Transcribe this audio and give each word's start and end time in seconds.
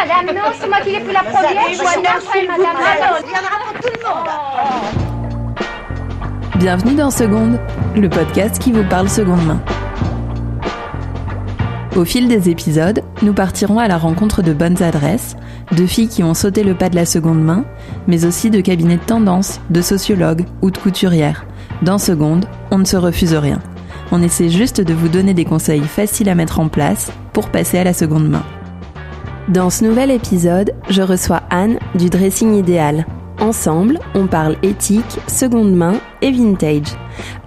madame, 0.00 0.34
non, 0.34 0.42
c'est 0.58 0.68
moi 0.68 0.80
qui 0.80 0.90
l'ai 0.92 1.00
pris 1.00 1.12
la 1.12 1.22
première. 1.22 1.68
Je 1.68 1.74
suis 1.74 1.84
madame. 2.48 2.76
Il 3.24 3.30
y 3.30 3.34
en 3.34 3.40
aura 3.40 3.58
pour 3.66 3.80
tout 3.80 3.88
le 3.94 4.00
monde. 4.08 4.28
Bienvenue 6.56 6.94
dans 6.94 7.10
Seconde, 7.10 7.58
le 7.96 8.08
podcast 8.08 8.58
qui 8.58 8.72
vous 8.72 8.84
parle 8.84 9.08
seconde 9.08 9.44
main. 9.44 9.60
Au 11.96 12.04
fil 12.04 12.28
des 12.28 12.48
épisodes, 12.48 13.02
nous 13.22 13.34
partirons 13.34 13.78
à 13.78 13.88
la 13.88 13.98
rencontre 13.98 14.42
de 14.42 14.52
bonnes 14.52 14.82
adresses, 14.82 15.36
de 15.72 15.86
filles 15.86 16.08
qui 16.08 16.22
ont 16.22 16.34
sauté 16.34 16.62
le 16.62 16.74
pas 16.74 16.88
de 16.88 16.96
la 16.96 17.04
seconde 17.04 17.42
main, 17.42 17.64
mais 18.06 18.24
aussi 18.24 18.48
de 18.48 18.60
cabinets 18.60 18.96
de 18.96 19.02
tendance, 19.02 19.60
de 19.70 19.82
sociologues 19.82 20.46
ou 20.62 20.70
de 20.70 20.78
couturières. 20.78 21.44
Dans 21.82 21.98
Seconde, 21.98 22.46
on 22.70 22.78
ne 22.78 22.84
se 22.84 22.96
refuse 22.96 23.34
rien. 23.34 23.58
On 24.12 24.22
essaie 24.22 24.48
juste 24.48 24.80
de 24.80 24.94
vous 24.94 25.08
donner 25.08 25.34
des 25.34 25.44
conseils 25.44 25.82
faciles 25.82 26.28
à 26.28 26.34
mettre 26.34 26.60
en 26.60 26.68
place 26.68 27.12
pour 27.32 27.48
passer 27.48 27.78
à 27.78 27.84
la 27.84 27.92
seconde 27.92 28.28
main. 28.28 28.44
Dans 29.50 29.68
ce 29.68 29.82
nouvel 29.84 30.12
épisode, 30.12 30.70
je 30.90 31.02
reçois 31.02 31.42
Anne 31.50 31.80
du 31.96 32.08
Dressing 32.08 32.54
Idéal. 32.54 33.04
Ensemble, 33.40 33.98
on 34.14 34.28
parle 34.28 34.56
éthique, 34.62 35.18
seconde 35.26 35.74
main 35.74 35.94
et 36.22 36.30
vintage. 36.30 36.86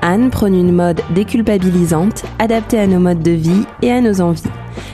Anne 0.01 0.29
prône 0.29 0.53
une 0.53 0.73
mode 0.73 0.99
déculpabilisante, 1.15 2.25
adaptée 2.39 2.77
à 2.77 2.87
nos 2.87 2.99
modes 2.99 3.23
de 3.23 3.31
vie 3.31 3.65
et 3.81 3.89
à 3.89 4.01
nos 4.01 4.19
envies. 4.19 4.43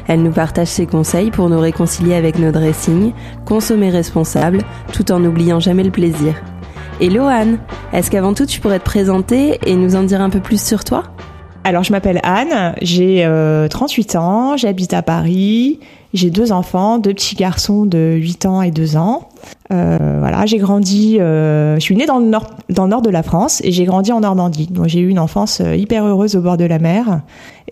Elle 0.08 0.22
nous 0.22 0.32
partage 0.32 0.68
ses 0.68 0.86
conseils 0.86 1.32
pour 1.32 1.50
nous 1.50 1.60
réconcilier 1.60 2.14
avec 2.14 2.38
nos 2.38 2.52
dressings, 2.52 3.14
consommer 3.44 3.90
responsable, 3.90 4.60
tout 4.94 5.12
en 5.12 5.20
n'oubliant 5.20 5.60
jamais 5.60 5.84
le 5.84 5.90
plaisir. 5.90 6.36
Hello 7.02 7.24
Anne, 7.24 7.58
est-ce 7.92 8.12
qu'avant 8.12 8.36
tout 8.36 8.46
tu 8.46 8.60
pourrais 8.60 8.78
te 8.78 8.86
présenter 8.86 9.58
et 9.66 9.74
nous 9.74 9.96
en 9.96 10.04
dire 10.04 10.22
un 10.22 10.30
peu 10.30 10.42
plus 10.42 10.64
sur 10.64 10.84
toi? 10.84 11.06
Alors 11.64 11.84
je 11.84 11.92
m'appelle 11.92 12.20
Anne, 12.24 12.74
j'ai 12.82 13.26
euh, 13.26 13.68
38 13.68 14.16
ans, 14.16 14.58
j'habite 14.58 14.94
à 14.94 15.02
Paris, 15.02 15.80
j'ai 16.14 16.32
deux 16.32 16.52
enfants, 16.52 16.98
deux 16.98 17.14
petits 17.14 17.36
garçons 17.36 17.86
de 17.86 18.16
8 18.16 18.46
ans 18.46 18.62
et 18.62 18.72
2 18.72 18.98
ans. 18.98 19.30
Euh, 19.72 20.18
voilà, 20.20 20.46
j'ai 20.46 20.58
grandi, 20.58 21.20
euh, 21.20 21.76
je 21.76 21.82
suis 21.82 21.96
née 21.96 22.08
dans 22.08 22.20
le 22.20 22.26
nord, 22.26 22.48
dans 22.70 22.86
le 22.86 22.90
nord 22.90 23.02
de 23.02 23.10
la 23.10 23.22
France 23.22 23.62
et 23.64 23.72
j'ai 23.72 23.86
grandi 23.86 24.12
en 24.12 24.22
Normandie. 24.22 24.68
Donc 24.68 24.88
j'ai 24.88 25.00
eu 25.00 25.10
une 25.10 25.20
enfance 25.20 25.62
euh, 25.62 25.76
hyper 25.76 26.06
heureuse 26.06 26.36
au 26.36 26.42
bord 26.42 26.58
de 26.58 26.66
la 26.66 26.80
mer 26.80 27.22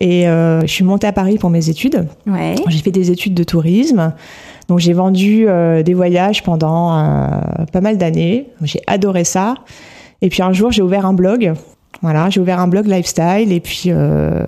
et 0.00 0.28
euh, 0.28 0.60
je 0.60 0.66
suis 0.66 0.84
montée 0.84 1.06
à 1.06 1.12
Paris 1.12 1.38
pour 1.38 1.50
mes 1.50 1.68
études. 1.68 2.06
Ouais. 2.26 2.54
J'ai 2.68 2.78
fait 2.78 2.92
des 2.92 3.10
études 3.10 3.34
de 3.34 3.44
tourisme. 3.44 4.12
Donc 4.68 4.78
j'ai 4.78 4.92
vendu 4.92 5.46
euh, 5.48 5.82
des 5.82 5.94
voyages 5.94 6.42
pendant 6.42 6.96
euh, 6.96 7.26
pas 7.72 7.80
mal 7.80 7.98
d'années. 7.98 8.48
J'ai 8.62 8.82
adoré 8.86 9.24
ça. 9.24 9.54
Et 10.22 10.28
puis 10.28 10.42
un 10.42 10.52
jour 10.52 10.70
j'ai 10.70 10.82
ouvert 10.82 11.06
un 11.06 11.14
blog. 11.14 11.54
Voilà, 12.02 12.30
j'ai 12.30 12.40
ouvert 12.40 12.60
un 12.60 12.68
blog 12.68 12.86
lifestyle 12.86 13.50
et 13.52 13.58
puis 13.60 13.84
euh, 13.88 14.44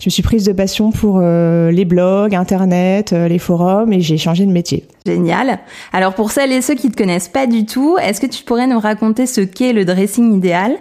je 0.00 0.06
me 0.06 0.10
suis 0.10 0.22
prise 0.22 0.44
de 0.44 0.52
passion 0.52 0.90
pour 0.90 1.18
euh, 1.22 1.70
les 1.70 1.86
blogs, 1.86 2.34
internet, 2.34 3.14
euh, 3.14 3.26
les 3.26 3.38
forums 3.38 3.92
et 3.92 4.00
j'ai 4.00 4.18
changé 4.18 4.44
de 4.44 4.52
métier. 4.52 4.84
Génial. 5.06 5.60
Alors 5.94 6.12
pour 6.14 6.30
celles 6.30 6.52
et 6.52 6.60
ceux 6.60 6.74
qui 6.74 6.90
te 6.90 6.96
connaissent 6.96 7.28
pas 7.28 7.46
du 7.46 7.64
tout, 7.64 7.96
est-ce 7.96 8.20
que 8.20 8.26
tu 8.26 8.44
pourrais 8.44 8.66
nous 8.66 8.78
raconter 8.78 9.26
ce 9.26 9.40
qu'est 9.40 9.72
le 9.72 9.86
dressing 9.86 10.36
idéal 10.36 10.76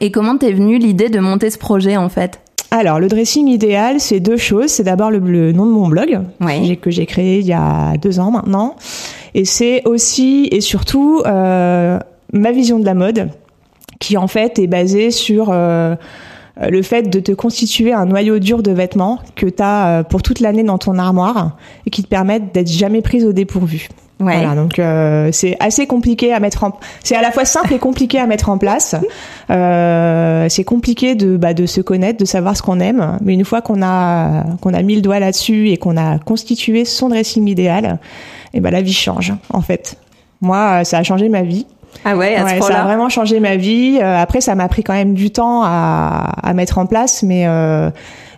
et 0.00 0.12
comment 0.12 0.36
t'es 0.36 0.52
venue 0.52 0.78
l'idée 0.78 1.08
de 1.08 1.18
monter 1.18 1.50
ce 1.50 1.58
projet 1.58 1.96
en 1.96 2.08
fait? 2.08 2.40
Alors 2.70 3.00
le 3.00 3.08
dressing 3.08 3.48
idéal, 3.48 3.98
c'est 3.98 4.20
deux 4.20 4.36
choses. 4.36 4.68
C'est 4.68 4.84
d'abord 4.84 5.10
le, 5.10 5.18
le 5.18 5.52
nom 5.52 5.66
de 5.66 5.72
mon 5.72 5.88
blog 5.88 6.20
Oui. 6.40 6.76
que 6.78 6.90
j'ai 6.90 7.06
créé 7.06 7.40
il 7.40 7.46
y 7.46 7.52
a 7.52 7.96
deux 7.96 8.20
ans 8.20 8.30
maintenant, 8.30 8.76
et 9.34 9.44
c'est 9.44 9.82
aussi 9.84 10.48
et 10.52 10.60
surtout 10.60 11.22
ma 11.24 12.52
vision 12.52 12.80
de 12.80 12.84
la 12.84 12.94
mode, 12.94 13.30
qui 14.04 14.16
en 14.16 14.26
fait 14.26 14.58
est 14.58 14.66
basée 14.66 15.10
sur 15.10 15.48
euh, 15.50 15.94
le 16.60 16.82
fait 16.82 17.04
de 17.04 17.20
te 17.20 17.32
constituer 17.32 17.92
un 17.92 18.06
noyau 18.06 18.38
dur 18.38 18.62
de 18.62 18.70
vêtements 18.70 19.18
que 19.34 19.46
tu 19.46 19.62
as 19.62 20.04
pour 20.04 20.22
toute 20.22 20.40
l'année 20.40 20.62
dans 20.62 20.78
ton 20.78 20.98
armoire 20.98 21.56
et 21.86 21.90
qui 21.90 22.02
te 22.02 22.08
permettent 22.08 22.54
d'être 22.54 22.70
jamais 22.70 23.02
prise 23.02 23.24
au 23.24 23.32
dépourvu. 23.32 23.88
Ouais. 24.20 24.36
Voilà, 24.36 24.54
donc 24.54 24.78
euh, 24.78 25.30
c'est 25.32 25.56
assez 25.58 25.86
compliqué 25.88 26.32
à 26.32 26.38
mettre 26.38 26.62
en. 26.62 26.78
C'est 27.02 27.16
à 27.16 27.22
la 27.22 27.32
fois 27.32 27.44
simple 27.44 27.74
et 27.74 27.78
compliqué 27.78 28.20
à 28.20 28.26
mettre 28.26 28.48
en 28.48 28.58
place. 28.58 28.94
Euh, 29.50 30.46
c'est 30.48 30.62
compliqué 30.62 31.16
de 31.16 31.36
bah, 31.36 31.52
de 31.52 31.66
se 31.66 31.80
connaître, 31.80 32.20
de 32.20 32.24
savoir 32.24 32.56
ce 32.56 32.62
qu'on 32.62 32.78
aime, 32.78 33.18
mais 33.22 33.34
une 33.34 33.44
fois 33.44 33.60
qu'on 33.60 33.82
a 33.82 34.44
qu'on 34.60 34.72
a 34.72 34.82
mis 34.82 34.94
le 34.94 35.00
doigt 35.00 35.18
là-dessus 35.18 35.70
et 35.70 35.78
qu'on 35.78 35.96
a 35.96 36.18
constitué 36.20 36.84
son 36.84 37.08
dressing 37.08 37.48
idéal, 37.48 37.98
et 38.52 38.60
ben 38.60 38.70
la 38.70 38.82
vie 38.82 38.92
change 38.92 39.32
en 39.52 39.62
fait. 39.62 39.96
Moi, 40.40 40.80
euh, 40.80 40.84
ça 40.84 40.98
a 40.98 41.02
changé 41.02 41.28
ma 41.28 41.42
vie. 41.42 41.66
Ah 42.04 42.16
ouais, 42.16 42.34
à 42.34 42.48
ce 42.48 42.54
Ouais, 42.54 42.60
ça 42.60 42.80
a 42.80 42.84
vraiment 42.84 43.08
changé 43.08 43.40
ma 43.40 43.56
vie. 43.56 43.98
Euh, 44.00 44.16
après, 44.16 44.40
ça 44.40 44.54
m'a 44.54 44.68
pris 44.68 44.82
quand 44.82 44.94
même 44.94 45.14
du 45.14 45.30
temps 45.30 45.62
à, 45.64 46.32
à 46.42 46.52
mettre 46.54 46.78
en 46.78 46.86
place, 46.86 47.22
mais 47.22 47.46
euh, 47.46 47.90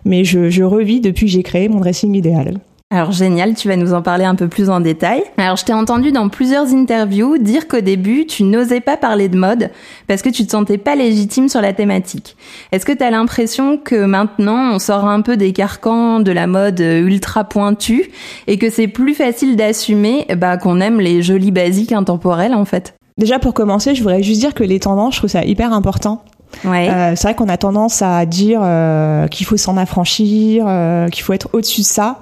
mais 0.05 0.23
je, 0.23 0.49
je 0.49 0.63
revis 0.63 1.01
depuis 1.01 1.25
que 1.25 1.31
j'ai 1.31 1.43
créé 1.43 1.69
mon 1.69 1.79
dressing 1.79 2.15
idéal. 2.15 2.59
Alors 2.89 3.11
génial, 3.11 3.53
tu 3.53 3.67
vas 3.67 3.75
nous 3.75 3.93
en 3.93 4.01
parler 4.01 4.23
un 4.23 4.35
peu 4.35 4.47
plus 4.47 4.69
en 4.69 4.79
détail. 4.79 5.21
Alors 5.37 5.57
je 5.57 5.65
t'ai 5.65 5.73
entendu 5.73 6.13
dans 6.13 6.29
plusieurs 6.29 6.73
interviews 6.73 7.37
dire 7.37 7.67
qu'au 7.67 7.81
début, 7.81 8.25
tu 8.25 8.43
n'osais 8.43 8.79
pas 8.79 8.95
parler 8.95 9.27
de 9.27 9.37
mode 9.37 9.71
parce 10.07 10.21
que 10.21 10.29
tu 10.29 10.45
te 10.45 10.51
sentais 10.51 10.77
pas 10.77 10.95
légitime 10.95 11.49
sur 11.49 11.59
la 11.59 11.73
thématique. 11.73 12.37
Est-ce 12.71 12.85
que 12.85 12.93
tu 12.93 13.03
as 13.03 13.11
l'impression 13.11 13.77
que 13.77 14.05
maintenant, 14.05 14.71
on 14.71 14.79
sort 14.79 15.03
un 15.03 15.19
peu 15.19 15.35
des 15.35 15.51
carcans 15.51 16.21
de 16.21 16.31
la 16.31 16.47
mode 16.47 16.79
ultra 16.79 17.43
pointue 17.43 18.09
et 18.47 18.57
que 18.57 18.69
c'est 18.69 18.87
plus 18.87 19.15
facile 19.15 19.57
d'assumer 19.57 20.25
bah, 20.37 20.55
qu'on 20.55 20.79
aime 20.79 21.01
les 21.01 21.21
jolis 21.21 21.51
basiques 21.51 21.91
intemporels 21.91 22.53
en 22.53 22.63
fait? 22.63 22.93
Déjà 23.17 23.39
pour 23.39 23.53
commencer, 23.53 23.95
je 23.95 24.03
voudrais 24.03 24.23
juste 24.23 24.39
dire 24.39 24.53
que 24.53 24.63
les 24.63 24.79
tendances, 24.79 25.15
je 25.15 25.19
trouve 25.19 25.29
ça 25.29 25.43
hyper 25.43 25.73
important. 25.73 26.23
Ouais. 26.63 26.89
Euh, 26.89 27.13
c'est 27.15 27.27
vrai 27.27 27.35
qu'on 27.35 27.49
a 27.49 27.57
tendance 27.57 28.01
à 28.01 28.25
dire 28.25 28.61
euh, 28.63 29.27
qu'il 29.27 29.45
faut 29.45 29.57
s'en 29.57 29.75
affranchir, 29.75 30.65
euh, 30.67 31.07
qu'il 31.09 31.23
faut 31.23 31.33
être 31.33 31.49
au-dessus 31.53 31.81
de 31.81 31.85
ça. 31.85 32.19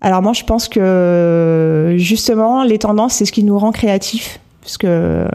Alors 0.00 0.20
moi, 0.20 0.32
je 0.32 0.42
pense 0.44 0.68
que 0.68 1.94
justement, 1.96 2.64
les 2.64 2.78
tendances, 2.78 3.14
c'est 3.14 3.24
ce 3.24 3.32
qui 3.32 3.44
nous 3.44 3.58
rend 3.58 3.70
créatifs, 3.70 4.40
parce 4.60 4.76
que 4.76 5.26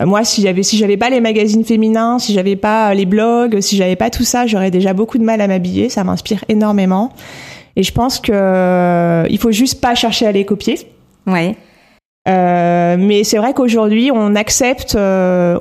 euh, 0.00 0.06
moi, 0.06 0.24
si 0.24 0.42
j'avais 0.42 0.62
si 0.62 0.76
j'avais 0.78 0.96
pas 0.96 1.10
les 1.10 1.20
magazines 1.20 1.64
féminins, 1.64 2.18
si 2.18 2.32
j'avais 2.32 2.56
pas 2.56 2.94
les 2.94 3.06
blogs, 3.06 3.60
si 3.60 3.76
j'avais 3.76 3.96
pas 3.96 4.10
tout 4.10 4.24
ça, 4.24 4.46
j'aurais 4.46 4.70
déjà 4.70 4.92
beaucoup 4.92 5.18
de 5.18 5.24
mal 5.24 5.40
à 5.40 5.46
m'habiller. 5.46 5.88
Ça 5.88 6.04
m'inspire 6.04 6.44
énormément. 6.48 7.12
Et 7.76 7.82
je 7.82 7.92
pense 7.92 8.18
que 8.18 8.32
euh, 8.32 9.26
il 9.30 9.38
faut 9.38 9.52
juste 9.52 9.80
pas 9.80 9.94
chercher 9.94 10.26
à 10.26 10.32
les 10.32 10.44
copier. 10.44 10.78
Ouais. 11.26 11.56
Euh, 12.28 12.96
mais 12.98 13.24
c'est 13.24 13.38
vrai 13.38 13.54
qu'aujourd'hui, 13.54 14.10
on 14.14 14.34
accepte. 14.36 14.94
euh, 14.94 15.58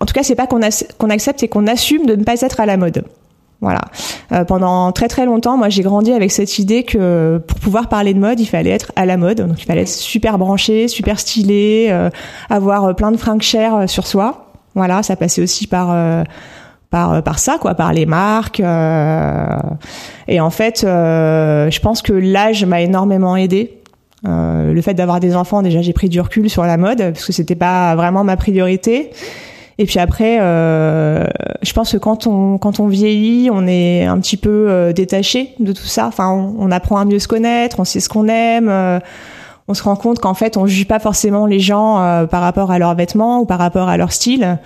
en 0.00 0.06
tout 0.06 0.14
cas, 0.14 0.22
c'est 0.22 0.34
pas 0.34 0.46
qu'on 0.46 0.60
ac- 0.60 0.86
qu'on 0.96 1.10
accepte, 1.10 1.40
c'est 1.40 1.48
qu'on 1.48 1.66
assume 1.66 2.06
de 2.06 2.14
ne 2.16 2.24
pas 2.24 2.40
être 2.40 2.60
à 2.60 2.66
la 2.66 2.76
mode. 2.76 3.04
Voilà. 3.60 3.80
Euh, 4.30 4.44
pendant 4.44 4.92
très 4.92 5.08
très 5.08 5.26
longtemps, 5.26 5.56
moi, 5.56 5.68
j'ai 5.68 5.82
grandi 5.82 6.12
avec 6.12 6.30
cette 6.30 6.58
idée 6.60 6.84
que 6.84 7.42
pour 7.46 7.58
pouvoir 7.58 7.88
parler 7.88 8.14
de 8.14 8.20
mode, 8.20 8.38
il 8.38 8.46
fallait 8.46 8.70
être 8.70 8.92
à 8.94 9.04
la 9.04 9.16
mode. 9.16 9.40
Donc, 9.40 9.60
il 9.60 9.64
fallait 9.64 9.82
être 9.82 9.88
super 9.88 10.38
branché, 10.38 10.86
super 10.86 11.18
stylé, 11.18 11.88
euh, 11.90 12.08
avoir 12.48 12.84
euh, 12.84 12.92
plein 12.94 13.10
de 13.10 13.16
fringues 13.16 13.42
chères 13.42 13.88
sur 13.88 14.06
soi. 14.06 14.52
Voilà, 14.76 15.02
ça 15.02 15.16
passait 15.16 15.42
aussi 15.42 15.66
par 15.66 15.88
euh, 15.90 16.22
par 16.90 17.20
par 17.22 17.38
ça, 17.40 17.58
quoi, 17.60 17.74
par 17.74 17.92
les 17.92 18.06
marques. 18.06 18.60
et 18.60 20.40
en 20.40 20.50
fait, 20.50 20.80
je 20.84 21.80
pense 21.80 22.00
que 22.00 22.12
l'âge 22.12 22.64
m'a 22.64 22.80
énormément 22.80 23.36
aidé. 23.36 23.77
Euh, 24.26 24.72
le 24.72 24.82
fait 24.82 24.94
d'avoir 24.94 25.20
des 25.20 25.36
enfants, 25.36 25.62
déjà 25.62 25.80
j'ai 25.80 25.92
pris 25.92 26.08
du 26.08 26.20
recul 26.20 26.50
sur 26.50 26.64
la 26.64 26.76
mode 26.76 26.98
parce 26.98 27.24
que 27.24 27.32
c'était 27.32 27.54
pas 27.54 27.94
vraiment 27.94 28.24
ma 28.24 28.36
priorité. 28.36 29.10
Et 29.80 29.86
puis 29.86 30.00
après, 30.00 30.38
euh, 30.40 31.24
je 31.62 31.72
pense 31.72 31.92
que 31.92 31.96
quand 31.98 32.26
on 32.26 32.58
quand 32.58 32.80
on 32.80 32.88
vieillit, 32.88 33.48
on 33.52 33.66
est 33.68 34.04
un 34.04 34.18
petit 34.18 34.36
peu 34.36 34.66
euh, 34.68 34.92
détaché 34.92 35.54
de 35.60 35.72
tout 35.72 35.86
ça. 35.86 36.06
Enfin, 36.08 36.30
on, 36.32 36.70
apprend 36.72 36.98
à 36.98 37.04
mieux 37.04 37.20
se 37.20 37.28
connaître, 37.28 37.78
on 37.78 37.84
sait 37.84 38.00
ce 38.00 38.08
qu'on 38.08 38.26
aime. 38.26 38.68
euh, 38.68 38.98
on 39.68 39.74
se 39.74 39.82
rend 39.82 39.96
compte 39.96 40.18
qu'en 40.18 40.34
fait, 40.34 40.56
on 40.56 40.66
juge 40.66 40.88
pas 40.88 40.98
forcément 40.98 41.46
les 41.46 41.60
gens 41.60 41.96
par 42.30 42.40
rapport 42.40 42.70
à 42.70 42.78
leurs 42.78 42.94
vêtements 42.94 43.40
ou 43.40 43.44
par 43.44 43.58
rapport 43.58 43.88
à 43.88 43.98
leur 43.98 44.12
style. 44.12 44.58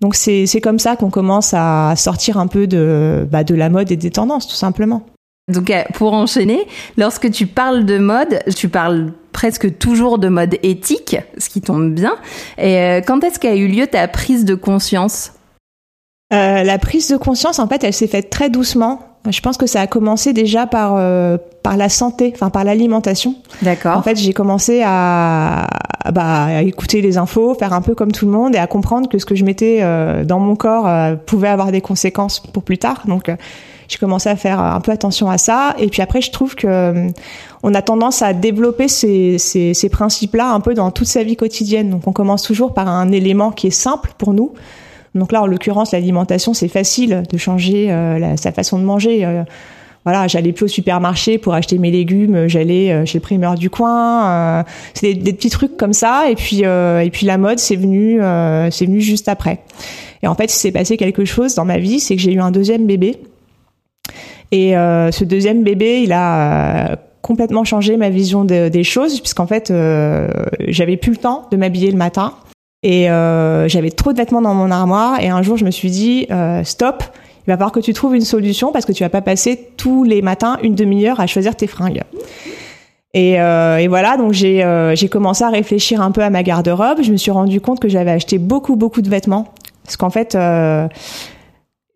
Donc 0.00 0.14
c'est 0.14 0.46
c'est 0.46 0.60
comme 0.60 0.78
ça 0.78 0.94
qu'on 0.94 1.10
commence 1.10 1.52
à 1.52 1.94
sortir 1.96 2.38
un 2.38 2.46
peu 2.46 2.68
de 2.68 3.26
bah, 3.30 3.42
de 3.42 3.56
la 3.56 3.68
mode 3.70 3.90
et 3.90 3.96
des 3.96 4.10
tendances, 4.10 4.46
tout 4.46 4.54
simplement. 4.54 5.02
Donc 5.52 5.70
euh, 5.70 5.82
pour 5.94 6.12
enchaîner, 6.12 6.66
lorsque 6.96 7.30
tu 7.30 7.46
parles 7.46 7.84
de 7.84 7.98
mode, 7.98 8.40
tu 8.56 8.68
parles 8.68 9.12
presque 9.32 9.78
toujours 9.78 10.18
de 10.18 10.28
mode 10.28 10.56
éthique, 10.62 11.16
ce 11.38 11.48
qui 11.48 11.60
tombe 11.60 11.92
bien. 11.92 12.16
Et 12.58 12.78
euh, 12.78 13.00
quand 13.00 13.22
est-ce 13.22 13.38
qu'a 13.38 13.54
eu 13.54 13.68
lieu 13.68 13.86
ta 13.86 14.08
prise 14.08 14.44
de 14.44 14.54
conscience? 14.54 15.32
Euh, 16.32 16.64
la 16.64 16.78
prise 16.78 17.08
de 17.08 17.16
conscience, 17.16 17.60
en 17.60 17.68
fait, 17.68 17.84
elle 17.84 17.92
s'est 17.92 18.08
faite 18.08 18.30
très 18.30 18.50
doucement. 18.50 19.00
Je 19.28 19.40
pense 19.40 19.56
que 19.56 19.66
ça 19.66 19.80
a 19.80 19.86
commencé 19.86 20.32
déjà 20.32 20.66
par 20.66 20.94
euh, 20.96 21.36
par 21.62 21.76
la 21.76 21.88
santé, 21.88 22.32
enfin 22.34 22.50
par 22.50 22.64
l'alimentation. 22.64 23.36
D'accord. 23.62 23.96
En 23.96 24.02
fait, 24.02 24.16
j'ai 24.16 24.32
commencé 24.32 24.82
à, 24.84 25.66
bah, 26.12 26.44
à 26.44 26.62
écouter 26.62 27.02
les 27.02 27.18
infos, 27.18 27.54
faire 27.54 27.72
un 27.72 27.82
peu 27.82 27.94
comme 27.94 28.12
tout 28.12 28.26
le 28.26 28.32
monde 28.32 28.54
et 28.54 28.58
à 28.58 28.66
comprendre 28.66 29.08
que 29.08 29.18
ce 29.18 29.26
que 29.26 29.34
je 29.34 29.44
mettais 29.44 29.78
euh, 29.82 30.24
dans 30.24 30.38
mon 30.40 30.56
corps 30.56 30.88
pouvait 31.26 31.48
avoir 31.48 31.70
des 31.70 31.80
conséquences 31.80 32.40
pour 32.40 32.62
plus 32.62 32.78
tard. 32.78 33.02
Donc, 33.06 33.30
j'ai 33.88 33.98
commencé 33.98 34.28
à 34.28 34.36
faire 34.36 34.60
un 34.60 34.80
peu 34.80 34.92
attention 34.92 35.30
à 35.30 35.38
ça. 35.38 35.74
Et 35.78 35.88
puis 35.88 36.02
après, 36.02 36.20
je 36.20 36.30
trouve 36.30 36.54
que 36.54 36.66
euh, 36.66 37.08
on 37.62 37.74
a 37.74 37.82
tendance 37.82 38.22
à 38.22 38.32
développer 38.32 38.88
ces, 38.88 39.38
ces, 39.38 39.74
ces 39.74 39.88
principes-là 39.88 40.52
un 40.52 40.60
peu 40.60 40.74
dans 40.74 40.90
toute 40.90 41.06
sa 41.06 41.22
vie 41.22 41.36
quotidienne. 41.36 41.90
Donc, 41.90 42.06
on 42.06 42.12
commence 42.12 42.42
toujours 42.42 42.74
par 42.74 42.88
un 42.88 43.12
élément 43.12 43.50
qui 43.50 43.68
est 43.68 43.70
simple 43.70 44.12
pour 44.18 44.32
nous. 44.32 44.52
Donc 45.14 45.32
là, 45.32 45.42
en 45.42 45.46
l'occurrence, 45.46 45.92
l'alimentation, 45.92 46.52
c'est 46.52 46.68
facile 46.68 47.22
de 47.30 47.38
changer 47.38 47.90
euh, 47.90 48.36
sa 48.36 48.52
façon 48.52 48.78
de 48.78 48.84
manger. 48.84 49.24
Euh, 49.24 49.44
voilà, 50.04 50.28
j'allais 50.28 50.52
plus 50.52 50.66
au 50.66 50.68
supermarché 50.68 51.38
pour 51.38 51.54
acheter 51.54 51.78
mes 51.78 51.90
légumes, 51.90 52.46
j'allais 52.46 53.04
chez 53.06 53.18
le 53.18 53.22
primeur 53.22 53.56
du 53.56 53.70
coin. 53.70 54.64
c'est 54.94 55.14
des, 55.14 55.32
petits 55.32 55.50
trucs 55.50 55.76
comme 55.76 55.94
ça. 55.94 56.30
Et 56.30 56.36
puis 56.36 56.60
et 56.60 57.10
puis 57.12 57.26
la 57.26 57.38
mode, 57.38 57.58
c'est 57.58 57.74
venu 57.74 58.20
c'est 58.70 58.86
venu 58.86 59.00
juste 59.00 59.28
après. 59.28 59.64
Et 60.22 60.28
en 60.28 60.34
fait, 60.36 60.44
il 60.44 60.56
s'est 60.56 60.70
passé 60.70 60.96
quelque 60.96 61.24
chose 61.24 61.56
dans 61.56 61.64
ma 61.64 61.78
vie, 61.78 62.00
c'est 62.00 62.14
que 62.14 62.22
j'ai 62.22 62.32
eu 62.32 62.40
un 62.40 62.52
deuxième 62.52 62.86
bébé. 62.86 63.18
Et 64.52 64.72
ce 64.72 65.24
deuxième 65.24 65.62
bébé, 65.64 66.02
il 66.02 66.12
a 66.12 66.96
complètement 67.20 67.64
changé 67.64 67.96
ma 67.96 68.10
vision 68.10 68.44
des 68.44 68.84
choses, 68.84 69.20
puisqu'en 69.20 69.46
fait, 69.46 69.72
j'avais 70.68 70.96
plus 70.96 71.12
le 71.12 71.18
temps 71.18 71.46
de 71.50 71.56
m'habiller 71.56 71.90
le 71.90 71.96
matin. 71.96 72.32
Et 72.82 73.10
euh, 73.10 73.66
j'avais 73.68 73.90
trop 73.90 74.12
de 74.12 74.18
vêtements 74.18 74.42
dans 74.42 74.54
mon 74.54 74.70
armoire. 74.70 75.20
Et 75.20 75.28
un 75.28 75.42
jour, 75.42 75.56
je 75.56 75.64
me 75.64 75.72
suis 75.72 75.90
dit, 75.90 76.26
euh, 76.30 76.62
stop, 76.62 77.02
il 77.46 77.50
va 77.50 77.54
falloir 77.54 77.72
que 77.72 77.80
tu 77.80 77.92
trouves 77.92 78.14
une 78.14 78.22
solution 78.22 78.70
parce 78.70 78.84
que 78.84 78.92
tu 78.92 79.02
vas 79.02 79.08
pas 79.08 79.22
passer 79.22 79.70
tous 79.76 80.04
les 80.04 80.22
matins 80.22 80.58
une 80.62 80.76
demi-heure 80.76 81.18
à 81.18 81.26
choisir 81.26 81.56
tes 81.56 81.66
fringues. 81.66 82.02
Et, 83.12 83.40
euh, 83.40 83.84
voilà, 83.88 84.16
donc 84.16 84.32
j'ai 84.32 84.62
euh, 84.62 84.94
commencé 85.10 85.42
à 85.42 85.48
réfléchir 85.48 86.00
un 86.00 86.10
peu 86.10 86.22
à 86.22 86.30
ma 86.30 86.42
garde-robe. 86.42 86.98
Je 87.02 87.10
me 87.10 87.16
suis 87.16 87.30
rendu 87.30 87.60
compte 87.60 87.80
que 87.80 87.88
j'avais 87.88 88.10
acheté 88.10 88.38
beaucoup 88.38 88.76
beaucoup 88.76 89.00
de 89.00 89.08
vêtements 89.08 89.52
parce 89.84 89.96
qu'en 89.96 90.10
fait 90.10 90.34
euh, 90.34 90.86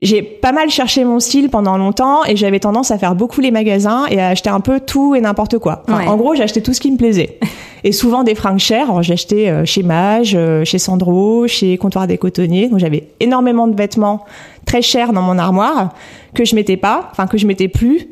j'ai 0.02 0.22
pas 0.22 0.52
mal 0.52 0.70
cherché 0.70 1.04
mon 1.04 1.20
style 1.20 1.50
pendant 1.50 1.76
longtemps 1.76 2.24
et 2.24 2.34
j'avais 2.34 2.60
tendance 2.60 2.90
à 2.90 2.96
faire 2.96 3.14
beaucoup 3.14 3.42
les 3.42 3.50
magasins 3.50 4.06
et 4.06 4.18
à 4.18 4.28
acheter 4.28 4.48
un 4.48 4.60
peu 4.60 4.80
tout 4.80 5.14
et 5.14 5.20
n'importe 5.20 5.58
quoi. 5.58 5.82
En 5.88 6.16
gros, 6.16 6.34
j'achetais 6.34 6.62
tout 6.62 6.72
ce 6.72 6.80
qui 6.80 6.90
me 6.90 6.96
plaisait. 6.96 7.38
et 7.84 7.92
souvent 7.92 8.24
des 8.24 8.34
fringues 8.34 8.58
chères. 8.58 8.96
Acheté 8.96 9.50
euh, 9.50 9.64
chez 9.64 9.82
Mage, 9.82 10.34
euh, 10.34 10.64
chez 10.64 10.78
Sandro, 10.78 11.46
chez 11.46 11.76
Comptoir 11.76 12.06
des 12.06 12.16
Cotonniers. 12.16 12.68
Donc 12.68 12.78
j'avais 12.78 13.08
énormément 13.20 13.68
de 13.68 13.76
vêtements 13.76 14.24
très 14.64 14.82
chers 14.82 15.12
dans 15.12 15.22
mon 15.22 15.38
armoire 15.38 15.92
que 16.34 16.44
je 16.44 16.54
mettais 16.54 16.76
pas, 16.76 17.08
enfin 17.10 17.26
que 17.26 17.36
je 17.36 17.46
mettais 17.46 17.68
plus 17.68 18.08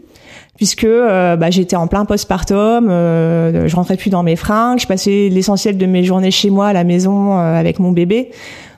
puisque 0.57 0.85
euh, 0.85 1.37
bah, 1.37 1.51
j'étais 1.51 1.77
en 1.77 1.87
plein 1.87 2.05
postpartum, 2.05 2.89
euh, 2.91 3.69
je 3.69 3.77
rentrais 3.77 3.97
plus 3.97 4.11
dans 4.11 4.25
mes 4.25 4.35
fringues, 4.35 4.81
je 4.81 4.89
passais 4.89 5.29
l'essentiel 5.31 5.79
de 5.79 5.87
mes 5.87 6.03
journées 6.03 6.33
chez 6.33 6.51
moi 6.51 6.67
à 6.67 6.73
la 6.73 6.83
maison 6.83 7.39
avec 7.39 7.79
mon 7.79 7.93
bébé. 7.93 8.33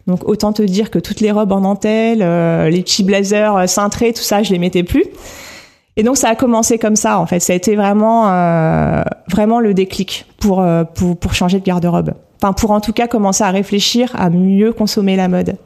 Donc 0.07 0.29
autant 0.29 0.53
te 0.53 0.63
dire 0.63 0.91
que 0.91 0.99
toutes 0.99 1.21
les 1.21 1.31
robes 1.31 1.53
en 1.53 1.61
dentelle, 1.61 2.19
les 2.71 2.83
petits 2.83 3.05
blazers 3.05 3.69
cintrés, 3.69 4.13
tout 4.13 4.23
ça, 4.23 4.43
je 4.43 4.53
les 4.53 4.59
mettais 4.59 4.83
plus. 4.83 5.05
Et 5.97 6.03
donc 6.03 6.17
ça 6.17 6.31
a 6.31 6.35
commencé 6.35 6.79
comme 6.79 6.97
ça 6.97 7.19
en 7.19 7.27
fait. 7.27 7.41
Ça 7.41 7.53
a 7.53 7.57
été 7.57 7.77
vraiment 7.77 8.31
euh, 8.31 9.03
vraiment 9.29 9.61
le 9.61 9.75
déclic 9.75 10.25
pour, 10.39 10.61
euh, 10.61 10.85
pour 10.85 11.35
changer 11.35 11.61
de 11.61 11.65
garde-robe. 11.65 12.15
Enfin 12.43 12.53
pour 12.53 12.71
en 12.71 12.81
tout 12.81 12.93
cas 12.93 13.07
commencer 13.07 13.45
à 13.45 13.51
réfléchir 13.51 14.11
à 14.15 14.31
mieux 14.31 14.73
consommer 14.73 15.17
la 15.17 15.29
mode. 15.29 15.57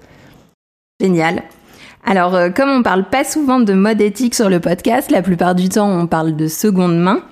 Génial. 1.01 1.43
Alors 2.05 2.35
euh, 2.35 2.51
comme 2.51 2.71
on 2.71 2.83
parle 2.83 3.05
pas 3.05 3.25
souvent 3.25 3.61
de 3.61 3.75
mode 3.75 4.01
éthique 4.01 4.35
sur 4.35 4.49
le 4.49 4.61
podcast, 4.61 5.11
la 5.11 5.23
plupart 5.23 5.55
du 5.55 5.69
temps 5.69 5.89
on 5.89 6.07
parle 6.07 6.35
de 6.37 6.49
seconde 6.49 6.99
main. 6.99 7.23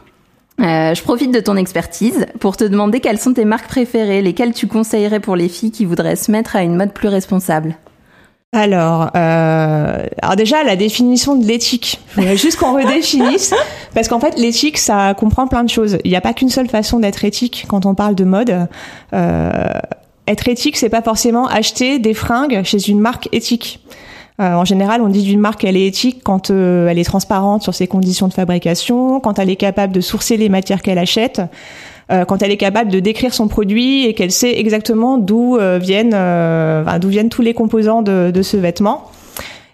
Je 0.58 1.02
profite 1.02 1.32
de 1.32 1.40
ton 1.40 1.56
expertise 1.56 2.26
pour 2.40 2.56
te 2.56 2.64
demander 2.64 3.00
quelles 3.00 3.18
sont 3.18 3.34
tes 3.34 3.44
marques 3.44 3.68
préférées, 3.68 4.22
lesquelles 4.22 4.52
tu 4.52 4.66
conseillerais 4.66 5.20
pour 5.20 5.36
les 5.36 5.48
filles 5.48 5.72
qui 5.72 5.84
voudraient 5.84 6.16
se 6.16 6.30
mettre 6.30 6.56
à 6.56 6.62
une 6.62 6.76
mode 6.76 6.92
plus 6.92 7.08
responsable. 7.08 7.76
Alors, 8.54 9.08
euh, 9.16 10.06
alors 10.20 10.36
déjà 10.36 10.62
la 10.62 10.76
définition 10.76 11.36
de 11.36 11.46
l'éthique. 11.46 12.00
Juste 12.34 12.58
qu'on 12.58 12.74
redéfinisse 12.74 13.54
parce 13.94 14.08
qu'en 14.08 14.20
fait 14.20 14.38
l'éthique 14.38 14.76
ça 14.76 15.14
comprend 15.14 15.46
plein 15.46 15.64
de 15.64 15.70
choses. 15.70 15.96
Il 16.04 16.10
n'y 16.10 16.16
a 16.16 16.20
pas 16.20 16.34
qu'une 16.34 16.50
seule 16.50 16.68
façon 16.68 17.00
d'être 17.00 17.24
éthique 17.24 17.64
quand 17.66 17.86
on 17.86 17.94
parle 17.94 18.14
de 18.14 18.24
mode. 18.24 18.68
Euh, 19.14 19.72
être 20.28 20.48
éthique, 20.48 20.76
c'est 20.76 20.90
pas 20.90 21.00
forcément 21.00 21.46
acheter 21.46 21.98
des 21.98 22.12
fringues 22.12 22.62
chez 22.62 22.90
une 22.90 23.00
marque 23.00 23.30
éthique. 23.32 23.80
Euh, 24.40 24.54
en 24.54 24.64
général, 24.64 25.02
on 25.02 25.08
dit 25.08 25.22
d'une 25.22 25.40
marque 25.40 25.60
qu'elle 25.60 25.76
est 25.76 25.86
éthique 25.86 26.22
quand 26.24 26.50
euh, 26.50 26.88
elle 26.88 26.98
est 26.98 27.04
transparente 27.04 27.62
sur 27.62 27.74
ses 27.74 27.86
conditions 27.86 28.28
de 28.28 28.32
fabrication, 28.32 29.20
quand 29.20 29.38
elle 29.38 29.50
est 29.50 29.56
capable 29.56 29.92
de 29.92 30.00
sourcer 30.00 30.36
les 30.36 30.48
matières 30.48 30.80
qu'elle 30.80 30.98
achète, 30.98 31.42
euh, 32.10 32.24
quand 32.24 32.42
elle 32.42 32.50
est 32.50 32.56
capable 32.56 32.90
de 32.90 32.98
décrire 32.98 33.34
son 33.34 33.46
produit 33.46 34.06
et 34.06 34.14
qu'elle 34.14 34.32
sait 34.32 34.58
exactement 34.58 35.18
d'où 35.18 35.58
viennent, 35.80 36.16
d'où 37.00 37.08
viennent 37.08 37.28
tous 37.28 37.42
les 37.42 37.54
composants 37.54 38.02
de 38.02 38.42
ce 38.42 38.56
vêtement 38.56 39.10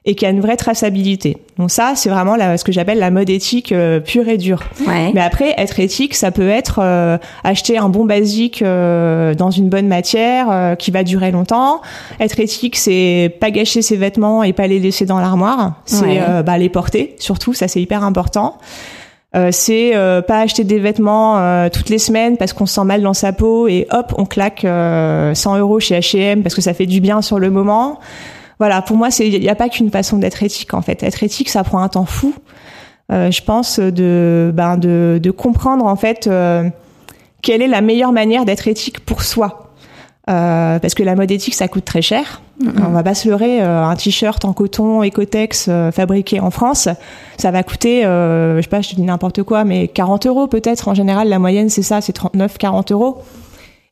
et 0.09 0.15
qui 0.15 0.27
a 0.27 0.31
une 0.31 0.41
vraie 0.41 0.57
traçabilité. 0.57 1.37
Donc 1.59 1.71
ça, 1.71 1.93
c'est 1.95 2.09
vraiment 2.09 2.35
la, 2.35 2.57
ce 2.57 2.65
que 2.65 2.73
j'appelle 2.73 2.99
la 2.99 3.11
mode 3.11 3.31
éthique 3.31 3.75
pure 4.07 4.27
et 4.29 4.39
dure. 4.39 4.65
Ouais. 4.87 5.13
Mais 5.13 5.21
après, 5.21 5.55
être 5.59 5.79
éthique, 5.79 6.15
ça 6.15 6.31
peut 6.31 6.49
être 6.49 6.81
acheter 7.45 7.79
un 7.79 7.89
bon 7.89 8.05
basique 8.07 8.63
dans 8.63 9.51
une 9.51 9.69
bonne 9.69 9.87
matière 9.87 10.77
qui 10.79 10.91
va 10.91 11.05
durer 11.05 11.31
longtemps. 11.31 11.83
Être 12.21 12.41
éthique, 12.41 12.77
c'est 12.77 13.37
pas 13.39 13.51
gâcher 13.51 13.83
ses 13.83 13.97
vêtements 13.97 14.43
et 14.43 14.53
pas 14.53 14.67
les 14.67 14.79
laisser 14.79 15.05
dans 15.05 15.21
l'armoire. 15.21 15.75
C'est 15.85 16.07
Ouais. 16.07 16.43
bah, 16.45 16.57
les 16.57 16.69
porter, 16.69 17.15
surtout, 17.19 17.53
ça 17.53 17.69
c'est 17.69 17.83
hyper 17.83 18.03
important. 18.03 18.57
Euh, 19.37 19.51
c'est 19.53 19.95
euh, 19.95 20.23
pas 20.23 20.41
acheter 20.41 20.65
des 20.65 20.79
vêtements 20.79 21.39
euh, 21.39 21.69
toutes 21.71 21.91
les 21.91 21.99
semaines 21.99 22.39
parce 22.39 22.55
qu'on 22.55 22.65
se 22.65 22.75
sent 22.75 22.85
mal 22.85 23.03
dans 23.03 23.13
sa 23.13 23.35
peau 23.35 23.69
et 23.69 23.87
hop 23.91 24.15
on 24.17 24.25
claque 24.25 24.63
100 24.63 25.59
euros 25.59 25.81
chez 25.81 25.99
H&M 25.99 26.43
parce 26.43 26.55
que 26.55 26.63
ça 26.63 26.73
fait 26.73 26.87
du 26.87 27.01
bien 27.01 27.21
sur 27.21 27.39
le 27.39 27.51
moment. 27.51 28.01
Voilà, 28.59 28.83
pour 28.83 28.97
moi 28.97 29.09
il 29.21 29.41
n'y 29.41 29.49
a 29.49 29.55
pas 29.55 29.69
qu'une 29.69 29.91
façon 29.91 30.19
d'être 30.19 30.43
éthique 30.43 30.75
en 30.75 30.83
fait. 30.83 31.03
Être 31.03 31.23
éthique 31.23 31.49
ça 31.49 31.65
prend 31.65 31.81
un 31.81 31.89
temps 31.89 32.07
fou. 32.07 32.35
je 33.11 33.41
pense 33.43 33.79
de 33.79 34.51
ben 34.55 34.77
de, 34.77 35.21
de 35.23 35.31
comprendre 35.31 35.87
en 35.87 35.97
fait 35.97 36.29
quelle 37.43 37.63
est 37.63 37.69
la 37.69 37.81
meilleure 37.81 38.13
manière 38.13 38.45
d'être 38.45 38.69
éthique 38.69 39.01
pour 39.01 39.23
soi. 39.23 39.69
Euh, 40.29 40.79
parce 40.79 40.95
que 40.95 41.03
la 41.03 41.15
mode 41.15 41.31
éthique, 41.31 41.55
ça 41.55 41.69
coûte 41.69 41.87
très 41.87 42.03
cher. 42.03 42.43
Mm-hmm. 42.63 42.87
On 42.87 42.91
va 42.91 43.03
pas 43.03 43.15
se 43.15 43.29
leurrer, 43.29 43.63
euh, 43.63 43.85
un 43.85 43.97
t-shirt 43.97 44.45
en 44.45 44.53
coton 44.53 45.03
Ecotex 45.03 45.67
euh, 45.69 45.91
fabriqué 45.91 46.41
en 46.41 46.51
France, 46.51 46.89
ça 47.39 47.51
va 47.51 47.63
coûter, 47.63 48.03
je 48.03 48.61
sais 48.61 48.69
pas, 48.69 48.83
je 48.83 48.91
te 48.91 48.97
dis 48.97 49.03
n'importe 49.03 49.43
quoi, 49.43 49.65
mais 49.65 49.89
40 49.89 50.27
euros 50.27 50.47
peut-être. 50.47 50.89
En 50.89 50.95
général, 50.95 51.29
la 51.29 51.39
moyenne 51.39 51.71
c'est 51.71 51.83
ça, 51.83 52.01
c'est 52.01 52.13
39, 52.13 52.59
40 52.59 52.93
euros. 52.93 53.23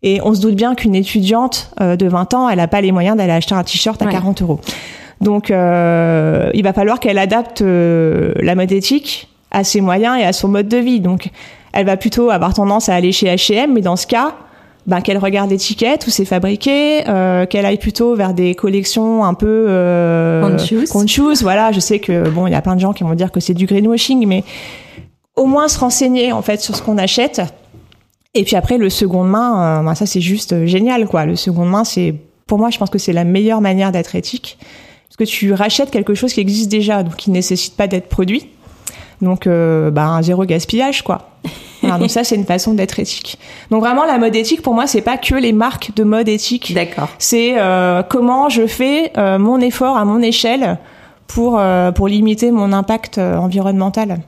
Et 0.02 0.20
on 0.22 0.34
se 0.34 0.40
doute 0.40 0.54
bien 0.54 0.75
qu'une 0.75 0.94
étudiante 0.94 1.70
de 1.81 2.06
20 2.08 2.34
ans, 2.34 2.48
elle 2.48 2.60
a 2.60 2.69
pas 2.69 2.81
les 2.81 2.93
moyens 2.93 3.16
d'aller 3.16 3.32
acheter 3.32 3.54
un 3.54 3.64
t-shirt 3.64 4.00
à 4.02 4.06
Ouais. 4.06 4.12
40 4.12 4.43
euros. 4.43 4.60
Donc, 5.20 5.50
euh, 5.50 6.50
il 6.54 6.62
va 6.62 6.72
falloir 6.72 7.00
qu'elle 7.00 7.19
adapte 7.19 7.62
euh, 7.62 8.32
la 8.40 8.54
mode 8.54 8.70
éthique 8.72 9.28
à 9.50 9.64
ses 9.64 9.81
moyens 9.81 10.19
et 10.20 10.25
à 10.25 10.32
son 10.34 10.48
mode 10.48 10.69
de 10.69 10.76
vie. 10.76 11.00
Donc, 11.00 11.31
elle 11.72 11.87
va 11.87 11.96
plutôt 11.96 12.31
avoir 12.31 12.52
tendance 12.54 12.88
à 12.88 12.94
aller 12.94 13.12
chez 13.12 13.26
H&M, 13.26 13.72
mais 13.72 13.81
dans 13.81 13.96
ce 13.96 14.06
cas, 14.06 14.34
ben, 14.87 15.00
qu'elle 15.00 15.19
regarde 15.19 15.50
l'étiquette 15.50 16.06
où 16.06 16.10
c'est 16.10 16.26
fabriqué, 16.26 17.08
euh, 17.08 17.46
qu'elle 17.46 17.64
aille 17.66 17.78
plutôt 17.78 18.14
vers 18.14 18.34
des 18.34 18.54
collections 18.54 19.25
un 19.25 19.34
peu 19.34 19.66
euh, 19.69 20.42
Conscious. 20.49 20.84
conscious. 20.92 21.42
Voilà, 21.42 21.72
je 21.72 21.81
sais 21.81 21.99
que 21.99 22.28
bon, 22.28 22.46
il 22.46 22.52
y 22.52 22.54
a 22.54 22.62
plein 22.62 22.76
de 22.76 22.81
gens 22.81 22.92
qui 22.92 23.02
vont 23.02 23.14
dire 23.14 23.32
que 23.32 23.40
c'est 23.40 23.54
du 23.54 23.66
greenwashing, 23.66 24.26
mais 24.26 24.44
au 25.34 25.46
moins 25.46 25.69
se 25.69 25.78
renseigner 25.78 26.32
en 26.32 26.42
fait 26.42 26.60
sur 26.60 26.76
ce 26.76 26.82
qu'on 26.82 26.99
achète. 26.99 27.42
Et 28.37 28.44
puis 28.44 28.55
après, 28.56 28.79
le 28.79 28.91
seconde 28.91 29.29
main, 29.29 29.81
euh, 29.81 29.83
ben, 29.83 29.94
ça 29.94 30.06
c'est 30.06 30.21
juste 30.21 30.53
euh, 30.53 30.67
génial, 30.67 31.07
quoi. 31.07 31.25
Le 31.25 31.37
seconde 31.37 31.71
main, 31.71 31.85
c'est 31.85 32.14
pour 32.47 32.59
moi, 32.59 32.71
je 32.71 32.78
pense 32.78 32.90
que 32.90 32.99
c'est 32.99 33.12
la 33.12 33.25
meilleure 33.25 33.61
manière 33.61 33.93
d'être 33.93 34.14
éthique, 34.14 34.59
parce 35.09 35.16
que 35.16 35.25
tu 35.25 35.52
rachètes 35.52 35.90
quelque 35.90 36.14
chose 36.14 36.33
qui 36.33 36.40
existe 36.40 36.71
déjà, 36.71 37.02
donc 37.02 37.16
qui 37.16 37.31
ne 37.31 37.35
nécessite 37.35 37.76
pas 37.76 37.87
d'être 37.88 38.09
produit. 38.09 38.50
Donc, 39.23 39.47
euh, 39.47 39.90
ben, 39.90 40.21
zéro 40.23 40.45
gaspillage, 40.45 41.02
quoi. 41.02 41.31
Voilà, 41.81 41.99
donc 41.99 42.11
ça, 42.11 42.25
c'est 42.25 42.37
une 42.37 42.45
façon 42.45 42.75
d'être 42.75 42.99
éthique. 42.99 43.38
Donc 43.71 43.83
vraiment, 43.83 44.05
la 44.05 44.19
mode 44.19 44.37
éthique, 44.37 44.62
pour 44.62 44.75
moi, 44.75 44.87
c'est 44.87 45.00
pas 45.00 45.16
que 45.16 45.35
les 45.35 45.52
marques 45.52 45.95
de 45.95 46.05
mode 46.05 46.28
éthique. 46.28 46.75
D'accord. 46.75 47.09
C'est 47.19 47.55
euh, 47.59 48.02
comment 48.02 48.49
je 48.49 48.66
fais 48.66 49.12
euh, 49.16 49.38
mon 49.38 49.61
effort 49.61 49.97
à 49.97 50.05
mon 50.05 50.21
échelle 50.21 50.78
pour 51.26 51.59
euh, 51.59 51.93
pour 51.93 52.09
limiter 52.09 52.50
mon 52.50 52.73
impact 52.73 53.19
euh, 53.19 53.37
environnemental. 53.37 54.19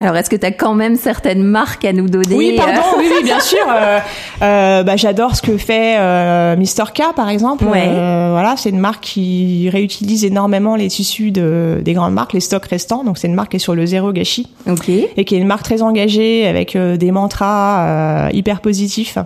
Alors, 0.00 0.16
est-ce 0.16 0.30
que 0.30 0.36
tu 0.36 0.46
as 0.46 0.52
quand 0.52 0.74
même 0.74 0.94
certaines 0.94 1.42
marques 1.42 1.84
à 1.84 1.92
nous 1.92 2.08
donner 2.08 2.32
Oui, 2.36 2.54
pardon, 2.56 2.82
oui, 2.98 3.06
oui, 3.12 3.24
bien 3.24 3.40
sûr. 3.40 3.58
Euh, 3.68 3.98
euh, 4.42 4.84
bah, 4.84 4.94
j'adore 4.94 5.34
ce 5.34 5.42
que 5.42 5.56
fait 5.56 5.96
euh, 5.98 6.56
Mister 6.56 6.84
K, 6.94 7.14
par 7.16 7.28
exemple. 7.28 7.64
Ouais. 7.64 7.88
Euh, 7.88 8.28
voilà, 8.30 8.54
c'est 8.56 8.70
une 8.70 8.78
marque 8.78 9.02
qui 9.02 9.68
réutilise 9.70 10.24
énormément 10.24 10.76
les 10.76 10.86
tissus 10.86 11.32
de, 11.32 11.80
des 11.84 11.94
grandes 11.94 12.14
marques, 12.14 12.32
les 12.32 12.38
stocks 12.38 12.66
restants. 12.66 13.02
Donc, 13.02 13.18
c'est 13.18 13.26
une 13.26 13.34
marque 13.34 13.50
qui 13.50 13.56
est 13.56 13.58
sur 13.58 13.74
le 13.74 13.86
zéro 13.86 14.12
gâchis 14.12 14.46
Ok. 14.70 14.88
et 14.88 15.24
qui 15.24 15.34
est 15.34 15.38
une 15.38 15.48
marque 15.48 15.64
très 15.64 15.82
engagée 15.82 16.46
avec 16.46 16.76
euh, 16.76 16.96
des 16.96 17.10
mantras 17.10 17.80
euh, 17.80 18.28
hyper 18.32 18.60
positifs. 18.60 19.18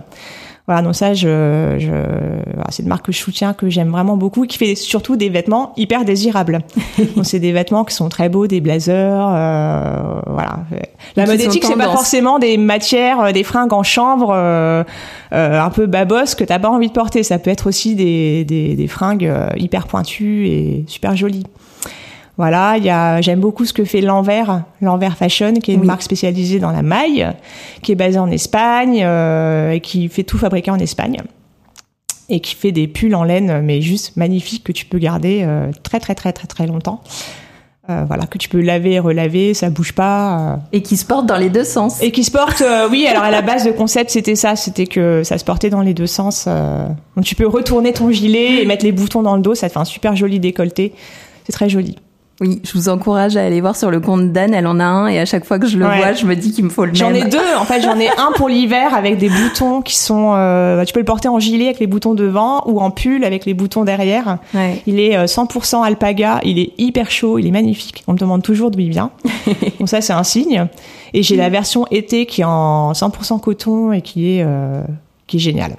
Voilà, 0.65 0.81
donc 0.81 0.95
ça, 0.95 1.13
je, 1.13 1.75
je, 1.77 1.89
voilà, 1.89 2.67
c'est 2.69 2.83
une 2.83 2.89
marque 2.89 3.07
que 3.07 3.11
je 3.11 3.17
soutiens, 3.17 3.51
que 3.53 3.69
j'aime 3.69 3.89
vraiment 3.89 4.15
beaucoup, 4.15 4.45
qui 4.45 4.57
fait 4.57 4.75
surtout 4.75 5.17
des 5.17 5.27
vêtements 5.27 5.73
hyper 5.75 6.05
désirables. 6.05 6.61
donc 7.15 7.25
c'est 7.25 7.39
des 7.39 7.51
vêtements 7.51 7.83
qui 7.83 7.93
sont 7.93 8.07
très 8.07 8.29
beaux, 8.29 8.47
des 8.47 8.61
blazers, 8.61 9.27
euh, 9.29 10.21
voilà. 10.25 10.59
La 11.17 11.25
mode 11.25 11.41
éthique, 11.41 11.65
c'est 11.65 11.75
pas 11.75 11.89
forcément 11.89 12.39
des 12.39 12.55
matières, 12.55 13.19
euh, 13.19 13.31
des 13.33 13.43
fringues 13.43 13.73
en 13.73 13.83
chanvre, 13.83 14.31
euh, 14.33 14.85
euh, 15.33 15.59
un 15.59 15.69
peu 15.69 15.85
babos 15.85 16.35
que 16.37 16.45
t'as 16.45 16.59
pas 16.59 16.69
envie 16.69 16.87
de 16.87 16.93
porter. 16.93 17.23
Ça 17.23 17.39
peut 17.39 17.51
être 17.51 17.67
aussi 17.67 17.95
des, 17.95 18.45
des, 18.45 18.75
des 18.75 18.87
fringues 18.87 19.25
euh, 19.25 19.49
hyper 19.57 19.87
pointues 19.87 20.47
et 20.47 20.85
super 20.87 21.17
jolies. 21.17 21.45
Voilà, 22.37 22.75
il 22.77 22.83
y 22.83 22.89
a, 22.89 23.21
j'aime 23.21 23.39
beaucoup 23.39 23.63
ce 23.65 23.73
que 23.73 23.85
fait 23.85 24.01
l'Envers, 24.01 24.63
l'Envers 24.81 25.15
Fashion, 25.17 25.53
qui 25.53 25.69
est 25.71 25.75
une 25.75 25.81
Oui. 25.81 25.87
marque 25.87 26.01
spécialisée 26.01 26.57
dans 26.59 26.71
la 26.71 26.81
maille, 26.81 27.27
qui 27.83 27.91
est 27.91 27.95
basée 27.95 28.17
en 28.17 28.31
Espagne 28.31 29.01
euh, 29.03 29.71
et 29.71 29.79
qui 29.81 30.07
fait 30.09 30.23
tout 30.23 30.39
fabriquer 30.39 30.71
en 30.71 30.79
Espagne 30.79 31.17
et 32.29 32.39
qui 32.39 32.55
fait 32.55 32.71
des 32.71 32.87
pulls 32.87 33.13
en 33.15 33.23
laine, 33.23 33.61
mais 33.61 33.81
juste 33.81 34.15
magnifiques 34.17 34.63
que 34.63 34.71
tu 34.71 34.85
peux 34.85 34.97
garder 34.97 35.41
euh, 35.43 35.69
très 35.83 35.99
très 35.99 36.15
très 36.15 36.33
très 36.33 36.47
très 36.47 36.65
longtemps. 36.65 37.01
Euh, 37.89 38.05
voilà, 38.07 38.25
que 38.25 38.37
tu 38.37 38.47
peux 38.47 38.61
laver 38.61 38.93
et 38.93 38.99
relaver, 38.99 39.53
ça 39.53 39.69
bouge 39.69 39.91
pas. 39.91 40.39
euh. 40.53 40.55
Et 40.71 40.81
qui 40.81 40.95
se 40.95 41.03
porte 41.05 41.25
dans 41.25 41.35
les 41.37 41.49
deux 41.49 41.65
sens. 41.65 42.01
Et 42.01 42.11
qui 42.11 42.23
se 42.23 42.31
porte, 42.31 42.61
euh, 42.61 42.87
oui, 42.89 43.05
alors 43.07 43.23
à 43.23 43.29
la 43.29 43.41
base, 43.41 43.65
le 43.65 43.73
concept, 43.73 44.09
c'était 44.09 44.35
ça, 44.37 44.55
c'était 44.55 44.87
que 44.87 45.21
ça 45.23 45.37
se 45.37 45.43
portait 45.43 45.69
dans 45.69 45.81
les 45.81 45.93
deux 45.93 46.07
sens. 46.07 46.47
Donc 47.15 47.25
tu 47.25 47.35
peux 47.35 47.45
retourner 47.45 47.91
ton 47.91 48.09
gilet 48.09 48.61
et 48.63 48.65
mettre 48.65 48.85
les 48.85 48.93
boutons 48.93 49.21
dans 49.21 49.35
le 49.35 49.41
dos, 49.41 49.53
ça 49.53 49.67
te 49.67 49.73
fait 49.73 49.79
un 49.79 49.85
super 49.85 50.15
joli 50.15 50.39
décolleté. 50.39 50.93
C'est 51.45 51.51
très 51.51 51.67
joli. 51.67 51.97
Oui, 52.41 52.61
je 52.65 52.73
vous 52.73 52.89
encourage 52.89 53.37
à 53.37 53.45
aller 53.45 53.61
voir 53.61 53.75
sur 53.75 53.91
le 53.91 53.99
compte 53.99 54.31
d'Anne, 54.31 54.53
elle 54.55 54.65
en 54.65 54.79
a 54.79 54.83
un 54.85 55.07
et 55.07 55.19
à 55.19 55.25
chaque 55.25 55.45
fois 55.45 55.59
que 55.59 55.67
je 55.67 55.77
le 55.77 55.85
Ouais. 55.85 55.97
vois, 55.97 56.13
je 56.13 56.25
me 56.25 56.35
dis 56.35 56.51
qu'il 56.51 56.63
me 56.65 56.69
faut 56.69 56.83
le 56.83 56.91
même. 56.91 56.95
J'en 56.95 57.13
ai 57.13 57.25
deux, 57.29 57.37
en 57.59 57.63
fait, 57.63 57.81
j'en 57.81 57.97
ai 57.99 58.09
un 58.09 58.31
pour 58.35 58.49
l'hiver 58.49 58.93
avec 58.95 59.17
des 59.19 59.29
boutons 59.29 59.81
qui 59.81 59.95
sont, 59.95 60.33
euh, 60.35 60.75
bah, 60.77 60.85
tu 60.85 60.93
peux 60.93 60.99
le 60.99 61.05
porter 61.05 61.27
en 61.27 61.39
gilet 61.39 61.65
avec 61.65 61.79
les 61.79 61.85
boutons 61.87 62.15
devant 62.15 62.63
ou 62.67 62.79
en 62.81 62.89
pull 62.89 63.23
avec 63.23 63.45
les 63.45 63.53
boutons 63.53 63.83
derrière. 63.83 64.39
Ouais. 64.55 64.81
Il 64.87 64.99
est 64.99 65.15
euh, 65.15 65.25
100% 65.25 65.83
alpaga, 65.83 66.39
il 66.43 66.57
est 66.57 66.71
hyper 66.79 67.11
chaud, 67.11 67.37
il 67.37 67.45
est 67.45 67.51
magnifique. 67.51 68.03
On 68.07 68.13
me 68.13 68.17
demande 68.17 68.41
toujours 68.41 68.71
d'où 68.71 68.79
il 68.79 68.89
vient. 68.89 69.11
Donc 69.79 69.87
ça, 69.87 70.01
c'est 70.01 70.13
un 70.13 70.23
signe. 70.23 70.65
Et 71.13 71.21
j'ai 71.21 71.35
la 71.35 71.49
version 71.49 71.85
été 71.91 72.25
qui 72.25 72.41
est 72.41 72.45
en 72.45 72.93
100% 72.93 73.39
coton 73.41 73.91
et 73.91 74.01
qui 74.01 74.37
est, 74.39 74.43
euh, 74.43 74.81
qui 75.27 75.37
est 75.37 75.39
géniale. 75.39 75.75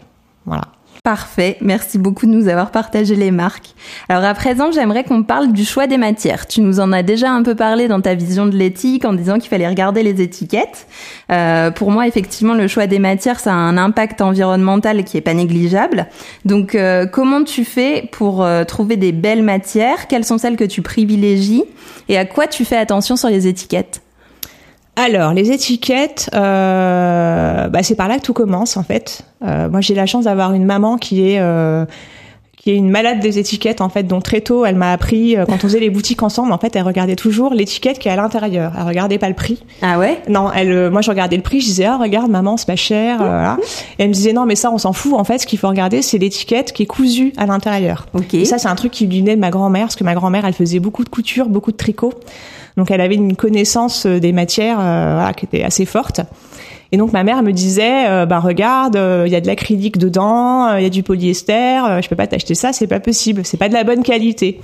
Voilà. 0.46 0.62
Parfait, 1.04 1.58
merci 1.60 1.98
beaucoup 1.98 2.24
de 2.24 2.30
nous 2.30 2.48
avoir 2.48 2.70
partagé 2.70 3.14
les 3.14 3.30
marques. 3.30 3.74
Alors 4.08 4.24
à 4.24 4.32
présent, 4.32 4.72
j'aimerais 4.72 5.04
qu'on 5.04 5.22
parle 5.22 5.52
du 5.52 5.62
choix 5.62 5.86
des 5.86 5.98
matières. 5.98 6.46
Tu 6.46 6.62
nous 6.62 6.80
en 6.80 6.92
as 6.92 7.02
déjà 7.02 7.30
un 7.30 7.42
peu 7.42 7.54
parlé 7.54 7.88
dans 7.88 8.00
ta 8.00 8.14
vision 8.14 8.46
de 8.46 8.56
l'éthique 8.56 9.04
en 9.04 9.12
disant 9.12 9.38
qu'il 9.38 9.50
fallait 9.50 9.68
regarder 9.68 10.02
les 10.02 10.22
étiquettes. 10.22 10.86
Euh, 11.30 11.70
pour 11.70 11.90
moi, 11.90 12.06
effectivement, 12.06 12.54
le 12.54 12.68
choix 12.68 12.86
des 12.86 12.98
matières, 12.98 13.38
ça 13.38 13.52
a 13.52 13.54
un 13.54 13.76
impact 13.76 14.22
environnemental 14.22 15.04
qui 15.04 15.18
est 15.18 15.20
pas 15.20 15.34
négligeable. 15.34 16.06
Donc 16.46 16.74
euh, 16.74 17.04
comment 17.04 17.44
tu 17.44 17.66
fais 17.66 18.08
pour 18.10 18.42
euh, 18.42 18.64
trouver 18.64 18.96
des 18.96 19.12
belles 19.12 19.42
matières? 19.42 20.08
Quelles 20.08 20.24
sont 20.24 20.38
celles 20.38 20.56
que 20.56 20.64
tu 20.64 20.80
privilégies? 20.80 21.64
Et 22.08 22.16
à 22.16 22.24
quoi 22.24 22.46
tu 22.46 22.64
fais 22.64 22.78
attention 22.78 23.16
sur 23.16 23.28
les 23.28 23.46
étiquettes? 23.46 24.00
Alors, 24.96 25.32
les 25.32 25.50
étiquettes, 25.50 26.30
euh, 26.34 27.68
bah, 27.68 27.82
c'est 27.82 27.96
par 27.96 28.08
là 28.08 28.16
que 28.16 28.22
tout 28.22 28.32
commence 28.32 28.76
en 28.76 28.82
fait. 28.82 29.22
Euh, 29.44 29.68
moi, 29.68 29.80
j'ai 29.80 29.94
la 29.94 30.06
chance 30.06 30.24
d'avoir 30.24 30.52
une 30.52 30.64
maman 30.64 30.98
qui 30.98 31.28
est 31.28 31.40
euh, 31.40 31.84
qui 32.64 32.70
est 32.70 32.76
une 32.76 32.88
malade 32.88 33.20
des 33.20 33.38
étiquettes 33.38 33.82
en 33.82 33.90
fait. 33.90 34.04
Donc 34.04 34.22
très 34.22 34.40
tôt, 34.40 34.64
elle 34.64 34.76
m'a 34.76 34.90
appris 34.90 35.36
euh, 35.36 35.44
quand 35.44 35.56
on 35.56 35.58
faisait 35.58 35.80
les 35.80 35.90
boutiques 35.90 36.22
ensemble, 36.22 36.50
en 36.50 36.56
fait, 36.56 36.74
elle 36.74 36.82
regardait 36.82 37.14
toujours 37.14 37.52
l'étiquette 37.52 37.98
qui 37.98 38.08
est 38.08 38.10
à 38.10 38.16
l'intérieur. 38.16 38.72
Elle 38.74 38.86
regardait 38.86 39.18
pas 39.18 39.28
le 39.28 39.34
prix. 39.34 39.62
Ah 39.82 39.98
ouais? 39.98 40.22
Non, 40.30 40.50
elle, 40.50 40.72
euh, 40.72 40.90
moi 40.90 41.02
je 41.02 41.10
regardais 41.10 41.36
le 41.36 41.42
prix, 41.42 41.60
je 41.60 41.66
disais 41.66 41.84
ah 41.84 41.98
regarde 41.98 42.30
maman 42.30 42.56
c'est 42.56 42.66
pas 42.66 42.74
cher, 42.74 43.20
euh, 43.20 43.26
voilà. 43.26 43.58
Et 43.98 44.04
elle 44.04 44.08
me 44.08 44.14
disait 44.14 44.32
non 44.32 44.46
mais 44.46 44.56
ça 44.56 44.70
on 44.70 44.78
s'en 44.78 44.94
fout. 44.94 45.12
En 45.12 45.24
fait, 45.24 45.38
ce 45.38 45.46
qu'il 45.46 45.58
faut 45.58 45.68
regarder 45.68 46.00
c'est 46.00 46.16
l'étiquette 46.16 46.72
qui 46.72 46.84
est 46.84 46.86
cousue 46.86 47.34
à 47.36 47.44
l'intérieur. 47.44 48.06
Ok. 48.14 48.32
Et 48.32 48.46
ça, 48.46 48.56
c'est 48.56 48.68
un 48.68 48.76
truc 48.76 48.92
qui 48.92 49.06
venait 49.06 49.36
de 49.36 49.40
ma 49.40 49.50
grand-mère, 49.50 49.84
parce 49.84 49.96
que 49.96 50.04
ma 50.04 50.14
grand-mère, 50.14 50.46
elle 50.46 50.54
faisait 50.54 50.80
beaucoup 50.80 51.04
de 51.04 51.10
couture, 51.10 51.50
beaucoup 51.50 51.70
de 51.70 51.76
tricot. 51.76 52.14
Donc, 52.76 52.90
elle 52.90 53.00
avait 53.00 53.14
une 53.14 53.36
connaissance 53.36 54.06
euh, 54.06 54.18
des 54.18 54.32
matières 54.32 54.78
euh, 54.80 55.14
voilà, 55.14 55.32
qui 55.32 55.44
était 55.44 55.62
assez 55.62 55.86
forte. 55.86 56.20
Et 56.92 56.96
donc, 56.96 57.12
ma 57.12 57.24
mère 57.24 57.42
me 57.42 57.52
disait, 57.52 58.08
euh, 58.08 58.26
bah 58.26 58.40
regarde, 58.40 58.96
euh, 58.96 59.24
il 59.26 59.32
y 59.32 59.36
a 59.36 59.40
de 59.40 59.46
l'acrylique 59.46 59.98
dedans, 59.98 60.66
euh, 60.68 60.80
il 60.80 60.82
y 60.82 60.86
a 60.86 60.90
du 60.90 61.02
polyester, 61.02 62.00
je 62.02 62.08
peux 62.08 62.16
pas 62.16 62.26
t'acheter 62.26 62.54
ça, 62.54 62.72
c'est 62.72 62.86
pas 62.86 63.00
possible, 63.00 63.42
c'est 63.44 63.56
pas 63.56 63.68
de 63.68 63.74
la 63.74 63.84
bonne 63.84 64.02
qualité. 64.02 64.60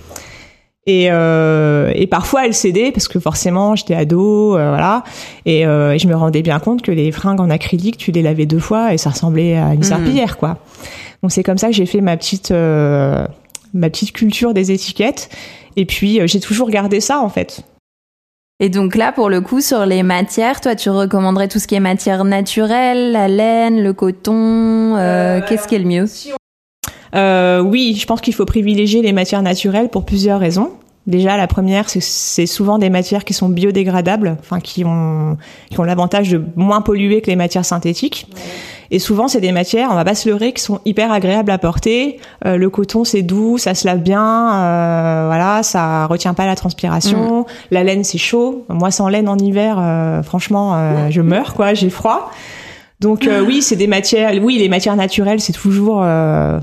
Et, 0.86 1.08
euh, 1.10 1.92
et 1.94 2.06
parfois, 2.06 2.46
elle 2.46 2.54
cédait 2.54 2.90
parce 2.90 3.06
que 3.08 3.20
forcément, 3.20 3.76
j'étais 3.76 3.94
ado, 3.94 4.50
voilà. 4.52 5.04
Et, 5.44 5.60
et 5.60 5.98
je 5.98 6.06
me 6.08 6.14
rendais 6.14 6.42
bien 6.42 6.58
compte 6.58 6.82
que 6.82 6.90
les 6.90 7.12
fringues 7.12 7.40
en 7.40 7.50
acrylique, 7.50 7.96
tu 7.96 8.12
les 8.12 8.22
lavais 8.22 8.46
deux 8.46 8.58
fois 8.58 8.94
et 8.94 8.98
ça 8.98 9.10
ressemblait 9.10 9.56
à 9.56 9.74
une 9.74 9.82
serpillière, 9.82 10.36
quoi. 10.36 10.58
Donc 11.22 11.32
c'est 11.32 11.42
comme 11.42 11.58
ça 11.58 11.66
que 11.66 11.74
j'ai 11.74 11.86
fait 11.86 12.00
ma 12.00 12.16
petite 12.16 12.50
euh, 12.50 13.26
ma 13.74 13.90
petite 13.90 14.12
culture 14.12 14.54
des 14.54 14.72
étiquettes. 14.72 15.28
Et 15.76 15.84
puis 15.84 16.20
j'ai 16.24 16.40
toujours 16.40 16.70
gardé 16.70 17.00
ça 17.00 17.20
en 17.20 17.28
fait. 17.28 17.62
Et 18.62 18.68
donc 18.68 18.94
là, 18.94 19.10
pour 19.10 19.30
le 19.30 19.40
coup, 19.40 19.60
sur 19.62 19.86
les 19.86 20.02
matières, 20.02 20.60
toi, 20.60 20.74
tu 20.74 20.90
recommanderais 20.90 21.48
tout 21.48 21.58
ce 21.58 21.66
qui 21.66 21.74
est 21.74 21.80
matière 21.80 22.24
naturelle, 22.24 23.10
la 23.12 23.26
laine, 23.26 23.82
le 23.82 23.92
coton. 23.94 24.96
euh, 24.96 25.40
Qu'est-ce 25.48 25.66
qui 25.66 25.74
est 25.76 25.78
le 25.78 25.86
mieux? 25.86 26.04
Euh, 27.14 27.60
oui, 27.60 27.96
je 27.98 28.06
pense 28.06 28.20
qu'il 28.20 28.34
faut 28.34 28.44
privilégier 28.44 29.00
les 29.02 29.12
matières 29.12 29.42
naturelles 29.42 29.88
pour 29.88 30.04
plusieurs 30.04 30.38
raisons. 30.38 30.72
Déjà, 31.06 31.36
la 31.38 31.46
première, 31.46 31.88
c'est- 31.88 32.02
c'est 32.02 32.44
souvent 32.46 32.76
des 32.78 32.90
matières 32.90 33.24
qui 33.24 33.32
sont 33.32 33.48
biodégradables, 33.48 34.36
enfin 34.38 34.60
qui 34.60 34.84
ont 34.84 35.38
qui 35.70 35.80
ont 35.80 35.82
l'avantage 35.84 36.30
de 36.30 36.42
moins 36.54 36.82
polluer 36.82 37.22
que 37.22 37.28
les 37.28 37.36
matières 37.36 37.64
synthétiques. 37.64 38.26
Et 38.90 38.98
souvent, 38.98 39.28
c'est 39.28 39.40
des 39.40 39.52
matières, 39.52 39.88
on 39.92 39.94
va 39.94 40.04
pas 40.04 40.14
se 40.16 40.28
leurrer, 40.28 40.52
qui 40.52 40.62
sont 40.62 40.80
hyper 40.84 41.12
agréables 41.12 41.50
à 41.52 41.58
porter. 41.58 42.18
Euh, 42.44 42.56
le 42.56 42.70
coton, 42.70 43.04
c'est 43.04 43.22
doux, 43.22 43.56
ça 43.56 43.74
se 43.74 43.86
lave 43.86 44.00
bien, 44.00 44.52
euh, 44.52 45.24
voilà, 45.26 45.62
ça 45.62 46.06
retient 46.06 46.34
pas 46.34 46.46
la 46.46 46.56
transpiration. 46.56 47.46
La 47.70 47.84
laine, 47.84 48.02
c'est 48.02 48.18
chaud. 48.18 48.64
Moi, 48.68 48.90
sans 48.90 49.08
laine 49.08 49.28
en 49.28 49.38
hiver, 49.38 49.76
euh, 49.78 50.22
franchement, 50.22 50.72
euh, 50.74 51.06
je 51.10 51.20
meurs, 51.20 51.54
quoi, 51.54 51.74
j'ai 51.74 51.90
froid. 51.90 52.30
Donc 52.98 53.26
euh, 53.26 53.40
oui, 53.40 53.62
c'est 53.62 53.76
des 53.76 53.86
matières. 53.86 54.32
Oui, 54.42 54.58
les 54.58 54.68
matières 54.68 54.96
naturelles, 54.96 55.40
c'est 55.40 55.54
toujours. 55.54 56.00
euh, 56.02 56.58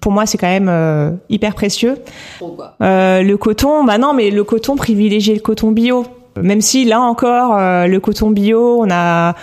pour 0.00 0.12
moi, 0.12 0.26
c'est 0.26 0.36
quand 0.36 0.48
même 0.48 0.68
euh, 0.68 1.12
hyper 1.28 1.54
précieux. 1.54 1.96
Euh, 2.82 3.22
le 3.22 3.36
coton, 3.36 3.84
bah 3.84 3.96
non, 3.96 4.12
mais 4.14 4.30
le 4.30 4.44
coton 4.44 4.76
privilégier 4.76 5.34
le 5.34 5.40
coton 5.40 5.72
bio. 5.72 6.04
Même 6.42 6.60
si 6.60 6.84
là 6.84 7.00
encore, 7.00 7.56
euh, 7.56 7.86
le 7.86 8.00
coton 8.00 8.30
bio, 8.30 8.80
on 8.82 8.88
a 8.90 9.34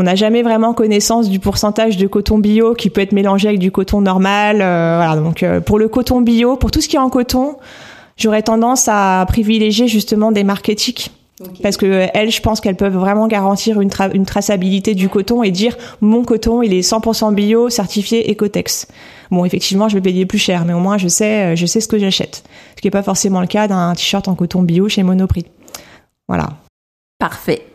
on 0.00 0.04
n'a 0.04 0.14
jamais 0.14 0.42
vraiment 0.42 0.72
connaissance 0.72 1.28
du 1.28 1.38
pourcentage 1.40 1.98
de 1.98 2.06
coton 2.06 2.38
bio 2.38 2.72
qui 2.74 2.88
peut 2.88 3.02
être 3.02 3.12
mélangé 3.12 3.48
avec 3.48 3.60
du 3.60 3.70
coton 3.70 4.00
normal. 4.00 4.62
euh, 4.62 4.96
voilà, 4.96 5.20
donc 5.20 5.42
euh, 5.42 5.60
pour 5.60 5.78
le 5.78 5.88
coton 5.88 6.22
bio, 6.22 6.56
pour 6.56 6.70
tout 6.70 6.80
ce 6.80 6.88
qui 6.88 6.96
est 6.96 7.00
en 7.00 7.10
coton, 7.10 7.56
j'aurais 8.16 8.42
tendance 8.42 8.88
à 8.88 9.24
privilégier 9.28 9.88
justement 9.88 10.32
des 10.32 10.42
marques 10.42 10.70
éthiques. 10.70 11.10
Parce 11.62 11.78
que 11.78 12.06
elles, 12.12 12.30
je 12.30 12.40
pense 12.42 12.60
qu'elles 12.60 12.76
peuvent 12.76 12.96
vraiment 12.96 13.26
garantir 13.26 13.80
une, 13.80 13.88
tra- 13.88 14.10
une 14.14 14.26
traçabilité 14.26 14.94
du 14.94 15.08
coton 15.08 15.42
et 15.42 15.50
dire 15.50 15.74
mon 16.02 16.22
coton, 16.22 16.62
il 16.62 16.74
est 16.74 16.80
100% 16.80 17.34
bio, 17.34 17.70
certifié 17.70 18.30
Ecotex. 18.30 18.88
Bon, 19.30 19.44
effectivement, 19.46 19.88
je 19.88 19.94
vais 19.94 20.02
payer 20.02 20.26
plus 20.26 20.38
cher, 20.38 20.64
mais 20.66 20.74
au 20.74 20.80
moins 20.80 20.98
je 20.98 21.08
sais, 21.08 21.56
je 21.56 21.64
sais 21.64 21.80
ce 21.80 21.88
que 21.88 21.98
j'achète. 21.98 22.42
Ce 22.76 22.82
qui 22.82 22.86
n'est 22.86 22.90
pas 22.90 23.02
forcément 23.02 23.40
le 23.40 23.46
cas 23.46 23.68
d'un 23.68 23.94
t-shirt 23.94 24.28
en 24.28 24.34
coton 24.34 24.62
bio 24.62 24.88
chez 24.90 25.02
Monoprix. 25.02 25.46
Voilà. 26.28 26.48
Parfait. 27.18 27.66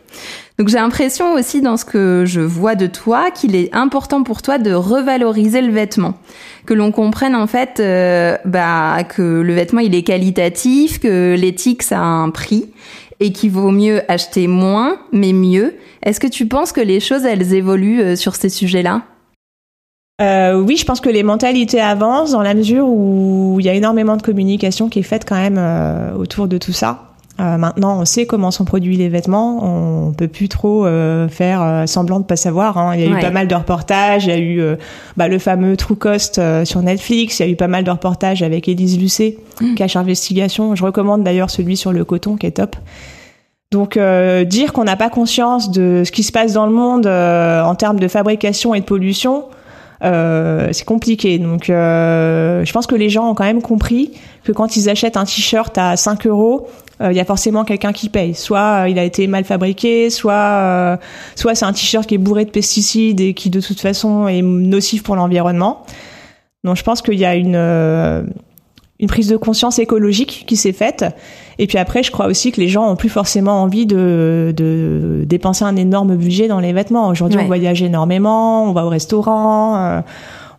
Donc 0.58 0.68
j'ai 0.68 0.78
l'impression 0.78 1.34
aussi 1.34 1.60
dans 1.60 1.76
ce 1.76 1.84
que 1.84 2.24
je 2.26 2.40
vois 2.40 2.76
de 2.76 2.86
toi 2.86 3.30
qu'il 3.30 3.54
est 3.54 3.74
important 3.74 4.22
pour 4.22 4.40
toi 4.40 4.58
de 4.58 4.72
revaloriser 4.72 5.60
le 5.60 5.70
vêtement, 5.70 6.14
que 6.64 6.72
l'on 6.72 6.92
comprenne 6.92 7.34
en 7.34 7.46
fait 7.46 7.78
euh, 7.78 8.38
bah, 8.46 9.04
que 9.04 9.22
le 9.22 9.52
vêtement 9.52 9.80
il 9.80 9.94
est 9.94 10.02
qualitatif, 10.02 10.98
que 10.98 11.34
l'éthique 11.38 11.82
ça 11.82 11.98
a 11.98 12.04
un 12.04 12.30
prix 12.30 12.70
et 13.20 13.32
qu'il 13.32 13.50
vaut 13.50 13.70
mieux 13.70 14.00
acheter 14.10 14.46
moins 14.46 14.96
mais 15.12 15.34
mieux. 15.34 15.74
Est-ce 16.02 16.20
que 16.20 16.26
tu 16.26 16.46
penses 16.46 16.72
que 16.72 16.80
les 16.80 17.00
choses 17.00 17.26
elles 17.26 17.52
évoluent 17.52 18.00
euh, 18.00 18.16
sur 18.16 18.34
ces 18.34 18.48
sujets-là? 18.48 19.02
Euh, 20.22 20.62
oui, 20.62 20.76
je 20.76 20.84
pense 20.86 21.00
que 21.00 21.10
les 21.10 21.22
mentalités 21.22 21.80
avancent 21.80 22.30
dans 22.30 22.42
la 22.42 22.54
mesure 22.54 22.88
où 22.88 23.58
il 23.60 23.66
y 23.66 23.68
a 23.68 23.74
énormément 23.74 24.16
de 24.16 24.22
communication 24.22 24.88
qui 24.88 25.00
est 25.00 25.02
faite 25.02 25.26
quand 25.28 25.36
même 25.36 25.58
euh, 25.58 26.14
autour 26.14 26.48
de 26.48 26.56
tout 26.56 26.72
ça. 26.72 27.05
Euh, 27.38 27.58
maintenant, 27.58 28.00
on 28.00 28.04
sait 28.06 28.24
comment 28.24 28.50
sont 28.50 28.64
produits 28.64 28.96
les 28.96 29.08
vêtements. 29.10 29.58
On 29.62 30.12
peut 30.12 30.28
plus 30.28 30.48
trop 30.48 30.86
euh, 30.86 31.28
faire 31.28 31.60
euh, 31.62 31.86
semblant 31.86 32.18
de 32.20 32.24
pas 32.24 32.36
savoir. 32.36 32.78
hein. 32.78 32.94
Il 32.94 33.02
y 33.02 33.06
a 33.06 33.10
Ouais. 33.10 33.18
eu 33.18 33.20
pas 33.20 33.30
mal 33.30 33.46
de 33.46 33.54
reportages. 33.54 34.24
Il 34.24 34.30
y 34.30 34.32
a 34.32 34.38
eu 34.38 34.60
euh, 34.60 34.76
bah, 35.18 35.28
le 35.28 35.38
fameux 35.38 35.76
True 35.76 35.96
Cost 35.96 36.38
euh, 36.38 36.64
sur 36.64 36.80
Netflix. 36.80 37.38
Il 37.40 37.46
y 37.46 37.48
a 37.48 37.52
eu 37.52 37.56
pas 37.56 37.68
mal 37.68 37.84
de 37.84 37.90
reportages 37.90 38.42
avec 38.42 38.68
Élise 38.68 38.98
Lucet, 38.98 39.36
Cache 39.76 39.96
Investigation. 39.96 40.74
Je 40.74 40.82
recommande 40.84 41.24
d'ailleurs 41.24 41.50
celui 41.50 41.76
sur 41.76 41.92
le 41.92 42.04
coton 42.04 42.36
qui 42.36 42.46
est 42.46 42.52
top. 42.52 42.74
Donc 43.72 43.96
euh, 43.96 44.44
dire 44.44 44.72
qu'on 44.72 44.84
n'a 44.84 44.96
pas 44.96 45.10
conscience 45.10 45.70
de 45.70 46.02
ce 46.06 46.12
qui 46.12 46.22
se 46.22 46.32
passe 46.32 46.52
dans 46.54 46.66
le 46.66 46.72
monde 46.72 47.06
euh, 47.06 47.62
en 47.64 47.74
termes 47.74 47.98
de 47.98 48.08
fabrication 48.08 48.74
et 48.74 48.80
de 48.80 48.84
pollution, 48.86 49.44
euh, 50.04 50.68
c'est 50.72 50.84
compliqué. 50.84 51.38
Donc, 51.38 51.68
euh, 51.68 52.64
je 52.64 52.72
pense 52.72 52.86
que 52.86 52.94
les 52.94 53.08
gens 53.10 53.28
ont 53.30 53.34
quand 53.34 53.44
même 53.44 53.62
compris 53.62 54.12
que 54.44 54.52
quand 54.52 54.76
ils 54.76 54.88
achètent 54.88 55.16
un 55.16 55.24
t-shirt 55.24 55.76
à 55.78 55.96
5 55.96 56.26
euros, 56.26 56.68
euh, 57.00 57.12
il 57.12 57.16
y 57.16 57.20
a 57.20 57.24
forcément 57.24 57.64
quelqu'un 57.64 57.92
qui 57.92 58.08
paye. 58.08 58.34
Soit 58.34 58.84
euh, 58.84 58.88
il 58.88 58.98
a 58.98 59.04
été 59.04 59.26
mal 59.26 59.44
fabriqué, 59.44 60.10
soit 60.10 60.32
euh, 60.32 60.96
soit 61.34 61.54
c'est 61.54 61.64
un 61.66 61.72
t-shirt 61.72 62.06
qui 62.06 62.14
est 62.14 62.18
bourré 62.18 62.44
de 62.44 62.50
pesticides 62.50 63.20
et 63.20 63.34
qui 63.34 63.50
de 63.50 63.60
toute 63.60 63.80
façon 63.80 64.28
est 64.28 64.42
nocif 64.42 65.02
pour 65.02 65.16
l'environnement. 65.16 65.84
Donc, 66.64 66.76
je 66.76 66.82
pense 66.82 67.02
qu'il 67.02 67.14
y 67.18 67.24
a 67.24 67.34
une 67.36 67.54
euh, 67.56 68.22
une 68.98 69.08
prise 69.08 69.28
de 69.28 69.36
conscience 69.36 69.78
écologique 69.78 70.44
qui 70.46 70.56
s'est 70.56 70.72
faite. 70.72 71.04
Et 71.58 71.66
puis 71.66 71.76
après, 71.76 72.02
je 72.02 72.10
crois 72.10 72.26
aussi 72.28 72.50
que 72.50 72.58
les 72.60 72.68
gens 72.68 72.90
ont 72.90 72.96
plus 72.96 73.10
forcément 73.10 73.62
envie 73.62 73.84
de, 73.84 74.54
de 74.56 75.24
dépenser 75.26 75.64
un 75.64 75.76
énorme 75.76 76.16
budget 76.16 76.48
dans 76.48 76.60
les 76.60 76.72
vêtements. 76.72 77.08
Aujourd'hui, 77.08 77.36
Ouais. 77.36 77.44
on 77.44 77.46
voyage 77.46 77.82
énormément, 77.82 78.64
on 78.64 78.72
va 78.72 78.86
au 78.86 78.88
restaurant. 78.88 79.76
euh, 79.76 80.00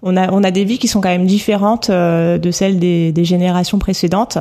on 0.03 0.15
a, 0.15 0.31
on 0.31 0.43
a 0.43 0.51
des 0.51 0.63
vies 0.65 0.77
qui 0.77 0.87
sont 0.87 1.01
quand 1.01 1.09
même 1.09 1.25
différentes 1.25 1.89
euh, 1.89 2.37
de 2.37 2.51
celles 2.51 2.77
des, 2.77 3.11
des 3.11 3.25
générations 3.25 3.79
précédentes. 3.79 4.37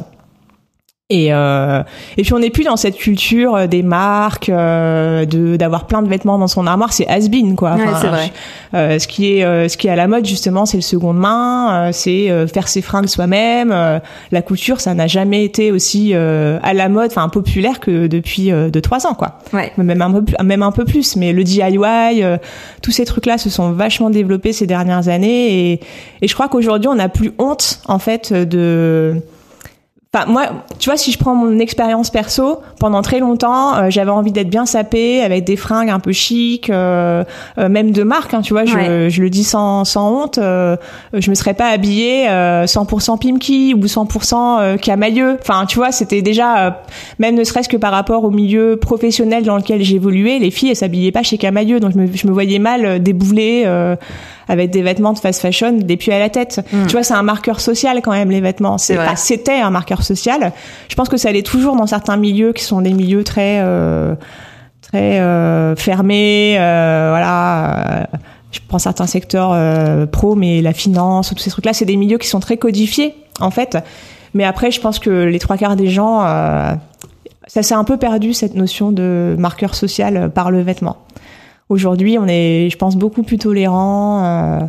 Et, 1.09 1.33
euh, 1.33 1.85
et 2.17 2.23
puis 2.23 2.33
on 2.33 2.41
n'est 2.41 2.51
plus 2.51 2.65
dans 2.65 2.75
cette 2.77 2.97
culture 2.97 3.55
euh, 3.55 3.67
des 3.69 3.85
marques, 3.85 4.49
euh, 4.49 5.25
de 5.25 5.55
d'avoir 5.55 5.87
plein 5.87 6.03
de 6.03 6.09
vêtements 6.09 6.37
dans 6.37 6.49
son 6.49 6.67
armoire, 6.67 6.93
c'est 6.93 7.07
has-been 7.07 7.55
quoi. 7.55 7.75
Ouais, 7.77 7.85
c'est 8.01 8.09
vrai. 8.09 8.33
Euh, 8.75 8.99
ce 8.99 9.07
qui 9.07 9.35
est 9.39 9.45
euh, 9.45 9.69
ce 9.69 9.77
qui 9.77 9.87
est 9.87 9.91
à 9.91 9.95
la 9.95 10.09
mode 10.09 10.27
justement, 10.27 10.67
c'est 10.67 10.79
le 10.79 10.83
seconde 10.83 11.17
main, 11.17 11.91
euh, 11.91 11.93
c'est 11.93 12.29
euh, 12.29 12.49
faire 12.49 12.67
ses 12.67 12.83
fringues 12.83 13.07
soi-même. 13.07 13.71
euh, 13.71 14.01
la 14.33 14.43
couture, 14.43 14.81
ça 14.81 14.95
n'a 14.95 15.07
jamais 15.07 15.45
été 15.45 15.71
aussi 15.71 16.11
euh, 16.13 16.59
à 16.65 16.75
la 16.75 16.89
mode, 16.89 17.13
enfin 17.13 17.29
populaire 17.29 17.79
que 17.79 18.09
depuis 18.09 18.51
euh, 18.51 18.69
deux 18.69 18.81
trois 18.81 19.07
ans 19.07 19.15
quoi. 19.15 19.39
Ouais. 19.53 19.71
Même 19.77 20.03
un 20.03 20.11
peu 20.11 20.25
plus, 20.25 20.35
même 20.45 20.65
un 20.65 20.73
peu 20.73 20.85
plus. 20.85 21.15
Mais 21.15 21.33
le 21.33 21.45
DIY, 21.45 21.79
euh, 22.25 22.37
tous 22.83 22.91
ces 22.91 23.05
trucs-là 23.05 23.39
se 23.39 23.49
sont 23.49 23.71
vachement 23.71 24.11
développés 24.11 24.53
ces 24.53 24.67
dernières 24.67 25.07
années 25.07 25.71
et 25.71 25.81
et 26.21 26.27
je 26.27 26.35
crois 26.35 26.49
qu'aujourd'hui 26.49 26.89
on 26.89 26.97
n'a 26.97 27.09
plus 27.09 27.31
honte 27.39 27.79
en 27.87 28.01
fait 28.01 28.33
de 28.33 29.23
Enfin, 30.15 30.25
moi, 30.33 30.45
tu 30.79 30.89
vois, 30.89 30.97
si 30.97 31.13
je 31.13 31.19
prends 31.19 31.35
mon 31.35 31.59
expérience 31.59 32.09
perso, 32.11 32.61
pendant 32.81 33.03
très 33.03 33.19
longtemps, 33.19 33.77
euh, 33.77 33.91
j'avais 33.91 34.13
envie 34.13 34.33
d'être 34.33 34.49
bien 34.49 34.65
sapée, 34.65 35.21
avec 35.21 35.45
des 35.45 35.57
fringues 35.57 35.91
un 35.91 35.99
peu 35.99 36.13
chic, 36.13 36.71
euh, 36.71 37.23
euh, 37.59 37.69
même 37.69 37.91
de 37.91 38.03
marque, 38.03 38.33
hein, 38.33 38.41
tu 38.41 38.55
vois, 38.55 38.65
je, 38.65 38.75
Ouais. 38.77 39.11
je 39.11 39.21
le 39.21 39.29
dis 39.29 39.45
sans, 39.45 39.85
sans 39.85 40.11
honte, 40.23 40.39
euh, 40.39 40.77
je 41.13 41.29
me 41.29 41.35
serais 41.35 41.53
pas 41.53 41.69
habillée 41.69 42.31
euh, 42.31 42.65
100% 42.67 43.19
Pimki 43.19 43.75
ou 43.75 43.85
100% 43.85 44.59
euh, 44.61 44.77
Camailleux. 44.79 45.37
Enfin, 45.43 45.67
tu 45.67 45.77
vois, 45.77 45.93
c'était 45.93 46.23
déjà, 46.23 46.83
même 47.19 47.35
ne 47.35 47.45
serait-ce 47.45 47.69
que 47.69 47.77
par 47.77 47.93
rapport 47.93 48.25
au 48.25 48.31
milieu 48.31 48.77
professionnel 48.81 49.45
dans 49.45 49.57
lequel 49.57 49.83
j'évoluais, 49.83 50.39
les 50.39 50.51
filles, 50.51 50.71
elles 50.71 50.77
s'habillaient 50.77 51.13
pas 51.13 51.25
chez 51.25 51.37
Camailleux, 51.37 51.79
donc 51.81 51.93
je 51.93 51.99
me, 51.99 52.07
je 52.15 52.27
me 52.27 52.33
voyais 52.33 52.59
mal 52.61 53.03
débouler 53.03 53.65
euh, 53.67 53.97
avec 54.49 54.71
des 54.71 54.83
vêtements 54.83 55.13
de 55.13 55.19
fast 55.19 55.41
fashion, 55.41 55.73
des 55.73 55.97
pieds 55.97 56.13
à 56.13 56.19
la 56.19 56.31
tête. 56.31 56.61
Tu 56.87 56.93
vois, 56.93 57.03
c'est 57.03 57.15
un 57.15 57.23
marqueur 57.23 57.61
social 57.61 58.01
quand 58.03 58.13
même, 58.13 58.31
les 58.31 58.41
vêtements. 58.41 58.79
C'est 58.79 58.99
enfin, 58.99 59.17
c'était 59.17 59.61
un 59.61 59.71
marqueur 59.71 60.03
social. 60.03 60.53
Je 60.89 60.95
pense 60.95 61.09
que 61.09 61.17
ça 61.17 61.33
l'est 61.33 61.47
toujours 61.47 61.77
dans 61.77 61.87
certains 61.87 62.17
milieux 62.17 62.53
qui 62.53 62.63
sont 62.65 62.81
des 62.81 62.93
milieux 62.93 63.25
très 63.25 63.59
euh, 63.61 64.15
très 64.83 65.19
euh, 65.21 65.75
fermés. 65.77 66.57
euh, 66.59 67.09
voilà. 67.11 68.07
je 68.53 68.61
prends 68.69 68.79
certains 68.79 69.07
secteurs 69.07 69.51
euh, 69.53 70.07
pro, 70.07 70.35
mais 70.37 70.63
la 70.63 70.73
finance, 70.73 71.33
tous 71.35 71.43
ces 71.43 71.51
trucs-là, 71.51 71.73
c'est 71.73 71.85
des 71.85 71.97
milieux 71.97 72.19
qui 72.19 72.29
sont 72.29 72.41
très 72.41 72.57
codifiés 72.57 73.15
en 73.41 73.51
fait. 73.51 73.77
Mais 74.35 74.45
après, 74.45 74.71
je 74.71 74.81
pense 74.81 74.99
que 74.99 75.11
les 75.11 75.39
trois 75.39 75.57
quarts 75.57 75.77
des 75.77 75.89
gens, 75.89 76.23
euh, 76.25 76.73
ça 77.47 77.63
s'est 77.63 77.75
un 77.75 77.85
peu 77.85 77.97
perdu 77.97 78.33
cette 78.35 78.55
notion 78.55 78.93
de 78.93 79.35
marqueur 79.39 79.75
social 79.75 80.17
euh, 80.17 80.29
par 80.29 80.51
le 80.51 80.61
vêtement. 80.63 80.99
Aujourd'hui, 81.69 82.19
on 82.19 82.27
est, 82.29 82.69
je 82.71 82.77
pense, 82.77 82.97
beaucoup 82.97 83.23
plus 83.23 83.39
tolérant. 83.39 84.25
euh, 84.25 84.61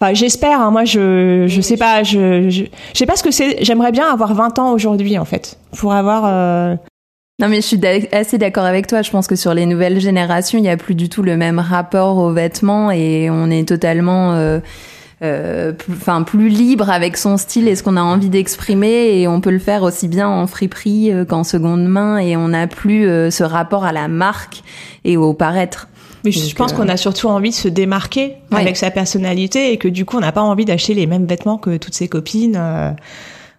Enfin, 0.00 0.12
j'espère. 0.12 0.60
hein, 0.60 0.70
moi, 0.70 0.84
je, 0.84 1.46
je 1.48 1.60
sais 1.60 1.76
pas. 1.76 2.02
Je, 2.02 2.50
je, 2.50 2.64
sais 2.92 3.06
pas 3.06 3.16
ce 3.16 3.22
que 3.22 3.30
c'est. 3.30 3.62
J'aimerais 3.64 3.92
bien 3.92 4.06
avoir 4.12 4.34
20 4.34 4.58
ans 4.58 4.72
aujourd'hui, 4.72 5.18
en 5.18 5.24
fait, 5.24 5.58
pour 5.78 5.92
avoir. 5.94 6.24
euh, 6.26 6.74
Non 7.40 7.48
mais 7.48 7.56
je 7.56 7.60
suis 7.66 7.80
assez 8.12 8.36
d'accord 8.38 8.64
avec 8.64 8.86
toi. 8.88 9.02
Je 9.02 9.10
pense 9.10 9.26
que 9.26 9.36
sur 9.36 9.54
les 9.54 9.64
nouvelles 9.66 10.00
générations, 10.00 10.58
il 10.58 10.62
n'y 10.62 10.68
a 10.68 10.76
plus 10.76 10.94
du 10.94 11.08
tout 11.08 11.22
le 11.22 11.36
même 11.36 11.58
rapport 11.58 12.18
aux 12.18 12.32
vêtements 12.32 12.90
et 12.90 13.28
on 13.30 13.50
est 13.50 13.66
totalement, 13.68 14.32
euh, 14.34 14.58
euh, 15.22 15.72
plus, 15.72 15.94
plus 16.26 16.48
libre 16.48 16.90
avec 16.90 17.16
son 17.16 17.36
style 17.38 17.66
et 17.68 17.74
ce 17.76 17.82
qu'on 17.82 17.96
a 17.96 18.02
envie 18.02 18.28
d'exprimer 18.28 19.18
et 19.20 19.28
on 19.28 19.40
peut 19.40 19.50
le 19.50 19.58
faire 19.58 19.82
aussi 19.82 20.08
bien 20.08 20.28
en 20.28 20.46
friperie 20.46 21.10
euh, 21.12 21.24
qu'en 21.24 21.42
seconde 21.44 21.86
main 21.86 22.18
et 22.18 22.36
on 22.36 22.48
n'a 22.48 22.66
plus 22.66 23.06
euh, 23.08 23.30
ce 23.30 23.44
rapport 23.44 23.84
à 23.86 23.92
la 23.92 24.08
marque 24.08 24.62
et 25.04 25.16
au 25.16 25.32
paraître. 25.32 25.88
Mais 26.24 26.30
je, 26.32 26.40
je 26.40 26.54
pense 26.54 26.72
euh, 26.72 26.76
qu'on 26.76 26.88
a 26.88 26.96
surtout 26.96 27.28
envie 27.28 27.50
de 27.50 27.54
se 27.54 27.68
démarquer 27.68 28.34
Ouais. 28.52 28.60
avec 28.60 28.76
sa 28.76 28.90
personnalité 28.90 29.72
et 29.72 29.76
que 29.76 29.88
du 29.88 30.04
coup, 30.04 30.16
on 30.16 30.20
n'a 30.20 30.32
pas 30.32 30.42
envie 30.42 30.64
d'acheter 30.64 30.94
les 30.94 31.06
mêmes 31.06 31.26
vêtements 31.26 31.58
que 31.58 31.76
toutes 31.76 31.94
ses 31.94 32.08
copines. 32.08 32.56
euh, 32.58 32.90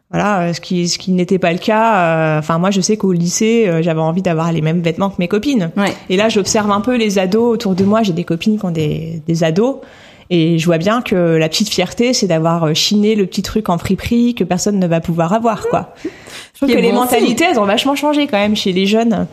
voilà, 0.09 0.39
euh, 0.39 0.53
ce 0.53 0.61
qui 0.61 0.87
ce 0.87 0.97
qui 0.97 1.11
n'était 1.11 1.37
pas 1.39 1.51
le 1.51 1.59
cas. 1.59 1.97
euh, 1.97 2.39
Enfin, 2.39 2.57
moi, 2.59 2.71
je 2.71 2.79
sais 2.81 2.95
qu'au 2.97 3.11
lycée, 3.11 3.69
j'avais 3.81 3.99
envie 4.01 4.21
d'avoir 4.21 4.51
les 4.51 4.61
mêmes 4.61 4.81
vêtements 4.81 5.09
que 5.09 5.15
mes 5.19 5.27
copines. 5.27 5.71
Ouais. 5.77 5.93
Et 6.09 6.15
là, 6.17 6.29
j'observe 6.29 6.71
un 6.71 6.79
peu 6.81 6.95
les 6.95 7.19
ados 7.19 7.53
autour 7.53 7.75
de 7.75 7.83
moi. 7.83 8.03
J'ai 8.03 8.13
des 8.13 8.23
copines 8.23 8.57
qui 8.59 8.65
ont 8.65 8.71
des, 8.71 9.21
des 9.27 9.43
ados. 9.43 9.77
Et 10.29 10.59
je 10.59 10.65
vois 10.65 10.77
bien 10.77 11.01
que 11.01 11.15
la 11.15 11.47
petite 11.47 11.69
fierté, 11.69 12.13
c'est 12.13 12.27
d'avoir 12.27 12.75
chiné 12.75 13.15
le 13.15 13.25
petit 13.25 13.41
truc 13.41 13.69
en 13.69 13.77
friperie 13.77 14.35
que 14.35 14.43
personne 14.43 14.77
ne 14.77 14.85
va 14.87 14.99
pouvoir 14.99 15.31
avoir, 15.31 15.67
quoi. 15.69 15.93
Je 16.03 16.09
trouve 16.59 16.69
que 16.69 16.81
les 16.81 16.91
mentalités, 16.91 17.45
elles 17.49 17.59
ont 17.59 17.65
vachement 17.65 17.95
changé 17.95 18.27
quand 18.27 18.37
même 18.37 18.55
chez 18.55 18.73
les 18.73 18.85
jeunes. 18.85 19.27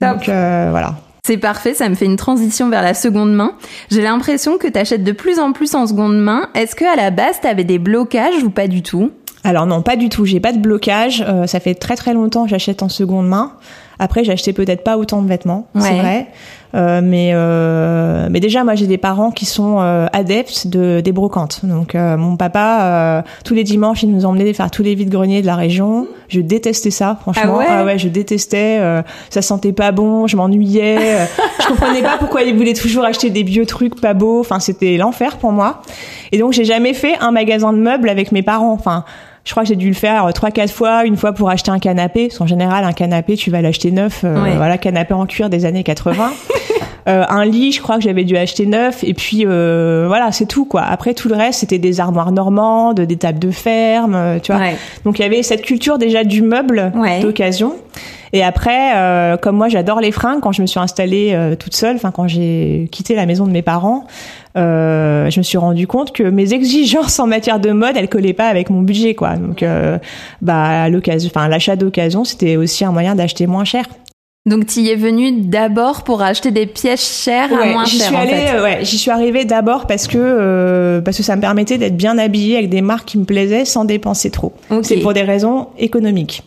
Top. 0.00 0.18
Donc, 0.18 0.28
euh, 0.28 0.68
voilà. 0.70 0.96
C'est 1.28 1.36
parfait, 1.36 1.74
ça 1.74 1.90
me 1.90 1.94
fait 1.94 2.06
une 2.06 2.16
transition 2.16 2.70
vers 2.70 2.80
la 2.80 2.94
seconde 2.94 3.34
main. 3.34 3.52
J'ai 3.90 4.00
l'impression 4.00 4.56
que 4.56 4.66
tu 4.66 4.78
achètes 4.78 5.04
de 5.04 5.12
plus 5.12 5.38
en 5.38 5.52
plus 5.52 5.74
en 5.74 5.86
seconde 5.86 6.18
main. 6.18 6.48
Est-ce 6.54 6.74
que 6.74 6.86
à 6.90 6.96
la 6.96 7.10
base, 7.10 7.38
tu 7.42 7.46
avais 7.46 7.64
des 7.64 7.78
blocages 7.78 8.42
ou 8.42 8.48
pas 8.48 8.66
du 8.66 8.82
tout? 8.82 9.10
Alors 9.44 9.66
non, 9.66 9.82
pas 9.82 9.96
du 9.96 10.08
tout. 10.08 10.24
J'ai 10.24 10.40
pas 10.40 10.54
de 10.54 10.58
blocage. 10.58 11.22
Euh, 11.28 11.46
ça 11.46 11.60
fait 11.60 11.74
très 11.74 11.96
très 11.96 12.14
longtemps 12.14 12.44
que 12.44 12.48
j'achète 12.48 12.82
en 12.82 12.88
seconde 12.88 13.28
main. 13.28 13.52
Après, 13.98 14.28
acheté 14.30 14.52
peut-être 14.52 14.84
pas 14.84 14.96
autant 14.96 15.22
de 15.22 15.28
vêtements, 15.28 15.66
c'est 15.76 15.90
Ouais. 15.90 15.98
vrai. 16.00 16.26
Euh, 16.74 17.00
mais 17.02 17.30
euh, 17.32 18.28
mais 18.30 18.40
déjà, 18.40 18.62
moi, 18.62 18.74
j'ai 18.74 18.86
des 18.86 18.98
parents 18.98 19.30
qui 19.30 19.46
sont 19.46 19.78
euh, 19.80 20.06
adeptes 20.12 20.66
de 20.66 21.00
des 21.00 21.12
brocantes. 21.12 21.60
Donc, 21.64 21.94
euh, 21.94 22.16
mon 22.18 22.36
papa, 22.36 22.78
euh, 22.82 23.22
tous 23.44 23.54
les 23.54 23.64
dimanches, 23.64 24.02
il 24.02 24.12
nous 24.12 24.26
emmenait 24.26 24.52
faire 24.52 24.70
tous 24.70 24.82
les 24.82 24.94
vides 24.94 25.08
greniers 25.08 25.40
de 25.40 25.46
la 25.46 25.56
région. 25.56 26.06
Je 26.28 26.40
détestais 26.42 26.90
ça, 26.90 27.16
franchement. 27.22 27.60
Ah 27.66 27.84
ouais 27.86 27.98
je 27.98 28.08
détestais. 28.08 28.76
euh, 28.80 29.00
ça 29.30 29.40
sentait 29.40 29.72
pas 29.72 29.92
bon. 29.92 30.26
Je 30.26 30.36
m'ennuyais. 30.36 31.26
je 31.62 31.66
comprenais 31.68 32.02
pas 32.02 32.18
pourquoi 32.18 32.42
ils 32.42 32.54
voulaient 32.54 32.74
toujours 32.74 33.04
acheter 33.04 33.30
des 33.30 33.42
vieux 33.44 33.64
trucs 33.64 33.98
pas 33.98 34.12
beaux. 34.12 34.40
Enfin, 34.40 34.60
c'était 34.60 34.98
l'enfer 34.98 35.38
pour 35.38 35.52
moi. 35.52 35.80
Et 36.32 36.38
donc, 36.38 36.52
j'ai 36.52 36.64
jamais 36.66 36.92
fait 36.92 37.14
un 37.20 37.30
magasin 37.30 37.72
de 37.72 37.78
meubles 37.78 38.10
avec 38.10 38.30
mes 38.30 38.42
parents. 38.42 38.72
Enfin. 38.72 39.04
Je 39.48 39.54
crois 39.54 39.62
que 39.62 39.70
j'ai 39.70 39.76
dû 39.76 39.88
le 39.88 39.94
faire 39.94 40.30
trois 40.34 40.50
quatre 40.50 40.70
fois, 40.70 41.06
une 41.06 41.16
fois 41.16 41.32
pour 41.32 41.48
acheter 41.48 41.70
un 41.70 41.78
canapé. 41.78 42.26
Parce 42.28 42.36
qu'en 42.36 42.46
général, 42.46 42.84
un 42.84 42.92
canapé, 42.92 43.34
tu 43.34 43.50
vas 43.50 43.62
l'acheter 43.62 43.90
neuf. 43.90 44.20
euh, 44.22 44.42
Ouais. 44.44 44.54
Voilà, 44.58 44.76
canapé 44.76 45.14
en 45.14 45.24
cuir 45.24 45.48
des 45.48 45.64
années 45.64 45.82
80. 45.84 46.30
Euh, 47.06 47.24
un 47.30 47.46
lit, 47.46 47.72
je 47.72 47.80
crois 47.80 47.96
que 47.96 48.02
j'avais 48.02 48.24
dû 48.24 48.36
acheter 48.36 48.66
neuf. 48.66 49.02
Et 49.02 49.14
puis 49.14 49.44
euh, 49.46 50.04
voilà, 50.08 50.30
c'est 50.30 50.44
tout 50.44 50.66
quoi. 50.66 50.82
Après 50.82 51.14
tout 51.14 51.30
le 51.30 51.36
reste, 51.36 51.60
c'était 51.60 51.78
des 51.78 52.00
armoires 52.00 52.32
normandes, 52.32 53.00
des 53.00 53.16
tables 53.16 53.38
de 53.38 53.50
ferme, 53.50 54.14
euh, 54.14 54.38
tu 54.38 54.52
vois. 54.52 54.60
Ouais. 54.60 54.76
Donc 55.06 55.18
il 55.18 55.22
y 55.22 55.24
avait 55.24 55.42
cette 55.42 55.62
culture 55.62 55.96
déjà 55.96 56.22
du 56.22 56.42
meuble 56.42 56.92
Ouais. 56.94 57.20
d'occasion. 57.20 57.76
Et 58.34 58.44
après, 58.44 58.94
euh, 58.94 59.38
comme 59.38 59.56
moi 59.56 59.70
j'adore 59.70 60.00
les 60.02 60.12
fringues, 60.12 60.40
quand 60.42 60.52
je 60.52 60.60
me 60.60 60.66
suis 60.66 60.80
installée 60.80 61.30
euh, 61.32 61.54
toute 61.56 61.74
seule, 61.74 61.96
enfin 61.96 62.10
quand 62.10 62.28
j'ai 62.28 62.90
quitté 62.92 63.14
la 63.14 63.24
maison 63.24 63.46
de 63.46 63.52
mes 63.52 63.62
parents, 63.62 64.06
euh, 64.58 65.30
je 65.30 65.38
me 65.38 65.42
suis 65.42 65.56
rendu 65.58 65.86
compte 65.86 66.12
que 66.12 66.22
mes 66.24 66.52
exigences 66.52 67.18
en 67.20 67.26
matière 67.26 67.60
de 67.60 67.70
mode, 67.70 67.96
elles 67.96 68.08
collaient 68.08 68.32
pas 68.32 68.48
avec 68.48 68.68
mon 68.70 68.82
budget, 68.82 69.14
quoi. 69.14 69.36
Donc, 69.36 69.62
euh, 69.62 69.98
bah, 70.42 70.88
l'occasion, 70.88 71.30
enfin 71.32 71.48
l'achat 71.48 71.76
d'occasion, 71.76 72.24
c'était 72.24 72.56
aussi 72.56 72.84
un 72.84 72.92
moyen 72.92 73.14
d'acheter 73.14 73.46
moins 73.46 73.64
cher. 73.64 73.84
Donc 74.46 74.64
tu 74.66 74.80
y 74.80 74.88
es 74.88 74.94
venu 74.96 75.32
d'abord 75.42 76.04
pour 76.04 76.22
acheter 76.22 76.50
des 76.50 76.64
pièces 76.66 77.22
chères 77.22 77.50
à 77.52 77.66
moins 77.66 77.84
j'y 77.84 77.98
cher 77.98 78.06
suis 78.06 78.16
en 78.16 78.20
allée, 78.20 78.30
fait. 78.30 78.56
euh, 78.56 78.62
ouais, 78.62 78.78
j'y 78.82 78.96
suis 78.96 79.10
arrivée 79.10 79.44
d'abord 79.44 79.86
parce 79.86 80.06
que 80.06 80.16
euh, 80.16 81.02
parce 81.02 81.18
que 81.18 81.22
ça 81.22 81.36
me 81.36 81.42
permettait 81.42 81.76
d'être 81.76 81.96
bien 81.98 82.16
habillée 82.16 82.56
avec 82.56 82.70
des 82.70 82.80
marques 82.80 83.08
qui 83.08 83.18
me 83.18 83.24
plaisaient 83.24 83.66
sans 83.66 83.84
dépenser 83.84 84.30
trop. 84.30 84.54
C'est 84.82 85.00
pour 85.00 85.12
des 85.12 85.20
raisons 85.22 85.66
économiques. 85.78 86.44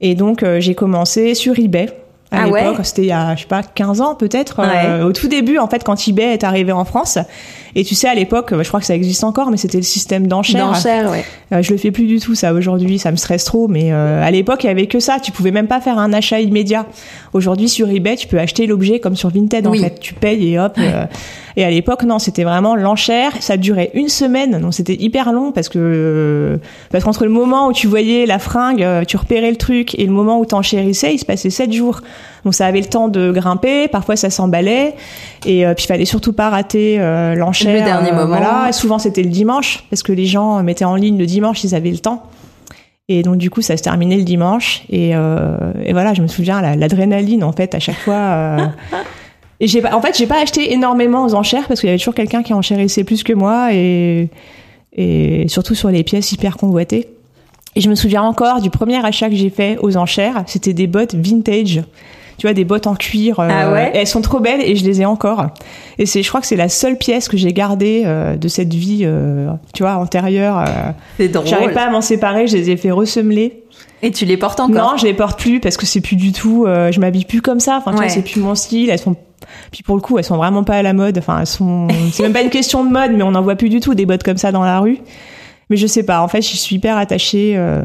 Et 0.00 0.14
donc 0.14 0.42
euh, 0.42 0.58
j'ai 0.60 0.74
commencé 0.74 1.34
sur 1.34 1.58
eBay. 1.58 1.90
À 2.34 2.42
Ah 2.42 2.44
l'époque, 2.46 2.78
ouais 2.78 2.84
c'était 2.84 3.02
il 3.02 3.08
y 3.08 3.12
a 3.12 3.34
je 3.36 3.42
sais 3.42 3.46
pas 3.46 3.62
15 3.62 4.00
ans 4.00 4.14
peut-être 4.14 4.60
euh, 4.60 5.04
au 5.04 5.12
tout 5.12 5.28
début 5.28 5.58
en 5.58 5.68
fait 5.68 5.84
quand 5.84 5.96
eBay 6.08 6.34
est 6.34 6.44
arrivé 6.44 6.72
en 6.72 6.84
France. 6.84 7.18
Et 7.76 7.84
tu 7.84 7.94
sais 7.94 8.08
à 8.08 8.14
l'époque, 8.14 8.52
euh, 8.52 8.62
je 8.62 8.68
crois 8.68 8.80
que 8.80 8.86
ça 8.86 8.94
existe 8.94 9.24
encore 9.24 9.50
mais 9.50 9.56
c'était 9.56 9.78
le 9.78 9.84
système 9.84 10.26
d'enchères. 10.26 10.66
D'enchères, 10.66 11.10
ouais. 11.10 11.24
Euh, 11.52 11.62
je 11.62 11.70
le 11.72 11.76
fais 11.76 11.90
plus 11.90 12.06
du 12.06 12.20
tout 12.20 12.34
ça 12.34 12.52
aujourd'hui, 12.52 12.98
ça 12.98 13.10
me 13.10 13.16
stresse 13.16 13.44
trop. 13.44 13.68
Mais 13.68 13.92
euh, 13.92 14.22
à 14.22 14.30
l'époque, 14.30 14.64
il 14.64 14.68
y 14.68 14.70
avait 14.70 14.86
que 14.86 15.00
ça. 15.00 15.18
Tu 15.20 15.32
pouvais 15.32 15.50
même 15.50 15.66
pas 15.66 15.80
faire 15.80 15.98
un 15.98 16.12
achat 16.12 16.40
immédiat. 16.40 16.86
Aujourd'hui, 17.32 17.68
sur 17.68 17.88
eBay, 17.88 18.16
tu 18.16 18.26
peux 18.26 18.38
acheter 18.38 18.66
l'objet 18.66 19.00
comme 19.00 19.16
sur 19.16 19.30
Vinted. 19.30 19.66
Oui. 19.66 19.80
En 19.80 19.82
fait, 19.84 19.98
tu 20.00 20.14
payes 20.14 20.52
et 20.52 20.58
hop. 20.58 20.74
euh, 20.78 21.04
et 21.56 21.64
à 21.64 21.70
l'époque, 21.70 22.02
non, 22.02 22.18
c'était 22.18 22.44
vraiment 22.44 22.74
l'enchère. 22.74 23.32
Ça 23.40 23.56
durait 23.56 23.90
une 23.94 24.08
semaine, 24.08 24.58
donc 24.58 24.74
c'était 24.74 24.96
hyper 24.96 25.32
long 25.32 25.52
parce 25.52 25.68
que 25.68 26.58
parce 26.90 27.04
qu'entre 27.04 27.24
le 27.24 27.30
moment 27.30 27.68
où 27.68 27.72
tu 27.72 27.86
voyais 27.86 28.26
la 28.26 28.40
fringue, 28.40 28.84
tu 29.06 29.16
repérais 29.16 29.50
le 29.50 29.56
truc, 29.56 29.96
et 29.96 30.04
le 30.04 30.12
moment 30.12 30.40
où 30.40 30.46
t'enchérissais, 30.46 31.14
il 31.14 31.18
se 31.18 31.24
passait 31.24 31.50
sept 31.50 31.72
jours. 31.72 32.00
Donc 32.44 32.54
ça 32.54 32.66
avait 32.66 32.80
le 32.80 32.86
temps 32.86 33.08
de 33.08 33.32
grimper. 33.32 33.88
Parfois, 33.88 34.16
ça 34.16 34.30
s'emballait. 34.30 34.94
Et 35.46 35.66
euh, 35.66 35.74
puis, 35.74 35.84
il 35.84 35.88
fallait 35.88 36.04
surtout 36.04 36.32
pas 36.32 36.50
rater 36.50 37.00
euh, 37.00 37.34
Le 37.72 37.82
dernier 37.84 38.12
moment. 38.12 38.26
Voilà. 38.26 38.66
Et 38.68 38.72
souvent, 38.72 38.98
c'était 38.98 39.22
le 39.22 39.30
dimanche 39.30 39.84
parce 39.90 40.02
que 40.02 40.12
les 40.12 40.26
gens 40.26 40.62
mettaient 40.62 40.84
en 40.84 40.96
ligne 40.96 41.18
le 41.18 41.26
dimanche, 41.26 41.64
ils 41.64 41.74
avaient 41.74 41.90
le 41.90 41.98
temps. 41.98 42.22
Et 43.08 43.22
donc 43.22 43.36
du 43.36 43.50
coup, 43.50 43.60
ça 43.62 43.76
se 43.76 43.82
terminait 43.82 44.16
le 44.16 44.22
dimanche. 44.22 44.82
Et, 44.90 45.10
euh, 45.14 45.56
et 45.84 45.92
voilà, 45.92 46.14
je 46.14 46.22
me 46.22 46.26
souviens 46.26 46.60
la- 46.62 46.74
l'adrénaline 46.76 47.44
en 47.44 47.52
fait 47.52 47.74
à 47.74 47.78
chaque 47.78 47.98
fois. 47.98 48.14
euh, 48.14 48.66
et 49.60 49.66
j'ai 49.68 49.80
pas, 49.82 49.94
en 49.94 50.00
fait, 50.00 50.16
j'ai 50.16 50.26
pas 50.26 50.40
acheté 50.42 50.72
énormément 50.72 51.24
aux 51.24 51.34
enchères 51.34 51.66
parce 51.68 51.80
qu'il 51.80 51.88
y 51.88 51.90
avait 51.90 51.98
toujours 51.98 52.14
quelqu'un 52.14 52.42
qui 52.42 52.52
enchérissait 52.54 53.04
plus 53.04 53.22
que 53.22 53.32
moi 53.32 53.68
et 53.72 54.30
et 54.96 55.46
surtout 55.48 55.74
sur 55.74 55.90
les 55.90 56.04
pièces 56.04 56.30
hyper 56.32 56.56
convoitées. 56.56 57.08
Et 57.76 57.80
je 57.80 57.90
me 57.90 57.96
souviens 57.96 58.22
encore 58.22 58.60
du 58.60 58.70
premier 58.70 59.04
achat 59.04 59.28
que 59.28 59.34
j'ai 59.34 59.50
fait 59.50 59.76
aux 59.82 59.96
enchères. 59.96 60.44
C'était 60.46 60.72
des 60.72 60.86
bottes 60.86 61.14
vintage. 61.16 61.82
Tu 62.38 62.46
vois, 62.46 62.54
des 62.54 62.64
bottes 62.64 62.86
en 62.86 62.94
cuir. 62.96 63.38
euh, 63.40 63.48
Ah 63.50 63.72
ouais 63.72 63.92
elles 63.94 64.06
sont 64.06 64.20
trop 64.20 64.40
belles 64.40 64.60
et 64.60 64.74
je 64.76 64.84
les 64.84 65.00
ai 65.02 65.04
encore. 65.04 65.46
Et 65.98 66.06
c'est, 66.06 66.22
je 66.22 66.28
crois 66.28 66.40
que 66.40 66.46
c'est 66.46 66.56
la 66.56 66.68
seule 66.68 66.98
pièce 66.98 67.28
que 67.28 67.36
j'ai 67.36 67.52
gardée 67.52 68.02
euh, 68.04 68.36
de 68.36 68.48
cette 68.48 68.74
vie, 68.74 69.02
euh, 69.04 69.50
tu 69.72 69.82
vois, 69.84 69.94
antérieure. 69.96 70.58
euh, 70.58 70.64
C'est 71.18 71.28
drôle. 71.28 71.46
J'arrive 71.46 71.72
pas 71.72 71.86
à 71.86 71.90
m'en 71.90 72.00
séparer, 72.00 72.46
je 72.48 72.56
les 72.56 72.70
ai 72.70 72.76
fait 72.76 72.90
ressemeler. 72.90 73.62
Et 74.02 74.10
tu 74.10 74.24
les 74.24 74.36
portes 74.36 74.60
encore 74.60 74.92
Non, 74.92 74.96
je 74.98 75.04
les 75.06 75.14
porte 75.14 75.38
plus 75.38 75.60
parce 75.60 75.76
que 75.76 75.86
c'est 75.86 76.00
plus 76.00 76.16
du 76.16 76.32
tout. 76.32 76.64
Euh, 76.66 76.92
je 76.92 77.00
m'habille 77.00 77.24
plus 77.24 77.40
comme 77.40 77.60
ça. 77.60 77.76
Enfin, 77.78 77.92
tu 77.92 77.96
vois, 77.98 78.08
c'est 78.08 78.22
plus 78.22 78.40
mon 78.40 78.54
style. 78.54 78.90
Elles 78.90 78.98
sont. 78.98 79.16
Puis 79.70 79.82
pour 79.82 79.94
le 79.96 80.02
coup, 80.02 80.18
elles 80.18 80.24
sont 80.24 80.36
vraiment 80.36 80.62
pas 80.64 80.74
à 80.76 80.82
la 80.82 80.92
mode. 80.92 81.16
Enfin, 81.18 81.38
elles 81.40 81.46
sont. 81.46 81.88
c'est 82.12 82.22
même 82.22 82.32
pas 82.32 82.42
une 82.42 82.50
question 82.50 82.84
de 82.84 82.90
mode, 82.90 83.12
mais 83.12 83.22
on 83.22 83.30
n'en 83.30 83.42
voit 83.42 83.56
plus 83.56 83.68
du 83.70 83.80
tout 83.80 83.94
des 83.94 84.04
bottes 84.06 84.22
comme 84.22 84.36
ça 84.36 84.52
dans 84.52 84.62
la 84.64 84.80
rue. 84.80 84.98
Mais 85.70 85.76
je 85.76 85.86
sais 85.86 86.02
pas. 86.02 86.20
En 86.20 86.28
fait, 86.28 86.42
je 86.42 86.56
suis 86.56 86.76
hyper 86.76 86.96
attachée. 86.98 87.54
Euh... 87.56 87.80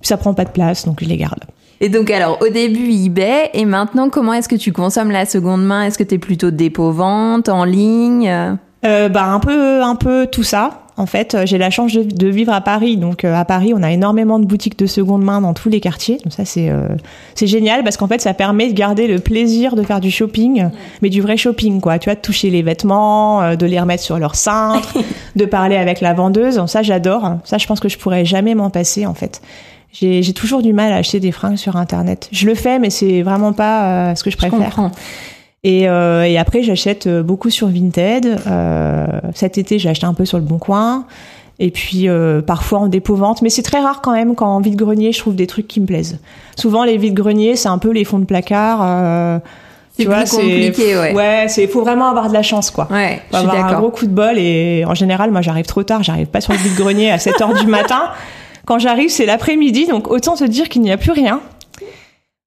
Ça 0.00 0.16
prend 0.18 0.34
pas 0.34 0.44
de 0.44 0.50
place, 0.50 0.84
donc 0.86 0.98
je 1.02 1.06
les 1.08 1.16
garde. 1.16 1.40
Et 1.84 1.90
donc 1.90 2.10
alors 2.10 2.38
au 2.40 2.48
début 2.48 2.90
eBay 2.90 3.50
et 3.52 3.66
maintenant 3.66 4.08
comment 4.08 4.32
est-ce 4.32 4.48
que 4.48 4.56
tu 4.56 4.72
consommes 4.72 5.10
la 5.10 5.26
seconde 5.26 5.62
main? 5.66 5.82
Est-ce 5.82 5.98
que 5.98 6.02
tu 6.02 6.14
es 6.14 6.18
plutôt 6.18 6.50
dépôt-vente 6.50 7.50
en 7.50 7.64
ligne? 7.64 8.56
Euh, 8.86 9.10
bah 9.10 9.26
un 9.26 9.38
peu 9.38 9.82
un 9.82 9.94
peu 9.94 10.26
tout 10.26 10.44
ça. 10.44 10.84
En 10.96 11.06
fait, 11.06 11.34
euh, 11.34 11.44
j'ai 11.44 11.58
la 11.58 11.70
chance 11.70 11.92
de, 11.92 12.28
vivre 12.28 12.52
à 12.52 12.60
Paris, 12.60 12.96
donc 12.96 13.24
euh, 13.24 13.34
à 13.34 13.44
Paris, 13.44 13.72
on 13.74 13.82
a 13.82 13.90
énormément 13.90 14.38
de 14.38 14.46
boutiques 14.46 14.78
de 14.78 14.86
seconde 14.86 15.24
main 15.24 15.40
dans 15.40 15.52
tous 15.52 15.68
les 15.68 15.80
quartiers. 15.80 16.18
Donc 16.22 16.32
ça, 16.32 16.44
c'est 16.44 16.70
euh, 16.70 16.86
c'est 17.34 17.48
génial 17.48 17.82
parce 17.82 17.96
qu'en 17.96 18.06
fait, 18.06 18.20
ça 18.20 18.32
permet 18.32 18.68
de 18.68 18.74
garder 18.74 19.08
le 19.08 19.18
plaisir 19.18 19.74
de 19.74 19.82
faire 19.82 20.00
du 20.00 20.12
shopping, 20.12 20.68
mais 21.02 21.10
du 21.10 21.20
vrai 21.20 21.36
shopping, 21.36 21.80
quoi. 21.80 21.98
Tu 21.98 22.08
vois, 22.08 22.14
de 22.14 22.20
toucher 22.20 22.48
les 22.48 22.62
vêtements, 22.62 23.56
de 23.56 23.66
les 23.66 23.80
remettre 23.80 24.04
sur 24.04 24.18
leur 24.20 24.36
cintre, 24.36 24.96
de 25.36 25.44
parler 25.44 25.76
avec 25.76 26.00
la 26.00 26.14
vendeuse. 26.14 26.64
Ça, 26.66 26.82
j'adore. 26.82 27.38
Ça, 27.44 27.58
je 27.58 27.66
pense 27.66 27.80
que 27.80 27.88
je 27.88 27.98
pourrais 27.98 28.24
jamais 28.24 28.54
m'en 28.54 28.70
passer, 28.70 29.04
en 29.04 29.14
fait. 29.14 29.42
J'ai 29.94 30.32
toujours 30.32 30.60
du 30.60 30.72
mal 30.72 30.92
à 30.92 30.96
acheter 30.96 31.20
des 31.20 31.30
fringues 31.32 31.56
sur 31.56 31.76
Internet. 31.76 32.28
Je 32.32 32.46
le 32.46 32.54
fais, 32.54 32.78
mais 32.78 32.90
c'est 32.90 33.22
vraiment 33.22 33.52
pas 33.52 34.14
ce 34.14 34.24
que 34.24 34.30
je 34.30 34.36
préfère. 34.36 34.90
Et, 35.64 35.88
euh, 35.88 36.24
et 36.24 36.36
après, 36.36 36.62
j'achète 36.62 37.06
euh, 37.06 37.22
beaucoup 37.22 37.48
sur 37.48 37.68
Vinted. 37.68 38.38
Euh, 38.46 39.06
cet 39.34 39.56
été, 39.56 39.78
j'ai 39.78 39.88
acheté 39.88 40.04
un 40.04 40.12
peu 40.12 40.26
sur 40.26 40.36
le 40.36 40.44
Bon 40.44 40.58
Coin. 40.58 41.06
Et 41.58 41.70
puis 41.70 42.08
euh, 42.08 42.42
parfois 42.42 42.80
en 42.80 42.86
dépôt-vente, 42.88 43.40
mais 43.40 43.48
c'est 43.48 43.62
très 43.62 43.80
rare 43.80 44.02
quand 44.02 44.12
même 44.12 44.34
quand 44.34 44.48
en 44.48 44.60
vide-grenier, 44.60 45.12
je 45.12 45.20
trouve 45.20 45.36
des 45.36 45.46
trucs 45.46 45.68
qui 45.68 45.80
me 45.80 45.86
plaisent. 45.86 46.18
Souvent, 46.56 46.84
les 46.84 46.96
vides-greniers, 46.98 47.54
c'est 47.56 47.68
un 47.68 47.78
peu 47.78 47.92
les 47.92 48.04
fonds 48.04 48.18
de 48.18 48.24
placard. 48.24 48.80
Euh, 48.82 49.38
c'est 49.96 50.04
plus 50.04 50.30
compliqué, 50.30 50.98
ouais. 50.98 51.14
Ouais, 51.14 51.46
c'est 51.48 51.68
faut 51.68 51.82
vraiment 51.82 52.10
avoir 52.10 52.28
de 52.28 52.34
la 52.34 52.42
chance, 52.42 52.72
quoi. 52.72 52.88
Ouais, 52.90 53.22
faut 53.30 53.36
avoir 53.36 53.66
un 53.66 53.78
gros 53.78 53.90
coup 53.90 54.06
de 54.06 54.10
bol. 54.12 54.36
Et 54.36 54.84
en 54.84 54.94
général, 54.94 55.30
moi, 55.30 55.40
j'arrive 55.40 55.66
trop 55.66 55.84
tard. 55.84 56.02
J'arrive 56.02 56.26
pas 56.26 56.40
sur 56.40 56.52
le 56.52 56.58
vide-grenier 56.58 57.12
à 57.12 57.18
7 57.18 57.40
heures 57.40 57.54
du 57.54 57.68
matin. 57.68 58.10
Quand 58.66 58.78
j'arrive, 58.78 59.10
c'est 59.10 59.26
l'après-midi, 59.26 59.86
donc 59.86 60.08
autant 60.08 60.36
te 60.36 60.44
dire 60.44 60.68
qu'il 60.68 60.82
n'y 60.82 60.92
a 60.92 60.96
plus 60.96 61.12
rien. 61.12 61.40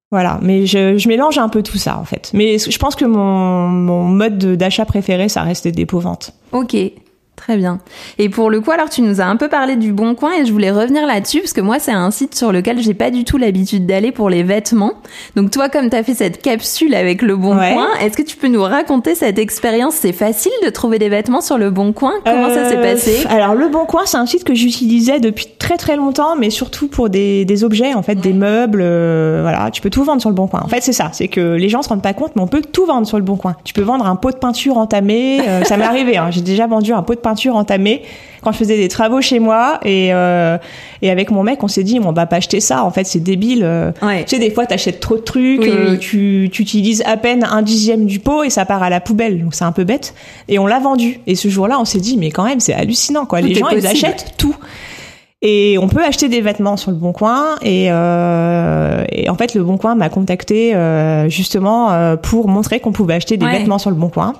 Voilà, 0.09 0.39
mais 0.41 0.65
je, 0.65 1.07
mélange 1.07 1.37
un 1.37 1.49
peu 1.49 1.61
tout 1.61 1.77
ça 1.77 1.97
en 1.97 2.05
fait. 2.05 2.31
Mais 2.33 2.57
je 2.59 2.77
pense 2.77 2.95
que 2.95 3.03
mon, 3.03 3.67
mon 3.67 4.03
mode 4.03 4.37
d'achat 4.37 4.85
préféré, 4.85 5.27
ça 5.27 5.41
reste 5.43 5.65
des 5.65 5.73
dépôts-ventes. 5.73 6.33
Ok. 6.53 6.75
Très 7.37 7.55
bien. 7.55 7.79
Et 8.17 8.29
pour 8.29 8.49
le 8.49 8.59
coup, 8.59 8.71
alors 8.71 8.89
tu 8.89 9.01
nous 9.01 9.21
as 9.21 9.25
un 9.25 9.35
peu 9.35 9.47
parlé 9.47 9.75
du 9.75 9.93
Bon 9.93 10.15
Coin 10.15 10.33
et 10.33 10.45
je 10.45 10.51
voulais 10.51 10.71
revenir 10.71 11.05
là-dessus 11.05 11.39
parce 11.39 11.53
que 11.53 11.61
moi, 11.61 11.77
c'est 11.77 11.91
un 11.91 12.09
site 12.09 12.33
sur 12.35 12.51
lequel 12.51 12.81
j'ai 12.81 12.95
pas 12.95 13.11
du 13.11 13.23
tout 13.23 13.37
l'habitude 13.37 13.85
d'aller 13.85 14.11
pour 14.11 14.29
les 14.29 14.41
vêtements. 14.41 14.93
Donc 15.35 15.51
toi, 15.51 15.69
comme 15.69 15.89
tu 15.89 15.95
as 15.95 16.03
fait 16.03 16.15
cette 16.15 16.41
capsule 16.41 16.95
avec 16.95 17.21
le 17.21 17.37
Bon 17.37 17.55
Coin, 17.55 17.89
est-ce 18.01 18.17
que 18.17 18.23
tu 18.23 18.37
peux 18.37 18.47
nous 18.47 18.63
raconter 18.63 19.13
cette 19.13 19.37
expérience? 19.37 19.93
C'est 19.93 20.13
facile 20.13 20.51
de 20.65 20.69
trouver 20.69 20.97
des 20.97 21.09
vêtements 21.09 21.39
sur 21.39 21.59
le 21.59 21.69
Bon 21.69 21.93
Coin? 21.93 22.13
Comment 22.25 22.49
ça 22.49 22.67
s'est 22.67 22.77
euh, 22.77 22.81
passé? 22.81 23.23
Alors 23.29 23.53
le 23.53 23.69
Bon 23.69 23.85
Coin, 23.85 24.01
c'est 24.05 24.17
un 24.17 24.25
site 24.25 24.43
que 24.43 24.55
j'utilisais 24.55 25.19
depuis 25.19 25.47
très 25.59 25.77
très 25.77 25.95
longtemps, 25.95 26.35
mais 26.35 26.49
surtout 26.49 26.87
pour 26.87 27.09
des, 27.09 27.45
des 27.45 27.63
objets, 27.63 27.93
en 27.93 28.01
fait, 28.01 28.15
des 28.15 28.33
meubles. 28.33 28.81
Euh, 28.81 29.39
voilà, 29.43 29.69
tu 29.69 29.81
peux 29.81 29.91
tout 29.91 30.03
vendre 30.03 30.21
sur 30.21 30.31
le 30.31 30.35
Bon 30.35 30.47
Coin. 30.47 30.61
En 30.63 30.69
fait, 30.69 30.81
c'est 30.81 30.91
ça, 30.91 31.11
c'est 31.13 31.27
que 31.27 31.53
les 31.53 31.69
gens 31.69 31.83
se 31.83 31.89
rendent 31.89 32.01
pas 32.01 32.13
compte, 32.13 32.31
mais 32.35 32.41
on 32.41 32.47
peut 32.47 32.63
tout 32.63 32.85
vendre 32.85 33.05
sur 33.05 33.17
le 33.17 33.23
Bon 33.23 33.37
Coin. 33.37 33.55
Tu 33.63 33.75
peux 33.75 33.83
vendre 33.83 34.07
un 34.07 34.15
pot 34.15 34.31
de 34.31 34.37
peinture 34.37 34.77
entamé. 34.77 35.39
Euh, 35.47 35.63
ça 35.63 35.77
m'est 35.77 35.85
arrivé. 35.85 36.17
Hein, 36.17 36.31
j'ai 36.31 36.41
déjà 36.41 36.65
vendu 36.65 36.93
un 36.93 37.03
pot 37.03 37.13
de 37.13 37.19
peinture 37.19 37.26
entamée 37.55 38.01
quand 38.41 38.51
je 38.51 38.57
faisais 38.57 38.77
des 38.77 38.87
travaux 38.87 39.21
chez 39.21 39.39
moi 39.39 39.79
et 39.83 40.13
euh, 40.13 40.57
et 41.01 41.09
avec 41.09 41.31
mon 41.31 41.43
mec 41.43 41.63
on 41.63 41.67
s'est 41.67 41.83
dit 41.83 41.99
on 42.03 42.11
va 42.11 42.25
pas 42.25 42.37
acheter 42.37 42.59
ça 42.59 42.83
en 42.83 42.91
fait 42.91 43.05
c'est 43.05 43.19
débile 43.19 43.61
euh. 43.63 43.91
tu 44.01 44.23
sais 44.27 44.39
des 44.39 44.51
fois 44.51 44.65
t'achètes 44.65 44.99
trop 44.99 45.15
de 45.15 45.21
trucs 45.21 45.63
euh, 45.63 45.97
tu 45.97 46.49
tu 46.51 46.61
utilises 46.61 47.03
à 47.05 47.17
peine 47.17 47.43
un 47.49 47.61
dixième 47.61 48.05
du 48.05 48.19
pot 48.19 48.43
et 48.43 48.49
ça 48.49 48.65
part 48.65 48.83
à 48.83 48.89
la 48.89 49.01
poubelle. 49.01 49.43
Donc 49.43 49.53
c'est 49.55 49.65
un 49.65 49.71
peu 49.71 49.83
bête. 49.83 50.13
Et 50.47 50.59
on 50.59 50.67
l'a 50.67 50.79
vendu. 50.79 51.19
Et 51.27 51.35
ce 51.35 51.47
jour-là 51.47 51.79
on 51.79 51.85
s'est 51.85 51.99
dit 51.99 52.17
mais 52.17 52.31
quand 52.31 52.45
même 52.45 52.59
c'est 52.59 52.73
hallucinant 52.73 53.25
quoi. 53.25 53.41
Les 53.41 53.53
gens 53.53 53.69
ils 53.69 53.85
achètent 53.85 54.33
tout 54.37 54.55
et 55.43 55.77
on 55.77 55.87
peut 55.87 56.03
acheter 56.03 56.29
des 56.29 56.41
vêtements 56.41 56.77
sur 56.77 56.89
le 56.89 56.97
Bon 56.97 57.13
Coin. 57.13 57.57
Et, 57.61 57.87
euh, 57.91 59.05
et 59.11 59.29
en 59.29 59.35
fait, 59.35 59.53
le 59.53 59.63
Bon 59.63 59.77
Coin 59.77 59.93
m'a 59.93 60.09
contacté 60.09 60.73
euh, 60.73 61.29
justement 61.29 61.91
euh, 61.91 62.15
pour 62.15 62.47
montrer 62.47 62.79
qu'on 62.79 62.91
pouvait 62.91 63.13
acheter 63.13 63.37
des 63.37 63.45
vêtements 63.45 63.77
sur 63.77 63.91
le 63.91 63.95
Bon 63.95 64.09
Coin. 64.09 64.33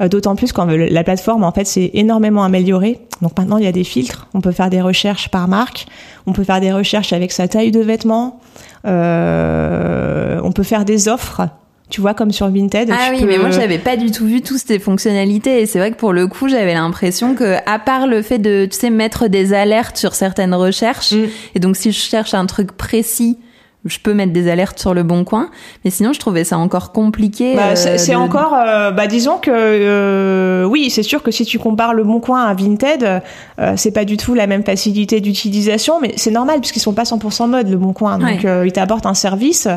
Euh, 0.00 0.06
d'autant 0.06 0.36
plus 0.36 0.52
quand 0.52 0.66
la 0.66 1.02
plateforme 1.02 1.42
en 1.42 1.50
fait 1.50 1.64
s'est 1.64 1.90
énormément 1.94 2.44
améliorée. 2.44 3.00
Donc 3.20 3.36
maintenant, 3.36 3.56
il 3.56 3.64
y 3.64 3.66
a 3.66 3.72
des 3.72 3.82
filtres. 3.82 4.28
On 4.32 4.40
peut 4.40 4.52
faire 4.52 4.70
des 4.70 4.80
recherches 4.80 5.28
par 5.28 5.48
marque. 5.48 5.86
On 6.26 6.32
peut 6.32 6.44
faire 6.44 6.60
des 6.60 6.72
recherches 6.72 7.12
avec 7.12 7.32
sa 7.32 7.48
taille 7.48 7.72
de 7.72 7.80
vêtements. 7.80 8.38
on 8.84 10.52
peut 10.54 10.62
faire 10.62 10.84
des 10.84 11.08
offres 11.08 11.48
tu 11.90 12.00
vois 12.00 12.14
comme 12.14 12.32
sur 12.32 12.48
Vinted. 12.50 12.90
Ah 12.92 13.10
oui, 13.10 13.24
mais 13.24 13.38
moi 13.38 13.50
j'avais 13.50 13.78
pas 13.78 13.96
du 13.96 14.10
tout 14.10 14.26
vu 14.26 14.42
toutes 14.42 14.58
ces 14.58 14.78
fonctionnalités 14.78 15.62
et 15.62 15.66
c'est 15.66 15.78
vrai 15.78 15.90
que 15.90 15.96
pour 15.96 16.12
le 16.12 16.26
coup 16.26 16.48
j'avais 16.48 16.74
l'impression 16.74 17.34
que 17.34 17.56
à 17.66 17.78
part 17.78 18.06
le 18.06 18.22
fait 18.22 18.38
de 18.38 18.66
tu 18.70 18.78
sais 18.78 18.90
mettre 18.90 19.28
des 19.28 19.54
alertes 19.54 19.96
sur 19.96 20.14
certaines 20.14 20.54
recherches 20.54 21.12
mm. 21.12 21.26
et 21.54 21.60
donc 21.60 21.76
si 21.76 21.92
je 21.92 21.98
cherche 21.98 22.34
un 22.34 22.46
truc 22.46 22.72
précis 22.72 23.38
je 23.88 23.98
peux 23.98 24.14
mettre 24.14 24.32
des 24.32 24.48
alertes 24.48 24.78
sur 24.78 24.94
le 24.94 25.02
bon 25.02 25.24
coin, 25.24 25.48
mais 25.84 25.90
sinon 25.90 26.12
je 26.12 26.20
trouvais 26.20 26.44
ça 26.44 26.58
encore 26.58 26.92
compliqué. 26.92 27.56
Bah, 27.56 27.74
c'est 27.74 28.14
euh, 28.14 28.18
encore, 28.18 28.54
euh, 28.54 28.90
bah 28.90 29.06
disons 29.06 29.38
que 29.38 29.50
euh, 29.52 30.64
oui, 30.64 30.90
c'est 30.90 31.02
sûr 31.02 31.22
que 31.22 31.30
si 31.30 31.44
tu 31.44 31.58
compares 31.58 31.94
le 31.94 32.04
bon 32.04 32.20
coin 32.20 32.44
à 32.44 32.54
Vinted, 32.54 33.22
c'est 33.76 33.90
pas 33.92 34.04
du 34.04 34.16
tout 34.16 34.34
la 34.34 34.46
même 34.46 34.64
facilité 34.64 35.20
d'utilisation, 35.20 36.00
mais 36.00 36.12
c'est 36.16 36.30
normal 36.30 36.60
puisqu'ils 36.60 36.80
sont 36.80 36.92
pas 36.92 37.04
100% 37.04 37.48
mode 37.48 37.68
le 37.68 37.76
bon 37.76 37.92
coin, 37.92 38.18
donc 38.18 38.46
ils 38.64 38.72
t'apportent 38.72 39.06
un 39.06 39.14
service. 39.14 39.68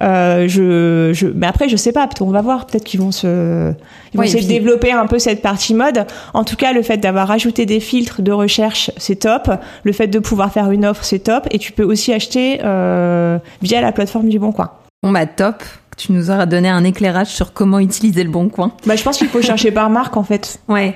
je, 0.00 1.10
je, 1.12 1.26
mais 1.34 1.46
après 1.46 1.68
je 1.68 1.76
sais 1.76 1.92
pas, 1.92 2.08
on 2.20 2.30
va 2.30 2.42
voir, 2.42 2.66
peut-être 2.66 2.84
qu'ils 2.84 3.00
vont 3.00 3.12
se, 3.12 3.72
ils 4.12 4.16
vont 4.16 4.22
essayer 4.22 4.42
de 4.42 4.48
développer 4.48 4.92
un 4.92 5.06
peu 5.06 5.18
cette 5.18 5.42
partie 5.42 5.74
mode. 5.74 6.06
En 6.34 6.44
tout 6.44 6.56
cas, 6.56 6.72
le 6.72 6.82
fait 6.82 6.98
d'avoir 6.98 7.30
ajouté 7.30 7.66
des 7.66 7.80
filtres 7.80 8.22
de 8.22 8.32
recherche, 8.32 8.90
c'est 8.96 9.16
top. 9.16 9.50
Le 9.84 9.92
fait 9.92 10.06
de 10.06 10.18
pouvoir 10.18 10.52
faire 10.52 10.70
une 10.70 10.84
offre, 10.84 11.04
c'est 11.04 11.20
top, 11.20 11.46
et 11.50 11.58
tu 11.58 11.72
peux 11.72 11.84
aussi 11.84 12.12
acheter. 12.12 12.60
Euh, 12.64 13.37
via 13.62 13.80
la 13.80 13.92
plateforme 13.92 14.28
du 14.28 14.38
Bon 14.38 14.52
Coin. 14.52 14.70
Bon 15.02 15.12
bah 15.12 15.26
top, 15.26 15.62
tu 15.96 16.12
nous 16.12 16.30
auras 16.30 16.46
donné 16.46 16.68
un 16.68 16.84
éclairage 16.84 17.28
sur 17.28 17.52
comment 17.52 17.78
utiliser 17.78 18.24
le 18.24 18.30
Bon 18.30 18.48
Coin. 18.48 18.72
Bah 18.86 18.96
je 18.96 19.02
pense 19.02 19.18
qu'il 19.18 19.28
faut 19.28 19.42
chercher 19.42 19.70
par 19.70 19.90
marque 19.90 20.16
en 20.16 20.24
fait. 20.24 20.60
Ouais. 20.68 20.94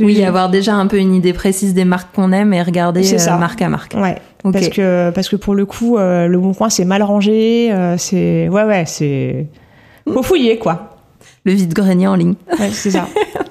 Oui, 0.00 0.24
avoir 0.24 0.48
déjà 0.48 0.74
un 0.74 0.86
peu 0.86 0.98
une 0.98 1.14
idée 1.14 1.32
précise 1.32 1.74
des 1.74 1.84
marques 1.84 2.14
qu'on 2.14 2.32
aime 2.32 2.52
et 2.52 2.62
regarder 2.62 3.14
euh, 3.14 3.36
marque 3.38 3.62
à 3.62 3.68
marque. 3.68 3.94
Ouais. 3.94 4.16
Parce 4.42 4.68
que 4.68 5.10
parce 5.10 5.28
que 5.28 5.36
pour 5.36 5.54
le 5.54 5.66
coup, 5.66 5.96
euh, 5.96 6.26
le 6.26 6.38
Bon 6.38 6.54
Coin 6.54 6.70
c'est 6.70 6.84
mal 6.84 7.02
rangé, 7.02 7.70
euh, 7.72 7.96
c'est 7.98 8.48
ouais 8.48 8.64
ouais 8.64 8.84
c'est 8.86 9.46
faut 10.12 10.22
fouiller 10.22 10.58
quoi. 10.58 10.96
Le 11.44 11.52
vide-grenier 11.52 12.06
en 12.06 12.14
ligne. 12.14 12.34
Ouais, 12.58 12.70
c'est 12.70 12.92
ça. 12.92 13.08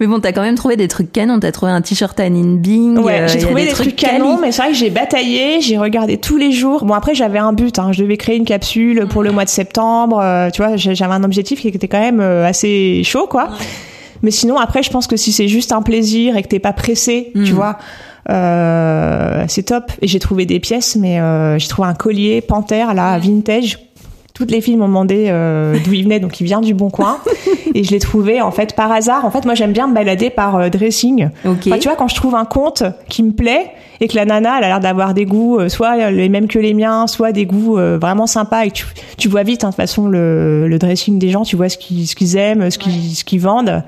Mais 0.00 0.06
bon, 0.06 0.20
t'as 0.20 0.32
quand 0.32 0.42
même 0.42 0.54
trouvé 0.54 0.76
des 0.76 0.88
trucs 0.88 1.12
canons. 1.12 1.40
T'as 1.40 1.52
trouvé 1.52 1.72
un 1.72 1.80
t-shirt 1.80 2.18
à 2.20 2.28
Bing. 2.28 2.98
Ouais, 2.98 3.20
euh, 3.20 3.28
j'ai 3.28 3.38
trouvé 3.38 3.66
des, 3.66 3.72
trucs, 3.72 3.96
canons, 3.96 4.38
mais 4.38 4.52
c'est 4.52 4.62
vrai 4.62 4.72
que 4.72 4.76
j'ai 4.76 4.90
bataillé, 4.90 5.60
j'ai 5.60 5.78
regardé 5.78 6.18
tous 6.18 6.36
les 6.36 6.52
jours. 6.52 6.84
Bon, 6.84 6.94
après, 6.94 7.14
j'avais 7.14 7.38
un 7.38 7.52
but. 7.52 7.78
Hein. 7.78 7.92
Je 7.92 8.02
devais 8.02 8.16
créer 8.16 8.36
une 8.36 8.44
capsule 8.44 9.06
pour 9.08 9.22
le 9.22 9.32
mois 9.32 9.44
de 9.44 9.50
septembre. 9.50 10.20
Euh, 10.22 10.50
tu 10.50 10.62
vois, 10.62 10.76
j'avais 10.76 11.14
un 11.14 11.24
objectif 11.24 11.60
qui 11.60 11.68
était 11.68 11.88
quand 11.88 12.00
même 12.00 12.20
euh, 12.20 12.46
assez 12.46 13.02
chaud, 13.04 13.26
quoi. 13.26 13.50
Mais 14.22 14.30
sinon, 14.30 14.58
après, 14.58 14.82
je 14.82 14.90
pense 14.90 15.06
que 15.06 15.16
si 15.16 15.32
c'est 15.32 15.48
juste 15.48 15.72
un 15.72 15.82
plaisir 15.82 16.36
et 16.36 16.42
que 16.42 16.48
t'es 16.48 16.58
pas 16.58 16.72
pressé, 16.72 17.32
tu 17.34 17.52
mm. 17.52 17.54
vois, 17.54 17.78
euh, 18.30 19.44
c'est 19.48 19.64
top. 19.64 19.92
Et 20.02 20.08
j'ai 20.08 20.18
trouvé 20.18 20.46
des 20.46 20.60
pièces, 20.60 20.96
mais 20.96 21.20
euh, 21.20 21.58
j'ai 21.58 21.68
trouvé 21.68 21.88
un 21.88 21.94
collier 21.94 22.40
panthère 22.40 22.94
là, 22.94 23.18
vintage, 23.18 23.78
toutes 24.36 24.50
les 24.50 24.60
filles 24.60 24.76
m'ont 24.76 24.86
demandé 24.86 25.28
euh, 25.28 25.78
d'où 25.82 25.94
il 25.94 26.04
venait, 26.04 26.20
donc 26.20 26.40
il 26.40 26.44
vient 26.44 26.60
du 26.60 26.74
Bon 26.74 26.90
Coin. 26.90 27.18
et 27.74 27.82
je 27.82 27.90
l'ai 27.90 27.98
trouvé 27.98 28.42
en 28.42 28.50
fait 28.50 28.76
par 28.76 28.92
hasard. 28.92 29.24
En 29.24 29.30
fait, 29.30 29.46
moi 29.46 29.54
j'aime 29.54 29.72
bien 29.72 29.88
me 29.88 29.94
balader 29.94 30.28
par 30.28 30.56
euh, 30.56 30.68
dressing. 30.68 31.30
tu 31.62 31.70
vois, 31.70 31.96
quand 31.96 32.08
je 32.08 32.14
trouve 32.14 32.34
un 32.34 32.44
compte 32.44 32.82
qui 33.08 33.22
me 33.22 33.32
plaît 33.32 33.70
et 34.00 34.08
que 34.08 34.14
la 34.14 34.26
nana 34.26 34.58
elle 34.58 34.64
a 34.64 34.68
l'air 34.68 34.80
d'avoir 34.80 35.14
des 35.14 35.24
goûts 35.24 35.58
euh, 35.58 35.70
soit 35.70 36.10
les 36.10 36.28
mêmes 36.28 36.48
que 36.48 36.58
les 36.58 36.74
miens, 36.74 37.06
soit 37.06 37.32
des 37.32 37.46
goûts 37.46 37.76
vraiment 37.76 38.26
sympas 38.26 38.66
et 38.66 38.70
tu, 38.70 38.84
tu 39.16 39.28
vois 39.28 39.42
vite 39.42 39.64
hein, 39.64 39.68
de 39.68 39.72
toute 39.72 39.76
façon 39.76 40.06
le, 40.06 40.68
le, 40.68 40.78
dressing 40.78 41.18
des 41.18 41.30
gens, 41.30 41.42
tu 41.42 41.56
vois 41.56 41.70
ce 41.70 41.78
qu'ils 41.78 42.06
ce 42.06 42.14
qu'ils 42.14 42.36
aiment, 42.36 42.70
ce 42.70 42.76
qu'ils 42.76 43.16
ce 43.16 43.24
qu'ils 43.24 43.40
vendent. 43.40 43.82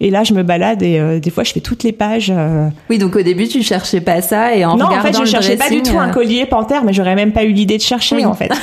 Et 0.00 0.10
là, 0.10 0.24
je 0.24 0.34
me 0.34 0.42
balade 0.42 0.82
et 0.82 1.20
des 1.20 1.30
fois, 1.30 1.44
je 1.44 1.52
fais 1.52 1.60
toutes 1.60 1.82
les 1.84 1.92
pages. 1.92 2.32
Oui, 2.90 2.98
donc 2.98 3.16
au 3.16 3.22
début, 3.22 3.46
tu 3.48 3.62
cherchais 3.62 4.00
pas 4.00 4.20
ça 4.22 4.54
et 4.54 4.64
en 4.64 4.76
non, 4.76 4.86
en 4.86 5.00
fait, 5.00 5.16
je 5.16 5.24
cherchais 5.24 5.56
pas 5.56 5.70
du 5.70 5.82
tout 5.82 5.98
un 5.98 6.10
collier 6.10 6.46
panthère, 6.46 6.84
mais 6.84 6.92
j'aurais 6.92 7.14
même 7.14 7.32
pas 7.32 7.44
eu 7.44 7.52
l'idée 7.52 7.76
de 7.76 7.82
chercher 7.82 8.24
en 8.24 8.34
fait. 8.34 8.50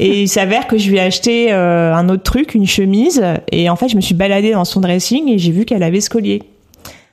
Et 0.00 0.22
il 0.22 0.28
s'avère 0.28 0.66
que 0.66 0.78
je 0.78 0.88
lui 0.88 0.96
ai 0.96 1.00
acheté 1.00 1.52
euh, 1.52 1.94
un 1.94 2.08
autre 2.08 2.22
truc, 2.22 2.54
une 2.54 2.66
chemise. 2.66 3.22
Et 3.52 3.68
en 3.68 3.76
fait, 3.76 3.90
je 3.90 3.96
me 3.96 4.00
suis 4.00 4.14
baladée 4.14 4.52
dans 4.52 4.64
son 4.64 4.80
dressing 4.80 5.28
et 5.28 5.36
j'ai 5.36 5.52
vu 5.52 5.66
qu'elle 5.66 5.82
avait 5.82 6.00
ce 6.00 6.08
collier. 6.08 6.42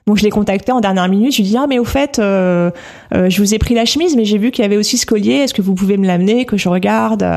Donc 0.08 0.18
je 0.18 0.24
l'ai 0.24 0.30
contacté 0.30 0.72
en 0.72 0.80
dernière 0.80 1.10
minute. 1.10 1.34
Je 1.34 1.42
lui 1.42 1.44
ai 1.44 1.52
dit 1.52 1.58
ah 1.58 1.68
mais 1.68 1.80
au 1.80 1.84
fait, 1.84 2.18
euh, 2.18 2.72
euh, 3.14 3.30
je 3.30 3.42
vous 3.42 3.54
ai 3.54 3.60
pris 3.60 3.76
la 3.76 3.84
chemise, 3.84 4.16
mais 4.16 4.24
j'ai 4.24 4.38
vu 4.38 4.52
qu'il 4.52 4.64
y 4.64 4.66
avait 4.66 4.78
aussi 4.78 4.98
ce 4.98 5.06
collier. 5.06 5.34
Est-ce 5.34 5.54
que 5.54 5.62
vous 5.62 5.76
pouvez 5.76 5.98
me 5.98 6.08
l'amener, 6.08 6.46
que 6.46 6.56
je 6.56 6.70
regarde 6.70 7.30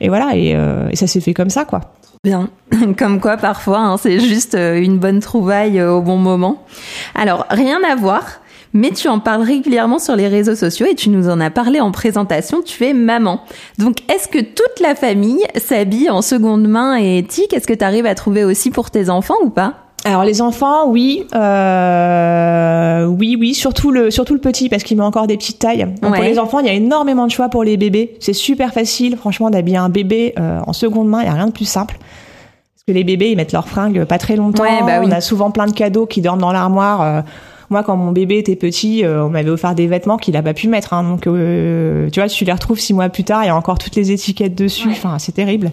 Et 0.00 0.08
voilà. 0.08 0.36
Et, 0.36 0.50
et 0.50 0.96
ça 0.96 1.08
s'est 1.08 1.20
fait 1.20 1.34
comme 1.34 1.50
ça 1.50 1.64
quoi. 1.64 1.80
Bien, 2.22 2.50
comme 2.98 3.18
quoi 3.18 3.38
parfois 3.38 3.78
hein, 3.78 3.96
c'est 3.96 4.20
juste 4.20 4.54
une 4.54 4.98
bonne 4.98 5.20
trouvaille 5.20 5.80
au 5.80 6.02
bon 6.02 6.18
moment. 6.18 6.66
Alors 7.14 7.46
rien 7.48 7.78
à 7.82 7.96
voir, 7.96 8.42
mais 8.74 8.90
tu 8.90 9.08
en 9.08 9.20
parles 9.20 9.40
régulièrement 9.40 9.98
sur 9.98 10.16
les 10.16 10.28
réseaux 10.28 10.54
sociaux 10.54 10.84
et 10.84 10.94
tu 10.94 11.08
nous 11.08 11.30
en 11.30 11.40
as 11.40 11.48
parlé 11.48 11.80
en 11.80 11.92
présentation, 11.92 12.60
tu 12.60 12.84
es 12.84 12.92
maman. 12.92 13.42
Donc 13.78 14.02
est-ce 14.12 14.28
que 14.28 14.38
toute 14.38 14.80
la 14.82 14.94
famille 14.94 15.42
s'habille 15.56 16.10
en 16.10 16.20
seconde 16.20 16.68
main 16.68 17.00
et 17.00 17.16
éthique 17.16 17.54
Est-ce 17.54 17.66
que 17.66 17.72
tu 17.72 17.84
arrives 17.84 18.04
à 18.04 18.14
trouver 18.14 18.44
aussi 18.44 18.70
pour 18.70 18.90
tes 18.90 19.08
enfants 19.08 19.38
ou 19.42 19.48
pas? 19.48 19.89
Alors 20.04 20.24
les 20.24 20.40
enfants, 20.40 20.88
oui, 20.88 21.26
euh, 21.34 23.04
oui, 23.04 23.36
oui, 23.38 23.52
surtout 23.52 23.90
le 23.90 24.10
surtout 24.10 24.32
le 24.32 24.40
petit 24.40 24.70
parce 24.70 24.82
qu'il 24.82 24.96
met 24.96 25.02
encore 25.02 25.26
des 25.26 25.36
petites 25.36 25.58
tailles. 25.58 25.86
Donc 26.00 26.14
Pour 26.14 26.24
les 26.24 26.38
enfants, 26.38 26.60
il 26.60 26.66
y 26.66 26.70
a 26.70 26.72
énormément 26.72 27.26
de 27.26 27.30
choix 27.30 27.50
pour 27.50 27.64
les 27.64 27.76
bébés. 27.76 28.16
C'est 28.18 28.32
super 28.32 28.72
facile, 28.72 29.16
franchement, 29.16 29.50
d'habiller 29.50 29.76
un 29.76 29.90
bébé 29.90 30.32
euh, 30.38 30.60
en 30.66 30.72
seconde 30.72 31.08
main. 31.08 31.20
Il 31.20 31.26
y 31.26 31.28
a 31.28 31.34
rien 31.34 31.46
de 31.46 31.52
plus 31.52 31.66
simple. 31.66 31.98
Parce 31.98 32.84
que 32.86 32.92
les 32.92 33.04
bébés, 33.04 33.30
ils 33.30 33.36
mettent 33.36 33.52
leurs 33.52 33.68
fringues 33.68 34.04
pas 34.04 34.16
très 34.16 34.36
longtemps. 34.36 34.64
bah 34.86 35.02
On 35.04 35.10
a 35.10 35.20
souvent 35.20 35.50
plein 35.50 35.66
de 35.66 35.72
cadeaux 35.72 36.06
qui 36.06 36.22
dorment 36.22 36.40
dans 36.40 36.52
l'armoire. 36.52 37.02
Euh, 37.02 37.20
moi, 37.68 37.82
quand 37.82 37.96
mon 37.96 38.10
bébé 38.10 38.38
était 38.38 38.56
petit, 38.56 39.04
on 39.06 39.28
m'avait 39.28 39.50
offert 39.50 39.76
des 39.76 39.86
vêtements 39.86 40.16
qu'il 40.16 40.36
a 40.36 40.42
pas 40.42 40.54
pu 40.54 40.66
mettre. 40.66 40.92
Hein, 40.92 41.04
donc, 41.04 41.22
tu 41.22 42.20
vois, 42.20 42.28
tu 42.28 42.44
les 42.44 42.52
retrouves 42.52 42.80
six 42.80 42.94
mois 42.94 43.08
plus 43.10 43.22
tard, 43.22 43.44
il 43.44 43.46
y 43.46 43.50
a 43.50 43.54
encore 43.54 43.78
toutes 43.78 43.94
les 43.94 44.10
étiquettes 44.10 44.56
dessus. 44.56 44.88
Enfin, 44.90 45.20
c'est 45.20 45.30
terrible. 45.30 45.70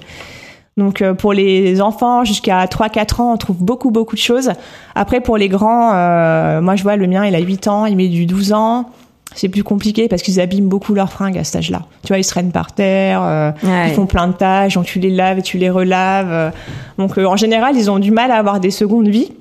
Donc 0.77 1.01
euh, 1.01 1.13
pour 1.13 1.33
les 1.33 1.81
enfants 1.81 2.23
jusqu'à 2.23 2.63
3-4 2.65 3.21
ans, 3.21 3.33
on 3.33 3.37
trouve 3.37 3.57
beaucoup 3.57 3.89
beaucoup 3.89 4.15
de 4.15 4.21
choses. 4.21 4.51
Après 4.95 5.19
pour 5.21 5.37
les 5.37 5.49
grands, 5.49 5.91
euh, 5.93 6.61
moi 6.61 6.75
je 6.75 6.83
vois 6.83 6.95
le 6.95 7.07
mien, 7.07 7.25
il 7.25 7.35
a 7.35 7.39
8 7.39 7.67
ans, 7.67 7.85
il 7.85 7.97
met 7.97 8.07
du 8.07 8.25
12 8.25 8.53
ans. 8.53 8.89
C'est 9.35 9.49
plus 9.49 9.63
compliqué 9.63 10.07
parce 10.07 10.21
qu'ils 10.21 10.39
abîment 10.39 10.69
beaucoup 10.69 10.93
leurs 10.93 11.11
fringues 11.11 11.37
à 11.37 11.43
cet 11.43 11.57
âge-là. 11.57 11.81
Tu 12.03 12.07
vois, 12.07 12.17
ils 12.17 12.23
se 12.23 12.29
traînent 12.29 12.53
par 12.53 12.71
terre, 12.71 13.21
euh, 13.21 13.51
ils 13.63 13.93
font 13.93 14.05
plein 14.05 14.27
de 14.27 14.33
tâches, 14.33 14.75
donc 14.75 14.85
tu 14.85 14.99
les 14.99 15.09
laves 15.09 15.39
et 15.39 15.41
tu 15.41 15.57
les 15.57 15.69
relaves. 15.69 16.53
Donc 16.97 17.17
en 17.17 17.35
général, 17.35 17.75
ils 17.75 17.91
ont 17.91 17.99
du 17.99 18.09
mal 18.09 18.31
à 18.31 18.35
avoir 18.35 18.59
des 18.59 18.71
secondes 18.71 19.09
vies. 19.09 19.33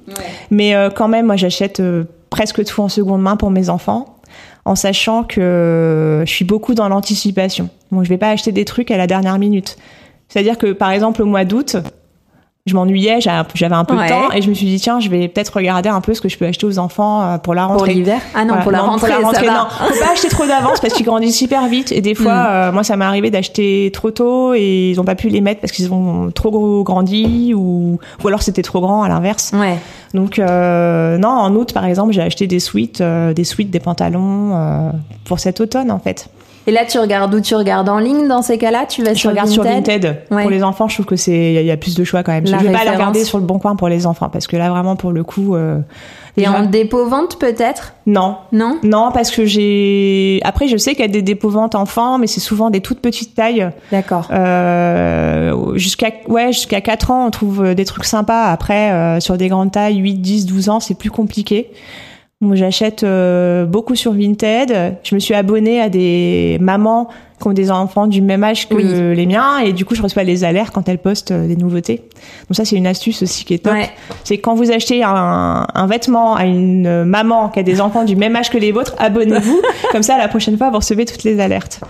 Mais 0.50 0.74
quand 0.96 1.08
même, 1.08 1.26
moi 1.26 1.36
j'achète 1.36 1.80
presque 2.30 2.64
tout 2.64 2.82
en 2.82 2.88
seconde 2.88 3.22
main 3.22 3.36
pour 3.36 3.50
mes 3.50 3.70
enfants 3.70 4.16
en 4.64 4.74
sachant 4.74 5.22
que 5.22 6.24
je 6.26 6.30
suis 6.30 6.44
beaucoup 6.44 6.74
dans 6.74 6.88
l'anticipation. 6.88 7.70
Donc 7.92 8.02
je 8.02 8.08
vais 8.08 8.18
pas 8.18 8.30
acheter 8.30 8.50
des 8.50 8.64
trucs 8.64 8.90
à 8.90 8.96
la 8.96 9.06
dernière 9.06 9.38
minute. 9.38 9.78
C'est-à-dire 10.28 10.58
que 10.58 10.72
par 10.72 10.90
exemple 10.90 11.22
au 11.22 11.26
mois 11.26 11.44
d'août, 11.44 11.76
je 12.66 12.74
m'ennuyais, 12.74 13.20
j'avais 13.20 13.36
un 13.76 13.84
peu 13.84 13.94
de 13.94 14.08
temps 14.08 14.32
et 14.32 14.42
je 14.42 14.48
me 14.48 14.54
suis 14.54 14.66
dit 14.66 14.80
tiens, 14.80 14.98
je 14.98 15.08
vais 15.08 15.28
peut-être 15.28 15.50
regarder 15.50 15.88
un 15.88 16.00
peu 16.00 16.14
ce 16.14 16.20
que 16.20 16.28
je 16.28 16.36
peux 16.36 16.46
acheter 16.46 16.66
aux 16.66 16.80
enfants 16.80 17.22
euh, 17.22 17.38
pour 17.38 17.54
la 17.54 17.64
rentrée. 17.66 17.92
Pour 17.92 17.94
l'hiver? 17.94 18.20
Ah 18.34 18.44
non, 18.44 18.56
pour, 18.60 18.72
la 18.72 18.80
rentrée, 18.80 19.08
pour 19.12 19.20
la 19.20 19.24
rentrée, 19.28 19.46
ça 19.46 19.52
non. 19.52 19.88
Faut 19.88 20.04
pas 20.04 20.10
acheter 20.12 20.26
trop 20.28 20.46
d'avance 20.48 20.80
parce 20.80 20.92
qu'ils 20.92 21.06
grandissent 21.06 21.38
super 21.38 21.68
vite 21.68 21.92
et 21.92 22.00
des 22.00 22.16
fois, 22.16 22.32
Mm. 22.34 22.46
euh, 22.48 22.72
moi 22.72 22.82
ça 22.82 22.96
m'est 22.96 23.04
arrivé 23.04 23.30
d'acheter 23.30 23.90
trop 23.92 24.10
tôt 24.10 24.52
et 24.54 24.90
ils 24.90 25.00
ont 25.00 25.04
pas 25.04 25.14
pu 25.14 25.28
les 25.28 25.40
mettre 25.40 25.60
parce 25.60 25.72
qu'ils 25.72 25.92
ont 25.92 26.32
trop 26.32 26.82
grandi 26.82 27.54
ou 27.54 28.00
ou 28.24 28.26
alors 28.28 28.42
c'était 28.42 28.62
trop 28.62 28.80
grand 28.80 29.04
à 29.04 29.08
l'inverse. 29.08 29.52
Ouais. 29.54 29.78
Donc 30.12 30.40
euh, 30.40 31.18
non, 31.18 31.28
en 31.28 31.54
août 31.54 31.72
par 31.72 31.84
exemple, 31.84 32.12
j'ai 32.14 32.22
acheté 32.22 32.48
des 32.48 32.58
suites, 32.58 33.00
euh, 33.00 33.32
des 33.32 33.44
suites, 33.44 33.70
des 33.70 33.78
pantalons 33.80 34.56
euh, 34.56 34.90
pour 35.24 35.38
cet 35.38 35.60
automne 35.60 35.92
en 35.92 36.00
fait. 36.00 36.30
Et 36.68 36.72
là, 36.72 36.84
tu 36.84 36.98
regardes 36.98 37.32
où 37.34 37.40
Tu 37.40 37.54
regardes 37.54 37.88
en 37.88 37.98
ligne 37.98 38.26
dans 38.26 38.42
ces 38.42 38.58
cas-là 38.58 38.86
Tu 38.88 39.02
vas 39.02 39.14
Je 39.14 39.18
sur 39.20 39.30
regarde 39.30 39.48
Vinted 39.48 39.62
sur 39.64 39.72
Vinted. 39.72 40.16
Ouais. 40.30 40.42
Pour 40.42 40.50
les 40.50 40.62
enfants, 40.64 40.88
je 40.88 40.94
trouve 40.94 41.06
que 41.06 41.16
c'est 41.16 41.54
il 41.54 41.64
y, 41.64 41.70
a 41.70 41.76
plus 41.76 41.94
de 41.94 42.02
choix 42.04 42.22
quand 42.22 42.32
même. 42.32 42.44
La 42.44 42.58
je 42.58 42.64
vais 42.64 42.72
pas 42.72 42.78
référence. 42.78 42.96
regarder 42.98 43.24
sur 43.24 43.38
le 43.38 43.44
bon 43.44 43.58
coin 43.58 43.76
pour 43.76 43.88
les 43.88 44.06
enfants 44.06 44.28
parce 44.28 44.46
que 44.46 44.56
là 44.56 44.68
vraiment 44.70 44.96
pour 44.96 45.12
le 45.12 45.22
coup. 45.22 45.54
Euh, 45.54 45.78
Et 46.36 46.40
déjà- 46.42 46.52
en 46.58 46.64
dépôt-vente 46.66 47.38
peut-être? 47.38 47.94
Non, 48.06 48.36
Non? 48.52 48.78
Non 48.82 49.10
parce 49.14 49.30
que 49.30 49.44
j'ai. 49.44 50.40
Après, 50.44 50.66
je 50.68 50.76
sais 50.76 50.92
qu'il 50.92 51.00
y 51.00 51.08
a 51.08 51.12
des 51.12 51.22
dépôts 51.22 51.50
ventes 51.50 51.74
enfants, 51.76 52.18
mais 52.18 52.26
c'est 52.26 52.40
souvent 52.40 52.70
des 52.70 52.80
toutes 52.80 53.00
petites 53.00 53.34
tailles. 53.34 53.70
D'accord. 53.92 54.28
Euh, 54.32 55.76
jusqu'à 55.76 56.10
ouais 56.28 56.52
jusqu'à 56.52 56.80
4 56.80 57.10
ans, 57.10 57.26
on 57.26 57.30
trouve 57.30 57.74
des 57.74 57.84
trucs 57.84 58.04
sympas. 58.04 58.44
Après, 58.50 58.90
euh, 58.92 59.20
sur 59.20 59.36
des 59.36 59.48
grandes 59.48 59.70
tailles, 59.72 59.96
8, 59.96 60.14
10, 60.16 60.46
12 60.46 60.68
ans, 60.68 60.80
c'est 60.80 60.94
plus 60.98 61.10
compliqué. 61.10 61.70
J'achète 62.52 63.02
euh, 63.02 63.64
beaucoup 63.64 63.94
sur 63.94 64.12
Vinted. 64.12 64.98
Je 65.02 65.14
me 65.14 65.20
suis 65.20 65.32
abonnée 65.32 65.80
à 65.80 65.88
des 65.88 66.58
mamans 66.60 67.08
qui 67.40 67.48
ont 67.48 67.52
des 67.54 67.70
enfants 67.70 68.06
du 68.06 68.20
même 68.20 68.44
âge 68.44 68.68
que 68.68 68.74
Oui. 68.74 68.84
les 69.16 69.26
miens 69.26 69.58
et 69.58 69.72
du 69.72 69.86
coup, 69.86 69.94
je 69.94 70.02
reçois 70.02 70.22
les 70.22 70.44
alertes 70.44 70.72
quand 70.74 70.86
elles 70.88 70.98
postent 70.98 71.30
euh, 71.30 71.48
des 71.48 71.56
nouveautés. 71.56 72.02
Donc 72.48 72.56
ça, 72.56 72.66
c'est 72.66 72.76
une 72.76 72.86
astuce 72.86 73.22
aussi 73.22 73.44
qui 73.46 73.54
est 73.54 73.58
top. 73.64 73.72
Ouais. 73.72 73.88
C'est 74.24 74.36
quand 74.36 74.54
vous 74.54 74.70
achetez 74.70 75.02
un, 75.02 75.66
un 75.74 75.86
vêtement 75.86 76.34
à 76.34 76.44
une 76.44 77.04
maman 77.04 77.48
qui 77.48 77.58
a 77.58 77.62
des 77.62 77.80
enfants 77.80 78.04
du 78.04 78.16
même 78.16 78.36
âge 78.36 78.50
que 78.50 78.58
les 78.58 78.70
vôtres, 78.72 78.94
abonnez-vous. 78.98 79.60
Comme 79.92 80.02
ça, 80.02 80.18
la 80.18 80.28
prochaine 80.28 80.58
fois, 80.58 80.68
vous 80.68 80.76
recevez 80.76 81.06
toutes 81.06 81.24
les 81.24 81.40
alertes. 81.40 81.80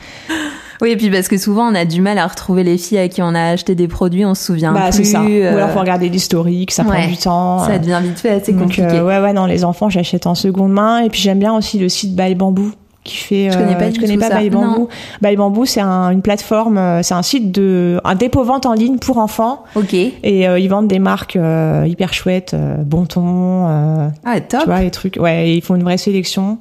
Oui, 0.83 0.91
et 0.91 0.97
puis 0.97 1.11
parce 1.11 1.29
que 1.29 1.39
souvent 1.39 1.71
on 1.71 1.75
a 1.75 1.85
du 1.85 2.01
mal 2.01 2.19
à 2.19 2.27
retrouver 2.27 2.65
les 2.65 2.79
filles 2.79 2.99
à 2.99 3.09
qui 3.09 3.23
on 3.23 3.35
a 3.35 3.51
acheté 3.51 3.75
des 3.75 3.89
produits, 3.89 4.25
on 4.25 4.35
se 4.35 4.45
souvient 4.45 4.73
bah, 4.73 4.89
plus. 4.91 4.99
c'est 4.99 5.05
ça. 5.05 5.23
euh, 5.23 5.53
Ou 5.55 5.57
alors, 5.57 5.71
faut 5.71 5.81
regarder 5.81 6.09
l'historique, 6.09 6.71
ça 6.71 6.83
ouais. 6.85 6.89
prend 6.99 7.07
du 7.09 7.17
temps. 7.17 7.59
Ça 7.65 7.79
devient 7.79 8.01
vite 8.03 8.19
fait 8.19 8.31
assez 8.31 8.53
Donc, 8.53 8.62
compliqué. 8.62 8.83
euh, 8.89 9.05
ouais, 9.07 9.19
ouais, 9.21 9.33
non, 9.33 9.47
les 9.47 9.65
enfants, 9.65 9.89
j'achète 9.89 10.27
en 10.27 10.35
seconde 10.35 10.73
main. 10.73 10.99
Et 11.01 11.09
puis, 11.11 11.21
j'aime 11.21 11.39
bien 11.39 11.55
aussi 11.57 11.79
le 11.79 11.89
site 11.89 12.15
By 12.15 12.35
Bamboo 12.35 12.71
qui 13.05 13.17
fait. 13.19 13.51
Je 13.53 13.57
connais 13.59 13.77
pas 13.77 13.85
euh, 13.85 13.91
tu 13.93 14.01
connais 14.01 14.19
pas 14.19 14.29
ça. 14.31 14.41
By. 14.41 14.51
Bamboo. 14.51 14.89
By 15.23 15.37
Bamboo, 15.37 15.65
c'est 15.65 15.81
un- 15.81 16.11
une 16.11 16.23
plateforme, 16.23 16.77
euh, 16.77 17.03
c'est 17.05 17.15
un 17.15 17.23
site 17.23 17.53
de, 17.53 18.01
un 18.03 18.17
dépôt 18.17 18.43
vente 18.43 18.67
en 18.67 18.73
ligne 18.73 18.99
pour 18.99 19.19
enfants. 19.19 19.62
Ok. 19.77 19.95
Et 19.95 20.49
euh, 20.49 20.59
ils 20.59 20.67
vendent 20.69 20.89
des 20.89 20.99
marques 20.99 21.37
euh, 21.37 21.85
hyper 21.87 22.12
chouettes, 22.12 22.53
euh, 22.55 22.77
Bon 22.85 23.07
Ton, 23.07 23.69
euh, 23.69 24.09
Ah, 24.25 24.41
top. 24.41 24.61
tu 24.62 24.67
vois, 24.67 24.81
les 24.81 24.91
trucs. 24.91 25.19
Ouais, 25.21 25.53
ils 25.55 25.62
font 25.62 25.77
une 25.77 25.85
vraie 25.85 25.99
sélection. 25.99 26.59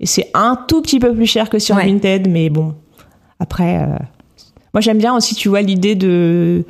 Et 0.00 0.06
c'est 0.06 0.30
un 0.32 0.58
tout 0.68 0.80
petit 0.80 0.98
peu 0.98 1.12
plus 1.14 1.26
cher 1.26 1.50
que 1.50 1.58
sur 1.58 1.76
Ouais. 1.76 1.84
Vinted, 1.86 2.28
mais 2.30 2.48
bon. 2.48 2.74
Après, 3.40 3.78
euh, 3.78 3.96
moi 4.72 4.80
j'aime 4.80 4.98
bien 4.98 5.14
aussi, 5.14 5.34
tu 5.34 5.48
vois, 5.48 5.62
l'idée 5.62 5.94
de. 5.94 6.64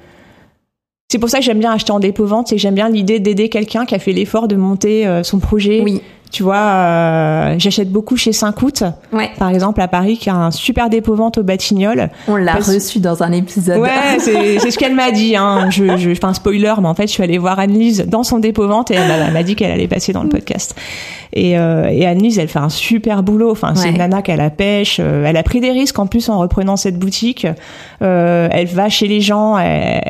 C'est 1.14 1.20
pour 1.20 1.31
ça 1.31 1.38
que 1.38 1.44
j'aime 1.44 1.61
bien 1.61 1.70
acheter 1.70 1.92
en 1.92 2.00
dépôt 2.00 2.27
vente, 2.27 2.48
c'est 2.48 2.57
que 2.57 2.61
j'aime 2.61 2.74
bien 2.74 2.88
l'idée 2.88 3.20
d'aider 3.20 3.48
quelqu'un 3.48 3.85
qui 3.87 3.94
a 3.94 4.00
fait 4.00 4.11
l'effort 4.11 4.48
de 4.48 4.57
monter 4.57 5.07
euh, 5.07 5.22
son 5.22 5.38
projet. 5.38 5.81
Oui. 5.85 6.03
Tu 6.33 6.42
vois, 6.42 6.57
euh, 6.57 7.55
j'achète 7.59 7.92
beaucoup 7.92 8.16
chez 8.16 8.33
Saint-Cout, 8.33 8.83
Ouais. 9.12 9.31
par 9.38 9.50
exemple 9.50 9.81
à 9.81 9.87
Paris, 9.87 10.18
qui 10.18 10.29
a 10.29 10.35
un 10.35 10.50
super 10.50 10.90
dépôt 10.90 11.14
vente 11.14 11.38
au 11.38 11.44
Batignolles. 11.44 12.11
On 12.27 12.35
l'a 12.35 12.55
Parce- 12.55 12.68
reçu 12.74 12.98
dans 12.98 13.22
un 13.22 13.31
épisode. 13.31 13.79
Ouais, 13.79 13.90
c'est 14.18 14.59
ce 14.72 14.77
qu'elle 14.77 14.96
m'a 14.96 15.12
dit. 15.12 15.37
Hein. 15.37 15.70
Je, 15.70 15.96
je 15.96 16.12
fais 16.14 16.24
un 16.24 16.35
spoiler, 16.35 16.74
mais 16.83 16.88
en 16.88 16.94
fait, 16.96 17.07
je 17.07 17.12
suis 17.12 17.22
allée 17.22 17.38
voir 17.38 17.61
Annelise 17.61 18.05
dans 18.09 18.24
son 18.24 18.40
dépôt 18.40 18.66
vente 18.66 18.90
et 18.90 18.94
elle, 18.94 19.33
m'a- 19.33 19.42
dit 19.44 19.55
qu'elle 19.55 19.70
allait 19.70 19.87
passer 19.87 20.12
dans 20.12 20.24
le 20.24 20.29
podcast. 20.29 20.74
Et, 21.33 21.57
euh, 21.57 21.87
et 21.92 22.05
Annelise, 22.07 22.40
elle 22.40 22.48
fait 22.48 22.59
un 22.59 22.68
super 22.70 23.22
boulot. 23.22 23.53
Enfin, 23.53 23.77
c'est 23.77 23.90
une 23.90 23.98
nana 23.98 24.20
qui 24.20 24.33
a 24.33 24.37
la 24.37 24.50
pêche. 24.50 24.96
euh, 24.98 25.24
elle 25.24 25.37
a 25.37 25.44
pris 25.44 25.61
des 25.61 25.70
risques 25.70 26.00
en 26.00 26.09
plus 26.09 26.29
en 26.29 26.40
reprenant 26.40 26.77
cette 26.77 26.98
boutique. 26.98 27.46
Euh, 28.03 28.48
elle 28.50 28.66
va 28.66 28.88
chez 28.88 29.07
les 29.07 29.20
gens. 29.20 29.57
elle- 29.57 30.03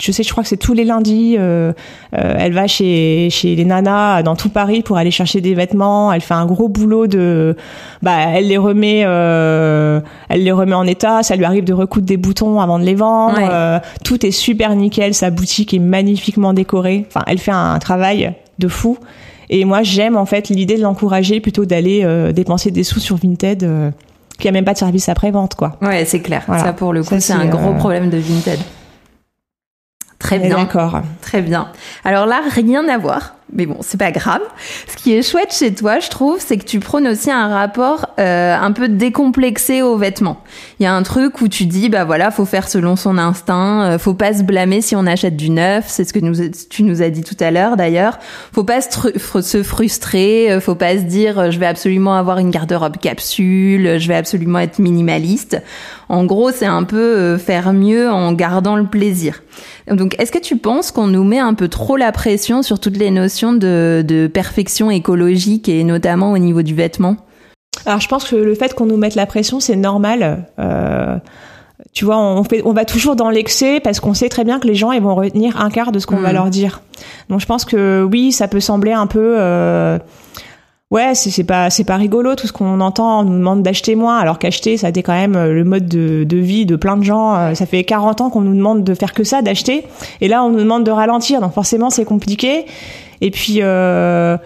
je 0.00 0.12
sais, 0.12 0.22
je 0.22 0.30
crois 0.30 0.42
que 0.42 0.48
c'est 0.48 0.56
tous 0.56 0.74
les 0.74 0.84
lundis. 0.84 1.36
euh, 1.38 1.72
euh, 2.16 2.34
elle 2.38 2.52
va 2.52 2.66
chez 2.66 3.28
chez 3.30 3.56
les 3.56 3.64
nanas 3.64 4.22
dans 4.22 4.36
tout 4.36 4.48
Paris 4.48 4.82
pour 4.82 4.96
aller 4.96 5.10
chercher 5.10 5.40
des 5.40 5.54
vêtements. 5.54 6.12
Elle 6.12 6.20
fait 6.20 6.34
un 6.34 6.46
gros 6.46 6.68
boulot 6.68 7.06
de, 7.06 7.56
bah, 8.02 8.16
elle 8.34 8.48
les 8.48 8.58
remet, 8.58 9.02
euh, 9.04 10.00
elle 10.28 10.44
les 10.44 10.52
remet 10.52 10.74
en 10.74 10.86
état. 10.86 11.22
Ça 11.22 11.36
lui 11.36 11.44
arrive 11.44 11.64
de 11.64 11.72
recoudre 11.72 12.06
des 12.06 12.16
boutons 12.16 12.60
avant 12.60 12.78
de 12.78 12.84
les 12.84 12.94
vendre. 12.94 13.38
Ouais. 13.38 13.48
Euh, 13.50 13.78
tout 14.04 14.24
est 14.24 14.30
super 14.30 14.74
nickel. 14.76 15.14
Sa 15.14 15.30
boutique 15.30 15.74
est 15.74 15.80
magnifiquement 15.80 16.52
décorée. 16.52 17.04
Enfin, 17.08 17.24
elle 17.26 17.38
fait 17.38 17.50
un, 17.50 17.78
travail 17.78 18.32
de 18.58 18.68
fou. 18.68 18.98
Et 19.50 19.64
moi, 19.64 19.82
j'aime 19.82 20.16
en 20.16 20.26
fait 20.26 20.48
l'idée 20.48 20.76
de 20.76 20.82
l'encourager 20.82 21.40
plutôt 21.40 21.64
d'aller 21.64 22.02
euh, 22.04 22.32
dépenser 22.32 22.70
des 22.70 22.84
sous 22.84 23.00
sur 23.00 23.16
Vinted, 23.16 23.64
euh, 23.64 23.90
qui 24.38 24.48
a 24.48 24.52
même 24.52 24.64
pas 24.64 24.74
de 24.74 24.78
service 24.78 25.08
après 25.08 25.30
vente, 25.30 25.54
quoi. 25.54 25.76
Ouais, 25.80 26.04
c'est 26.04 26.20
clair. 26.20 26.42
Voilà. 26.46 26.64
Ça, 26.64 26.72
pour 26.72 26.92
le 26.92 27.02
coup, 27.02 27.14
c'est, 27.18 27.32
un 27.32 27.46
gros 27.46 27.70
euh, 27.70 27.78
problème 27.78 28.10
de 28.10 28.18
Vinted. 28.18 28.58
Très 30.28 30.38
bien. 30.38 30.58
D'accord. 30.58 31.00
Très 31.22 31.40
bien. 31.40 31.68
Alors 32.04 32.26
là, 32.26 32.42
rien 32.54 32.86
à 32.90 32.98
voir. 32.98 33.36
Mais 33.52 33.64
bon, 33.64 33.78
c'est 33.80 33.98
pas 33.98 34.10
grave. 34.10 34.42
Ce 34.86 34.96
qui 34.96 35.14
est 35.14 35.22
chouette 35.22 35.54
chez 35.54 35.74
toi, 35.74 36.00
je 36.00 36.10
trouve, 36.10 36.38
c'est 36.38 36.58
que 36.58 36.64
tu 36.64 36.80
prônes 36.80 37.08
aussi 37.08 37.30
un 37.30 37.48
rapport 37.48 38.06
euh, 38.20 38.54
un 38.54 38.72
peu 38.72 38.88
décomplexé 38.88 39.80
aux 39.80 39.96
vêtements. 39.96 40.42
Il 40.80 40.82
y 40.82 40.86
a 40.86 40.94
un 40.94 41.02
truc 41.02 41.40
où 41.40 41.48
tu 41.48 41.64
dis, 41.64 41.88
bah 41.88 42.04
voilà, 42.04 42.30
faut 42.30 42.44
faire 42.44 42.68
selon 42.68 42.94
son 42.94 43.16
instinct, 43.16 43.84
euh, 43.84 43.98
faut 43.98 44.12
pas 44.12 44.34
se 44.34 44.42
blâmer 44.42 44.82
si 44.82 44.94
on 44.96 45.06
achète 45.06 45.36
du 45.36 45.48
neuf. 45.48 45.86
C'est 45.88 46.04
ce 46.04 46.12
que 46.12 46.18
nous, 46.18 46.34
tu 46.68 46.82
nous 46.82 47.00
as 47.00 47.08
dit 47.08 47.22
tout 47.22 47.36
à 47.40 47.50
l'heure 47.50 47.76
d'ailleurs. 47.76 48.18
Faut 48.52 48.64
pas 48.64 48.80
se, 48.82 49.40
se 49.40 49.62
frustrer, 49.62 50.52
euh, 50.52 50.60
faut 50.60 50.74
pas 50.74 50.98
se 50.98 51.02
dire, 51.02 51.38
euh, 51.38 51.50
je 51.50 51.58
vais 51.58 51.66
absolument 51.66 52.16
avoir 52.16 52.38
une 52.38 52.50
garde-robe 52.50 52.98
capsule, 52.98 53.98
je 53.98 54.08
vais 54.08 54.16
absolument 54.16 54.58
être 54.58 54.78
minimaliste. 54.78 55.62
En 56.10 56.24
gros, 56.24 56.50
c'est 56.52 56.66
un 56.66 56.84
peu 56.84 57.36
faire 57.36 57.74
mieux 57.74 58.10
en 58.10 58.32
gardant 58.32 58.76
le 58.76 58.86
plaisir. 58.86 59.42
Donc, 59.90 60.14
est-ce 60.18 60.32
que 60.32 60.38
tu 60.38 60.56
penses 60.56 60.90
qu'on 60.90 61.06
nous 61.06 61.24
met 61.24 61.38
un 61.38 61.52
peu 61.52 61.68
trop 61.68 61.98
la 61.98 62.12
pression 62.12 62.62
sur 62.62 62.80
toutes 62.80 62.96
les 62.96 63.10
notions 63.10 63.37
de, 63.52 64.04
de 64.06 64.26
perfection 64.26 64.90
écologique 64.90 65.68
et 65.68 65.84
notamment 65.84 66.32
au 66.32 66.38
niveau 66.38 66.62
du 66.62 66.74
vêtement 66.74 67.16
Alors, 67.86 68.00
je 68.00 68.08
pense 68.08 68.24
que 68.24 68.36
le 68.36 68.54
fait 68.54 68.74
qu'on 68.74 68.86
nous 68.86 68.96
mette 68.96 69.14
la 69.14 69.26
pression, 69.26 69.60
c'est 69.60 69.76
normal. 69.76 70.46
Euh, 70.58 71.16
tu 71.92 72.04
vois, 72.04 72.18
on, 72.18 72.44
fait, 72.44 72.62
on 72.64 72.72
va 72.72 72.84
toujours 72.84 73.16
dans 73.16 73.30
l'excès 73.30 73.80
parce 73.80 74.00
qu'on 74.00 74.14
sait 74.14 74.28
très 74.28 74.44
bien 74.44 74.58
que 74.58 74.66
les 74.66 74.74
gens 74.74 74.92
ils 74.92 75.02
vont 75.02 75.14
retenir 75.14 75.60
un 75.60 75.70
quart 75.70 75.92
de 75.92 75.98
ce 75.98 76.06
qu'on 76.06 76.16
va 76.16 76.32
leur 76.32 76.50
dire. 76.50 76.82
Donc, 77.28 77.40
je 77.40 77.46
pense 77.46 77.64
que 77.64 78.06
oui, 78.10 78.32
ça 78.32 78.48
peut 78.48 78.60
sembler 78.60 78.92
un 78.92 79.06
peu. 79.06 79.36
Euh, 79.38 79.98
Ouais, 80.90 81.14
c'est 81.14 81.44
pas 81.44 81.68
c'est 81.68 81.84
pas 81.84 81.96
rigolo 81.96 82.34
tout 82.34 82.46
ce 82.46 82.52
qu'on 82.54 82.80
entend. 82.80 83.20
On 83.20 83.24
nous 83.24 83.36
demande 83.36 83.62
d'acheter 83.62 83.94
moins, 83.94 84.16
alors 84.16 84.38
qu'acheter, 84.38 84.78
ça 84.78 84.86
a 84.86 84.90
été 84.90 85.02
quand 85.02 85.12
même 85.12 85.36
euh, 85.36 85.52
le 85.52 85.62
mode 85.62 85.86
de, 85.86 86.24
de 86.24 86.36
vie 86.38 86.64
de 86.64 86.76
plein 86.76 86.96
de 86.96 87.02
gens. 87.02 87.54
Ça 87.54 87.66
fait 87.66 87.84
40 87.84 88.22
ans 88.22 88.30
qu'on 88.30 88.40
nous 88.40 88.54
demande 88.54 88.84
de 88.84 88.94
faire 88.94 89.12
que 89.12 89.22
ça, 89.22 89.42
d'acheter, 89.42 89.84
et 90.22 90.28
là 90.28 90.42
on 90.42 90.48
nous 90.48 90.60
demande 90.60 90.84
de 90.84 90.90
ralentir. 90.90 91.42
Donc 91.42 91.52
forcément 91.52 91.90
c'est 91.90 92.06
compliqué. 92.06 92.64
Et 93.20 93.30
puis 93.30 93.58
euh, 93.62 94.36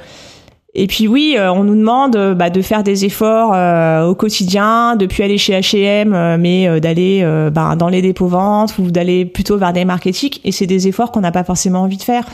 Et 0.74 0.86
puis 0.86 1.06
oui, 1.06 1.34
euh, 1.36 1.52
on 1.52 1.64
nous 1.64 1.76
demande 1.76 2.16
euh, 2.16 2.34
bah, 2.34 2.48
de 2.48 2.62
faire 2.62 2.82
des 2.82 3.04
efforts 3.04 3.52
euh, 3.54 4.06
au 4.06 4.14
quotidien, 4.14 4.96
de 4.96 5.04
plus 5.04 5.22
aller 5.22 5.36
chez 5.36 5.52
H&M, 5.52 6.38
mais 6.40 6.80
d'aller 6.80 7.26
bah, 7.52 7.76
dans 7.76 7.88
les 7.88 8.00
dépôts 8.00 8.26
ventes 8.26 8.78
ou 8.78 8.90
d'aller 8.90 9.26
plutôt 9.26 9.58
vers 9.58 9.72
des 9.72 9.84
marketing. 9.84 10.30
Et 10.44 10.52
c'est 10.52 10.66
des 10.66 10.88
efforts 10.88 11.12
qu'on 11.12 11.20
n'a 11.20 11.32
pas 11.32 11.44
forcément 11.44 11.82
envie 11.82 11.98
de 11.98 12.02
faire. 12.02 12.26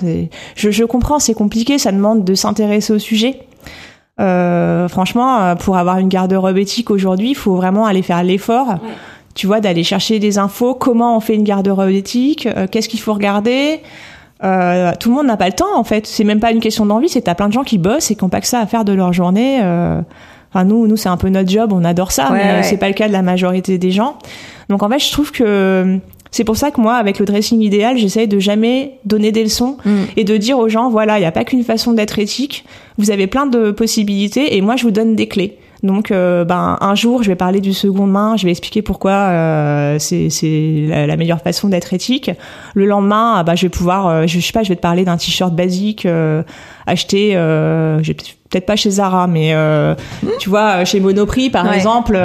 Je, 0.55 0.70
je 0.70 0.85
comprends, 0.85 1.18
c'est 1.18 1.35
compliqué, 1.35 1.79
ça 1.79 1.90
demande 1.90 2.24
de 2.24 2.35
s'intéresser 2.35 2.92
au 2.92 2.98
sujet. 2.98 3.40
franchement, 4.18 5.57
pour 5.57 5.77
avoir 5.77 5.98
une 5.98 6.09
garde-robe 6.09 6.59
éthique 6.59 6.90
aujourd'hui, 6.90 7.31
il 7.31 7.37
faut 7.37 7.57
vraiment 7.57 7.87
aller 7.87 8.03
faire 8.03 8.22
l'effort. 8.22 8.77
Tu 9.35 9.46
vois, 9.46 9.61
d'aller 9.61 9.85
chercher 9.85 10.18
des 10.18 10.38
infos. 10.38 10.74
Comment 10.74 11.16
on 11.16 11.20
fait 11.20 11.35
une 11.35 11.44
garde-robe 11.44 11.90
éthique? 11.90 12.48
Qu'est-ce 12.70 12.88
qu'il 12.88 13.01
faut 13.01 13.14
regarder? 13.14 13.81
Euh, 14.44 14.92
tout 14.98 15.09
le 15.09 15.16
monde 15.16 15.27
n'a 15.27 15.37
pas 15.37 15.46
le 15.46 15.53
temps 15.53 15.77
en 15.77 15.85
fait. 15.85 16.07
C'est 16.07 16.24
même 16.24 16.40
pas 16.40 16.53
une 16.53 16.61
question 16.61 16.87
d'envie, 16.87 17.09
c'est 17.09 17.22
t'as 17.22 17.35
plein 17.35 17.48
de 17.48 17.53
gens 17.53 17.64
qui 17.64 17.79
bossent 17.79 18.11
et 18.11 18.14
qui 18.14 18.24
ont 18.24 18.29
pas 18.29 18.40
que 18.40 18.46
ça 18.46 18.61
à 18.61 18.66
faire 18.66 18.85
de 18.85 18.92
leur 18.92 19.12
journée. 19.12 19.59
Euh... 19.62 20.01
Enfin 20.51 20.64
nous, 20.64 20.87
nous 20.87 20.96
c'est 20.96 21.11
un 21.11 21.18
peu 21.18 21.29
notre 21.29 21.51
job, 21.51 21.72
on 21.74 21.85
adore 21.85 22.11
ça, 22.11 22.31
mais 22.33 22.62
c'est 22.62 22.79
pas 22.79 22.88
le 22.88 22.94
cas 22.94 23.07
de 23.07 23.12
la 23.12 23.22
majorité 23.22 23.77
des 23.77 23.90
gens. 23.90 24.16
Donc 24.70 24.83
en 24.83 24.88
fait, 24.88 24.98
je 24.98 25.12
trouve 25.12 25.31
que 25.31 25.98
c'est 26.31 26.44
pour 26.44 26.57
ça 26.57 26.70
que 26.70 26.81
moi, 26.81 26.94
avec 26.94 27.18
le 27.18 27.24
dressing 27.24 27.61
idéal, 27.61 27.96
j'essaye 27.96 28.29
de 28.29 28.38
jamais 28.38 28.98
donner 29.05 29.33
des 29.33 29.42
leçons 29.42 29.77
mm. 29.85 29.90
et 30.16 30.24
de 30.24 30.37
dire 30.37 30.59
aux 30.59 30.68
gens, 30.68 30.90
voilà, 30.90 31.18
il 31.18 31.20
n'y 31.20 31.27
a 31.27 31.33
pas 31.33 31.44
qu'une 31.44 31.64
façon 31.64 31.92
d'être 31.92 32.18
éthique. 32.18 32.64
Vous 32.96 33.11
avez 33.11 33.27
plein 33.27 33.46
de 33.46 33.70
possibilités 33.70 34.57
et 34.57 34.61
moi, 34.61 34.77
je 34.77 34.85
vous 34.85 34.90
donne 34.90 35.16
des 35.16 35.27
clés. 35.27 35.59
Donc, 35.83 36.11
euh, 36.11 36.45
ben, 36.45 36.77
un 36.81 36.95
jour, 36.95 37.23
je 37.23 37.29
vais 37.29 37.37
parler 37.37 37.61
du 37.61 37.73
seconde 37.73 38.11
main, 38.11 38.37
je 38.37 38.45
vais 38.45 38.51
expliquer 38.51 38.83
pourquoi 38.83 39.12
euh, 39.12 39.99
c'est 39.99 40.29
la, 40.88 41.17
meilleure 41.17 41.41
façon 41.41 41.69
d'être 41.69 41.95
éthique. 41.95 42.31
Le 42.75 42.87
lendemain, 42.87 43.45
bah, 43.45 43.55
je 43.55 43.62
vais 43.62 43.69
pouvoir, 43.69 44.09
euh, 44.09 44.27
je, 44.27 44.41
sais 44.41 44.53
pas, 44.53 44.64
je 44.64 44.71
vais 44.71 44.77
te 44.77 44.81
parler 44.81 45.05
d'un 45.05 45.17
t-shirt 45.17 45.55
basique 45.55 46.07
acheté, 46.87 47.35
peut-être 47.35 48.67
pas 48.67 48.77
chez 48.77 48.91
Zara, 48.91 49.27
mais 49.27 49.55
tu 50.41 50.49
vois, 50.49 50.85
chez 50.85 51.01
Monoprix, 51.01 51.51
par 51.51 51.73
exemple, 51.73 52.19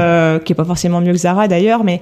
qui 0.44 0.54
est 0.54 0.56
pas 0.56 0.66
forcément 0.66 1.02
mieux 1.02 1.12
que 1.12 1.20
Zara 1.20 1.48
d'ailleurs, 1.48 1.84
mais 1.84 2.02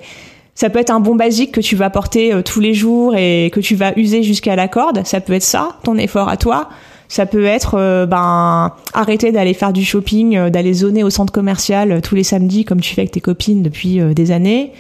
ça 0.54 0.70
peut 0.70 0.80
être 0.80 0.92
un 0.92 1.00
bon 1.00 1.16
basique 1.16 1.54
que 1.54 1.62
tu 1.62 1.76
vas 1.76 1.90
porter 1.90 2.34
tous 2.44 2.60
les 2.60 2.74
jours 2.74 3.16
et 3.16 3.50
que 3.54 3.60
tu 3.60 3.76
vas 3.76 3.94
user 3.98 4.24
jusqu'à 4.24 4.56
la 4.56 4.68
corde. 4.68 5.02
Ça 5.06 5.20
peut 5.20 5.34
être 5.34 5.44
ça, 5.44 5.70
ton 5.84 5.98
effort 5.98 6.30
à 6.30 6.38
toi. 6.38 6.70
Ça 7.12 7.26
peut 7.26 7.44
être 7.44 7.76
euh, 7.78 8.06
ben 8.06 8.72
arrêter 8.94 9.34
d'aller 9.34 9.54
faire 9.54 9.74
du 9.74 9.84
shopping, 9.84 10.38
euh, 10.38 10.50
d'aller 10.50 10.72
zoner 10.74 11.04
au 11.04 11.10
centre 11.10 11.34
commercial 11.34 11.92
euh, 11.92 12.00
tous 12.00 12.16
les 12.16 12.24
samedis 12.24 12.64
comme 12.64 12.80
tu 12.80 12.96
fais 12.96 13.02
avec 13.02 13.12
tes 13.12 13.20
copines 13.20 13.62
depuis 13.62 14.00
des 14.16 14.32
années. 14.32 14.72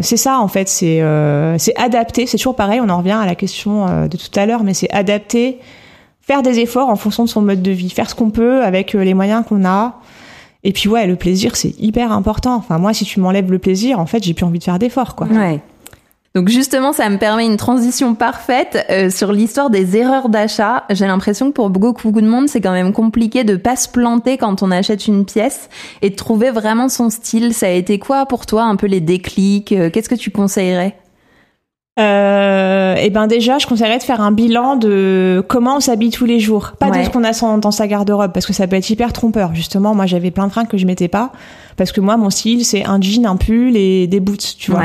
c'est 0.00 0.16
ça 0.16 0.38
en 0.38 0.48
fait, 0.48 0.70
c'est 0.70 1.02
c'est 1.58 1.76
adapter. 1.76 2.26
C'est 2.26 2.38
toujours 2.38 2.56
pareil. 2.56 2.80
On 2.82 2.88
en 2.88 2.96
revient 2.96 3.18
à 3.20 3.26
la 3.26 3.34
question 3.34 4.06
de 4.08 4.16
tout 4.16 4.40
à 4.40 4.46
l'heure, 4.46 4.64
mais 4.64 4.72
c'est 4.72 4.90
adapter, 4.90 5.58
faire 6.22 6.40
des 6.40 6.60
efforts 6.60 6.88
en 6.88 6.96
fonction 6.96 7.24
de 7.24 7.28
son 7.28 7.42
mode 7.42 7.60
de 7.60 7.72
vie, 7.72 7.90
faire 7.90 8.08
ce 8.08 8.14
qu'on 8.14 8.30
peut 8.30 8.62
avec 8.62 8.94
les 8.94 9.12
moyens 9.12 9.44
qu'on 9.46 9.66
a. 9.66 10.00
Et 10.62 10.72
puis 10.72 10.88
ouais, 10.88 11.06
le 11.06 11.16
plaisir 11.16 11.56
c'est 11.56 11.78
hyper 11.78 12.10
important. 12.10 12.54
Enfin 12.54 12.78
moi, 12.78 12.94
si 12.94 13.04
tu 13.04 13.20
m'enlèves 13.20 13.50
le 13.50 13.58
plaisir, 13.58 13.98
en 13.98 14.06
fait, 14.06 14.24
j'ai 14.24 14.32
plus 14.32 14.46
envie 14.46 14.60
de 14.60 14.64
faire 14.64 14.78
d'efforts 14.78 15.14
quoi. 15.14 15.26
Ouais. 15.26 15.60
Donc 16.34 16.48
justement, 16.48 16.92
ça 16.92 17.08
me 17.10 17.16
permet 17.16 17.46
une 17.46 17.56
transition 17.56 18.16
parfaite 18.16 18.84
euh, 18.90 19.08
sur 19.08 19.30
l'histoire 19.30 19.70
des 19.70 19.96
erreurs 19.96 20.28
d'achat. 20.28 20.82
J'ai 20.90 21.06
l'impression 21.06 21.50
que 21.50 21.52
pour 21.52 21.70
beaucoup 21.70 22.10
de 22.10 22.26
monde, 22.26 22.48
c'est 22.48 22.60
quand 22.60 22.72
même 22.72 22.92
compliqué 22.92 23.44
de 23.44 23.54
pas 23.54 23.76
se 23.76 23.88
planter 23.88 24.36
quand 24.36 24.60
on 24.60 24.72
achète 24.72 25.06
une 25.06 25.26
pièce 25.26 25.68
et 26.02 26.10
de 26.10 26.16
trouver 26.16 26.50
vraiment 26.50 26.88
son 26.88 27.08
style. 27.08 27.54
Ça 27.54 27.66
a 27.66 27.70
été 27.70 28.00
quoi 28.00 28.26
pour 28.26 28.46
toi 28.46 28.64
un 28.64 28.74
peu 28.74 28.88
les 28.88 29.00
déclics 29.00 29.70
euh, 29.70 29.90
Qu'est-ce 29.90 30.08
que 30.08 30.16
tu 30.16 30.32
conseillerais? 30.32 30.96
Euh, 32.00 32.96
et 32.96 33.10
ben 33.10 33.28
déjà, 33.28 33.58
je 33.58 33.68
conseillerais 33.68 33.98
de 33.98 34.02
faire 34.02 34.20
un 34.20 34.32
bilan 34.32 34.74
de 34.74 35.44
comment 35.46 35.76
on 35.76 35.80
s'habille 35.80 36.10
tous 36.10 36.24
les 36.24 36.40
jours, 36.40 36.72
pas 36.80 36.90
de 36.90 37.04
ce 37.04 37.10
qu'on 37.10 37.22
a 37.22 37.58
dans 37.58 37.70
sa 37.70 37.86
garde-robe, 37.86 38.32
parce 38.32 38.46
que 38.46 38.52
ça 38.52 38.66
peut 38.66 38.74
être 38.74 38.90
hyper 38.90 39.12
trompeur. 39.12 39.54
Justement, 39.54 39.94
moi, 39.94 40.06
j'avais 40.06 40.32
plein 40.32 40.48
de 40.48 40.52
fringues 40.52 40.66
que 40.66 40.78
je 40.78 40.86
mettais 40.86 41.06
pas, 41.06 41.30
parce 41.76 41.92
que 41.92 42.00
moi, 42.00 42.16
mon 42.16 42.30
style, 42.30 42.64
c'est 42.64 42.84
un 42.84 43.00
jean, 43.00 43.26
un 43.26 43.36
pull 43.36 43.76
et 43.76 44.06
des 44.06 44.20
boots, 44.20 44.56
tu 44.58 44.70
vois. 44.70 44.82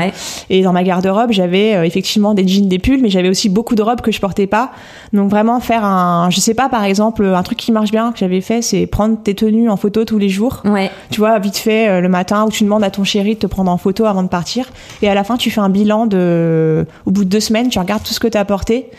Et 0.48 0.62
dans 0.62 0.72
ma 0.72 0.82
garde-robe, 0.82 1.32
j'avais 1.32 1.74
euh, 1.74 1.84
effectivement 1.84 2.34
des 2.34 2.46
jeans, 2.46 2.68
des 2.68 2.78
pulls, 2.78 3.00
mais 3.02 3.10
j'avais 3.10 3.28
aussi 3.28 3.48
beaucoup 3.48 3.74
de 3.74 3.82
robes 3.82 4.00
que 4.00 4.12
je 4.12 4.20
portais 4.20 4.46
pas. 4.46 4.72
Donc 5.12 5.30
vraiment 5.30 5.60
faire 5.60 5.84
un, 5.84 6.30
je 6.30 6.40
sais 6.40 6.54
pas, 6.54 6.68
par 6.68 6.84
exemple, 6.84 7.24
un 7.24 7.42
truc 7.42 7.58
qui 7.58 7.72
marche 7.72 7.90
bien 7.90 8.12
que 8.12 8.18
j'avais 8.18 8.40
fait, 8.40 8.62
c'est 8.62 8.86
prendre 8.86 9.22
tes 9.22 9.34
tenues 9.34 9.70
en 9.70 9.76
photo 9.76 10.04
tous 10.04 10.18
les 10.18 10.28
jours. 10.28 10.62
Ouais. 10.64 10.90
Tu 11.10 11.20
vois, 11.20 11.38
vite 11.38 11.56
fait 11.56 11.88
euh, 11.88 12.00
le 12.00 12.08
matin, 12.08 12.44
où 12.46 12.50
tu 12.50 12.64
demandes 12.64 12.84
à 12.84 12.90
ton 12.90 13.04
chéri 13.04 13.34
de 13.34 13.40
te 13.40 13.46
prendre 13.46 13.70
en 13.70 13.78
photo 13.78 14.04
avant 14.06 14.22
de 14.22 14.28
partir, 14.28 14.68
et 15.02 15.08
à 15.08 15.14
la 15.14 15.24
fin, 15.24 15.36
tu 15.36 15.50
fais 15.50 15.60
un 15.60 15.70
bilan 15.70 16.06
de 16.06 16.86
au 17.06 17.10
bout 17.10 17.24
de 17.24 17.30
deux 17.30 17.40
semaines, 17.40 17.68
tu 17.68 17.78
regardes 17.78 18.02
tout 18.02 18.14
ce 18.14 18.20
que 18.20 18.28
tu 18.28 18.38
as 18.38 18.44
porté. 18.44 18.90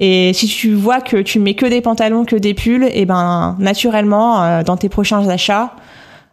Et 0.00 0.32
si 0.32 0.46
tu 0.46 0.74
vois 0.74 1.00
que 1.00 1.16
tu 1.16 1.40
mets 1.40 1.54
que 1.54 1.66
des 1.66 1.80
pantalons, 1.80 2.24
que 2.24 2.36
des 2.36 2.54
pulls, 2.54 2.84
et 2.84 3.02
eh 3.02 3.04
ben 3.04 3.56
naturellement 3.58 4.42
euh, 4.42 4.62
dans 4.62 4.76
tes 4.76 4.88
prochains 4.88 5.28
achats, 5.28 5.72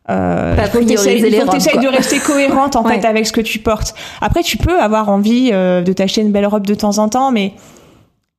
euh, 0.09 0.55
il 0.57 0.67
faut 0.67 0.79
que 0.79 1.81
de 1.81 1.87
rester 1.87 2.19
cohérente 2.19 2.75
en 2.75 2.83
fait 2.87 3.05
avec 3.05 3.25
ce 3.25 3.31
que 3.31 3.41
tu 3.41 3.59
portes. 3.59 3.95
Après, 4.21 4.43
tu 4.43 4.57
peux 4.57 4.79
avoir 4.79 5.09
envie 5.09 5.49
euh, 5.51 5.81
de 5.81 5.93
t'acheter 5.93 6.21
une 6.21 6.31
belle 6.31 6.45
robe 6.45 6.67
de 6.67 6.75
temps 6.75 6.97
en 6.97 7.09
temps, 7.09 7.31
mais 7.31 7.53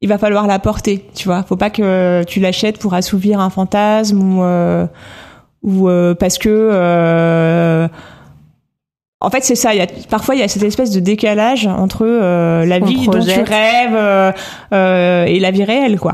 il 0.00 0.08
va 0.08 0.18
falloir 0.18 0.46
la 0.46 0.58
porter. 0.58 1.04
Tu 1.14 1.26
vois, 1.26 1.42
faut 1.42 1.56
pas 1.56 1.70
que 1.70 2.22
tu 2.24 2.40
l'achètes 2.40 2.78
pour 2.78 2.94
assouvir 2.94 3.40
un 3.40 3.50
fantasme 3.50 4.22
ou 4.22 4.42
euh, 4.42 4.86
ou 5.62 5.88
parce 6.18 6.38
que 6.38 7.88
en 9.20 9.30
fait, 9.30 9.42
c'est 9.42 9.54
ça. 9.54 9.74
Il 9.74 9.78
y 9.78 9.80
a, 9.80 9.86
parfois, 10.08 10.34
il 10.34 10.40
y 10.40 10.44
a 10.44 10.48
cette 10.48 10.62
espèce 10.62 10.90
de 10.90 11.00
décalage 11.00 11.66
entre 11.66 12.04
euh, 12.04 12.66
la 12.66 12.78
vie 12.78 13.06
dont 13.06 13.18
tu 13.18 13.40
rêves 13.40 13.94
euh, 13.94 14.30
euh, 14.72 15.24
et 15.24 15.40
la 15.40 15.50
vie 15.50 15.64
réelle, 15.64 15.98
quoi. 15.98 16.12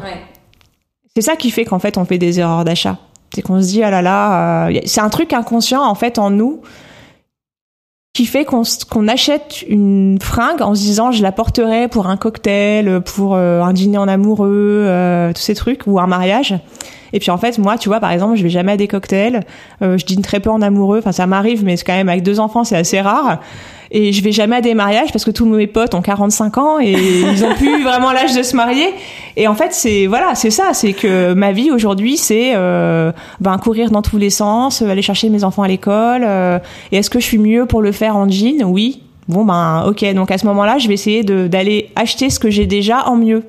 C'est 1.15 1.23
ça 1.23 1.37
qui 1.37 1.51
fait 1.51 1.65
qu'en 1.65 1.79
fait, 1.79 1.99
on 1.99 2.05
fait 2.05 2.19
des 2.19 2.41
erreurs 2.41 2.65
d'achat. 2.65 2.99
C'est 3.35 3.42
qu'on 3.42 3.62
se 3.62 3.68
dit, 3.68 3.83
ah 3.83 3.90
là 3.90 4.03
là, 4.03 4.71
c'est 4.85 5.01
un 5.01 5.09
truc 5.09 5.33
inconscient, 5.33 5.83
en 5.83 5.95
fait, 5.95 6.18
en 6.18 6.31
nous, 6.31 6.61
qui 8.14 8.27
fait 8.27 8.45
qu'on 8.45 9.09
achète 9.09 9.62
une 9.68 10.18
fringue 10.21 10.61
en 10.61 10.75
se 10.75 10.81
disant, 10.83 11.12
je 11.12 11.23
la 11.23 11.33
porterai 11.33 11.88
pour 11.88 12.09
un 12.09 12.18
cocktail, 12.18 13.01
pour 13.01 13.37
un 13.37 13.73
dîner 13.73 13.97
en 13.97 14.07
amoureux, 14.07 14.87
tous 15.35 15.40
ces 15.40 15.55
trucs, 15.55 15.87
ou 15.87 15.99
un 15.99 16.07
mariage. 16.07 16.55
Et 17.12 17.18
puis 17.18 17.31
en 17.31 17.38
fait, 17.38 17.59
moi, 17.59 17.79
tu 17.79 17.88
vois, 17.88 18.01
par 18.01 18.11
exemple, 18.11 18.37
je 18.37 18.42
vais 18.42 18.48
jamais 18.48 18.72
à 18.72 18.77
des 18.77 18.88
cocktails. 18.88 19.40
Euh, 19.83 19.98
je 19.98 20.05
dîne 20.05 20.22
très 20.22 20.40
peu 20.40 20.51
en 20.51 20.62
amoureux. 20.62 20.98
Enfin, 20.98 21.12
ça 21.12 21.27
m'arrive, 21.27 21.64
mais 21.64 21.77
c'est 21.77 21.85
quand 21.85 21.94
même 21.94 22.09
avec 22.09 22.22
deux 22.22 22.40
enfants, 22.40 22.64
c'est 22.64 22.77
assez 22.77 23.01
rare. 23.01 23.40
Et 23.94 24.12
je 24.12 24.25
vais 24.25 24.33
jamais 24.33 24.57
à 24.57 24.61
des 24.62 24.72
mariages 24.72 25.12
parce 25.12 25.25
que 25.25 25.31
tous 25.31 25.44
mes 25.44 25.66
potes 25.66 25.94
ont 25.94 26.01
45 26.01 26.57
ans 26.57 26.81
et 26.81 26.92
ils 26.92 27.44
ont 27.44 27.55
plus 27.55 27.83
vraiment 27.85 28.11
l'âge 28.11 28.35
de 28.35 28.42
se 28.42 28.57
marier. 28.57 28.87
Et 29.37 29.46
en 29.46 29.55
fait, 29.55 29.75
c'est 29.75 30.07
voilà, 30.07 30.35
c'est 30.35 30.51
ça, 30.51 30.70
c'est 30.72 30.94
que 30.94 31.35
ma 31.35 31.53
vie 31.53 31.70
aujourd'hui, 31.70 32.16
c'est 32.16 32.53
euh, 32.55 33.12
ben 33.40 33.59
courir 33.59 33.90
dans 33.90 34.01
tous 34.01 34.16
les 34.16 34.31
sens, 34.31 34.81
aller 34.81 35.03
chercher 35.03 35.29
mes 35.29 35.44
enfants 35.44 35.62
à 35.62 35.68
l'école. 35.68 36.22
Euh, 36.25 36.59
et 36.90 36.96
est-ce 36.96 37.11
que 37.11 37.20
je 37.20 37.27
suis 37.27 37.38
mieux 37.38 37.66
pour 37.66 37.83
le 37.83 37.92
faire 37.92 38.16
en 38.16 38.29
jean? 38.31 38.64
Oui. 38.64 39.03
Bon 39.29 39.44
ben 39.44 39.85
ok. 39.87 40.11
Donc 40.14 40.31
à 40.31 40.38
ce 40.38 40.46
moment-là, 40.46 40.79
je 40.79 40.88
vais 40.88 40.94
essayer 40.94 41.22
d'aller 41.22 41.90
acheter 41.94 42.31
ce 42.31 42.40
que 42.40 42.48
j'ai 42.48 42.66
déjà 42.66 43.07
en 43.09 43.16
mieux. 43.16 43.42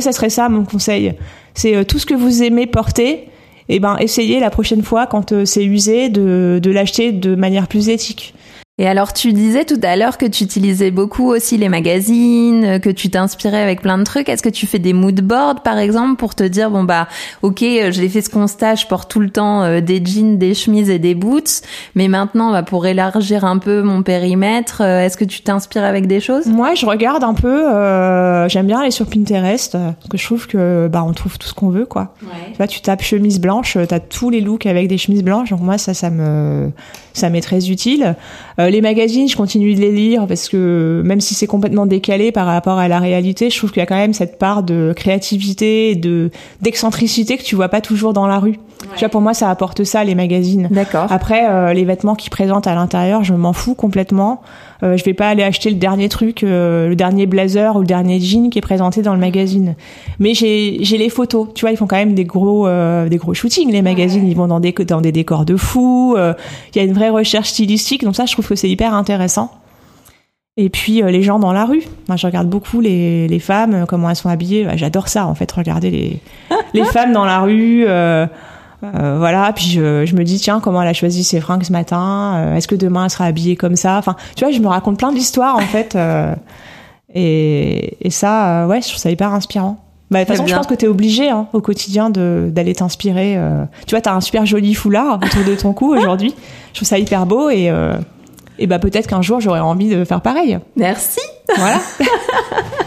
Ça 0.00 0.12
serait 0.12 0.30
ça 0.30 0.48
mon 0.48 0.64
conseil 0.64 1.14
c'est 1.56 1.74
euh, 1.74 1.84
tout 1.84 1.98
ce 1.98 2.06
que 2.06 2.14
vous 2.14 2.44
aimez 2.44 2.66
porter. 2.66 3.28
Et 3.68 3.76
eh 3.76 3.80
ben, 3.80 3.96
essayez 3.98 4.38
la 4.38 4.50
prochaine 4.50 4.82
fois, 4.82 5.08
quand 5.08 5.32
euh, 5.32 5.44
c'est 5.44 5.64
usé, 5.64 6.08
de 6.08 6.70
l'acheter 6.70 7.10
de 7.10 7.34
manière 7.34 7.66
plus 7.66 7.88
éthique. 7.88 8.32
Et 8.78 8.86
alors, 8.86 9.14
tu 9.14 9.32
disais 9.32 9.64
tout 9.64 9.80
à 9.82 9.96
l'heure 9.96 10.18
que 10.18 10.26
tu 10.26 10.44
utilisais 10.44 10.90
beaucoup 10.90 11.30
aussi 11.30 11.56
les 11.56 11.70
magazines, 11.70 12.78
que 12.78 12.90
tu 12.90 13.08
t'inspirais 13.08 13.62
avec 13.62 13.80
plein 13.80 13.96
de 13.96 14.04
trucs. 14.04 14.28
Est-ce 14.28 14.42
que 14.42 14.50
tu 14.50 14.66
fais 14.66 14.78
des 14.78 14.92
mood 14.92 15.18
boards, 15.22 15.62
par 15.62 15.78
exemple, 15.78 16.16
pour 16.16 16.34
te 16.34 16.44
dire, 16.44 16.70
bon, 16.70 16.84
bah, 16.84 17.08
ok, 17.40 17.62
euh, 17.62 17.90
j'ai 17.90 18.06
fait 18.10 18.20
ce 18.20 18.28
constat, 18.28 18.74
je 18.74 18.86
porte 18.86 19.10
tout 19.10 19.20
le 19.20 19.30
temps 19.30 19.62
euh, 19.62 19.80
des 19.80 20.04
jeans, 20.04 20.36
des 20.36 20.52
chemises 20.52 20.90
et 20.90 20.98
des 20.98 21.14
boots, 21.14 21.62
mais 21.94 22.08
maintenant, 22.08 22.52
bah, 22.52 22.62
pour 22.62 22.84
élargir 22.86 23.46
un 23.46 23.56
peu 23.56 23.80
mon 23.80 24.02
périmètre, 24.02 24.82
euh, 24.82 25.00
est-ce 25.00 25.16
que 25.16 25.24
tu 25.24 25.40
t'inspires 25.40 25.84
avec 25.84 26.06
des 26.06 26.20
choses? 26.20 26.44
Moi, 26.44 26.74
je 26.74 26.84
regarde 26.84 27.24
un 27.24 27.32
peu, 27.32 27.66
euh, 27.66 28.46
j'aime 28.50 28.66
bien 28.66 28.80
aller 28.80 28.90
sur 28.90 29.06
Pinterest, 29.06 29.72
parce 29.72 30.08
que 30.10 30.18
je 30.18 30.24
trouve 30.26 30.46
que, 30.46 30.86
bah, 30.92 31.02
on 31.02 31.14
trouve 31.14 31.38
tout 31.38 31.48
ce 31.48 31.54
qu'on 31.54 31.70
veut, 31.70 31.86
quoi. 31.86 32.14
Ouais. 32.22 32.66
Tu 32.66 32.76
tu 32.76 32.82
tapes 32.82 33.02
chemise 33.02 33.40
blanche, 33.40 33.78
t'as 33.88 34.00
tous 34.00 34.28
les 34.28 34.42
looks 34.42 34.66
avec 34.66 34.86
des 34.86 34.98
chemises 34.98 35.22
blanches, 35.22 35.48
donc 35.48 35.62
moi, 35.62 35.78
ça, 35.78 35.94
ça 35.94 36.10
me, 36.10 36.70
ça 37.16 37.30
m'est 37.30 37.40
très 37.40 37.68
utile. 37.70 38.14
Euh, 38.60 38.70
les 38.70 38.80
magazines, 38.80 39.28
je 39.28 39.36
continue 39.36 39.74
de 39.74 39.80
les 39.80 39.92
lire 39.92 40.26
parce 40.26 40.48
que 40.48 41.02
même 41.04 41.20
si 41.20 41.34
c'est 41.34 41.46
complètement 41.46 41.86
décalé 41.86 42.32
par 42.32 42.46
rapport 42.46 42.78
à 42.78 42.88
la 42.88 42.98
réalité, 42.98 43.50
je 43.50 43.56
trouve 43.56 43.72
qu'il 43.72 43.80
y 43.80 43.82
a 43.82 43.86
quand 43.86 43.96
même 43.96 44.14
cette 44.14 44.38
part 44.38 44.62
de 44.62 44.92
créativité, 44.94 45.94
de 45.94 46.30
d'excentricité 46.60 47.36
que 47.36 47.42
tu 47.42 47.56
vois 47.56 47.68
pas 47.68 47.80
toujours 47.80 48.12
dans 48.12 48.26
la 48.26 48.38
rue. 48.38 48.58
Tu 48.94 49.00
vois, 49.00 49.08
pour 49.08 49.20
moi, 49.20 49.34
ça 49.34 49.50
apporte 49.50 49.84
ça 49.84 50.04
les 50.04 50.14
magazines. 50.14 50.68
D'accord. 50.70 51.06
Après, 51.10 51.50
euh, 51.50 51.72
les 51.72 51.84
vêtements 51.84 52.14
qu'ils 52.14 52.30
présentent 52.30 52.66
à 52.66 52.74
l'intérieur, 52.74 53.24
je 53.24 53.34
m'en 53.34 53.52
fous 53.52 53.74
complètement. 53.74 54.42
Euh, 54.82 54.96
je 54.96 55.04
vais 55.04 55.14
pas 55.14 55.28
aller 55.28 55.42
acheter 55.42 55.70
le 55.70 55.76
dernier 55.76 56.08
truc, 56.08 56.42
euh, 56.42 56.88
le 56.88 56.96
dernier 56.96 57.26
blazer 57.26 57.76
ou 57.76 57.80
le 57.80 57.86
dernier 57.86 58.20
jean 58.20 58.50
qui 58.50 58.58
est 58.58 58.62
présenté 58.62 59.02
dans 59.02 59.14
le 59.14 59.20
magazine. 59.20 59.74
Mais 60.18 60.34
j'ai 60.34 60.78
j'ai 60.80 60.98
les 60.98 61.08
photos. 61.08 61.48
Tu 61.54 61.62
vois, 61.62 61.70
ils 61.70 61.76
font 61.76 61.86
quand 61.86 61.96
même 61.96 62.14
des 62.14 62.24
gros 62.24 62.66
euh, 62.66 63.08
des 63.08 63.16
gros 63.16 63.34
shootings 63.34 63.70
les 63.70 63.82
magazines. 63.82 64.26
Ils 64.26 64.36
vont 64.36 64.48
dans 64.48 64.60
des 64.60 64.72
dans 64.72 65.00
des 65.00 65.12
décors 65.12 65.44
de 65.44 65.56
fous. 65.56 66.16
Il 66.16 66.78
y 66.78 66.80
a 66.80 66.84
une 66.84 66.92
vraie 66.92 67.10
recherche 67.10 67.48
stylistique. 67.48 68.04
Donc 68.04 68.16
ça, 68.16 68.26
je 68.26 68.32
trouve 68.32 68.46
que 68.46 68.54
c'est 68.54 68.70
hyper 68.70 68.94
intéressant. 68.94 69.50
Et 70.58 70.70
puis 70.70 71.02
les 71.02 71.22
gens 71.22 71.38
dans 71.38 71.52
la 71.52 71.64
rue. 71.64 71.82
Moi, 72.08 72.16
je 72.16 72.26
regarde 72.26 72.48
beaucoup 72.48 72.80
les, 72.80 73.28
les 73.28 73.38
femmes, 73.40 73.84
comment 73.86 74.08
elles 74.08 74.16
sont 74.16 74.30
habillées. 74.30 74.66
J'adore 74.76 75.08
ça, 75.08 75.26
en 75.26 75.34
fait, 75.34 75.50
regarder 75.52 75.90
les, 75.90 76.20
les 76.74 76.84
femmes 76.84 77.12
dans 77.12 77.26
la 77.26 77.40
rue. 77.40 77.84
Euh, 77.86 78.26
voilà, 78.82 79.52
puis 79.54 79.66
je, 79.66 80.04
je 80.06 80.14
me 80.14 80.22
dis 80.24 80.38
tiens 80.38 80.60
comment 80.60 80.82
elle 80.82 80.88
a 80.88 80.92
choisi 80.92 81.24
ses 81.24 81.40
fringues 81.40 81.64
ce 81.64 81.72
matin, 81.72 82.34
euh, 82.36 82.56
est-ce 82.56 82.68
que 82.68 82.74
demain 82.74 83.04
elle 83.04 83.10
sera 83.10 83.24
habillée 83.24 83.56
comme 83.56 83.76
ça, 83.76 83.96
enfin 83.98 84.16
tu 84.36 84.44
vois 84.44 84.52
je 84.52 84.60
me 84.60 84.68
raconte 84.68 84.98
plein 84.98 85.12
d'histoires 85.12 85.56
en 85.56 85.60
fait 85.60 85.94
euh, 85.96 86.34
et, 87.14 87.96
et 88.06 88.10
ça 88.10 88.62
euh, 88.64 88.66
ouais 88.66 88.80
je 88.82 88.88
trouve 88.88 88.98
ça 88.98 89.10
hyper 89.10 89.32
inspirant. 89.32 89.78
Bah, 90.10 90.20
de 90.20 90.24
toute 90.24 90.36
façon 90.36 90.46
je 90.46 90.54
pense 90.54 90.66
que 90.68 90.74
t'es 90.74 90.86
obligé 90.86 91.30
hein, 91.30 91.48
au 91.52 91.60
quotidien 91.60 92.10
d'aller 92.10 92.74
t'inspirer. 92.76 93.34
euh. 93.36 93.64
Tu 93.86 93.94
vois 93.94 94.00
t'as 94.00 94.14
un 94.14 94.20
super 94.20 94.46
joli 94.46 94.72
foulard 94.74 95.18
autour 95.24 95.42
de 95.44 95.54
ton 95.56 95.72
cou 95.72 95.94
aujourd'hui, 95.96 96.32
je 96.72 96.78
trouve 96.78 96.86
ça 96.88 96.98
hyper 96.98 97.26
beau 97.26 97.50
et 97.50 97.70
euh, 97.70 97.96
et 98.58 98.66
bah 98.66 98.78
peut-être 98.78 99.06
qu'un 99.08 99.20
jour 99.22 99.40
j'aurais 99.40 99.60
envie 99.60 99.88
de 99.88 100.04
faire 100.04 100.20
pareil. 100.20 100.58
Merci. 100.76 101.20
Voilà. 101.56 101.80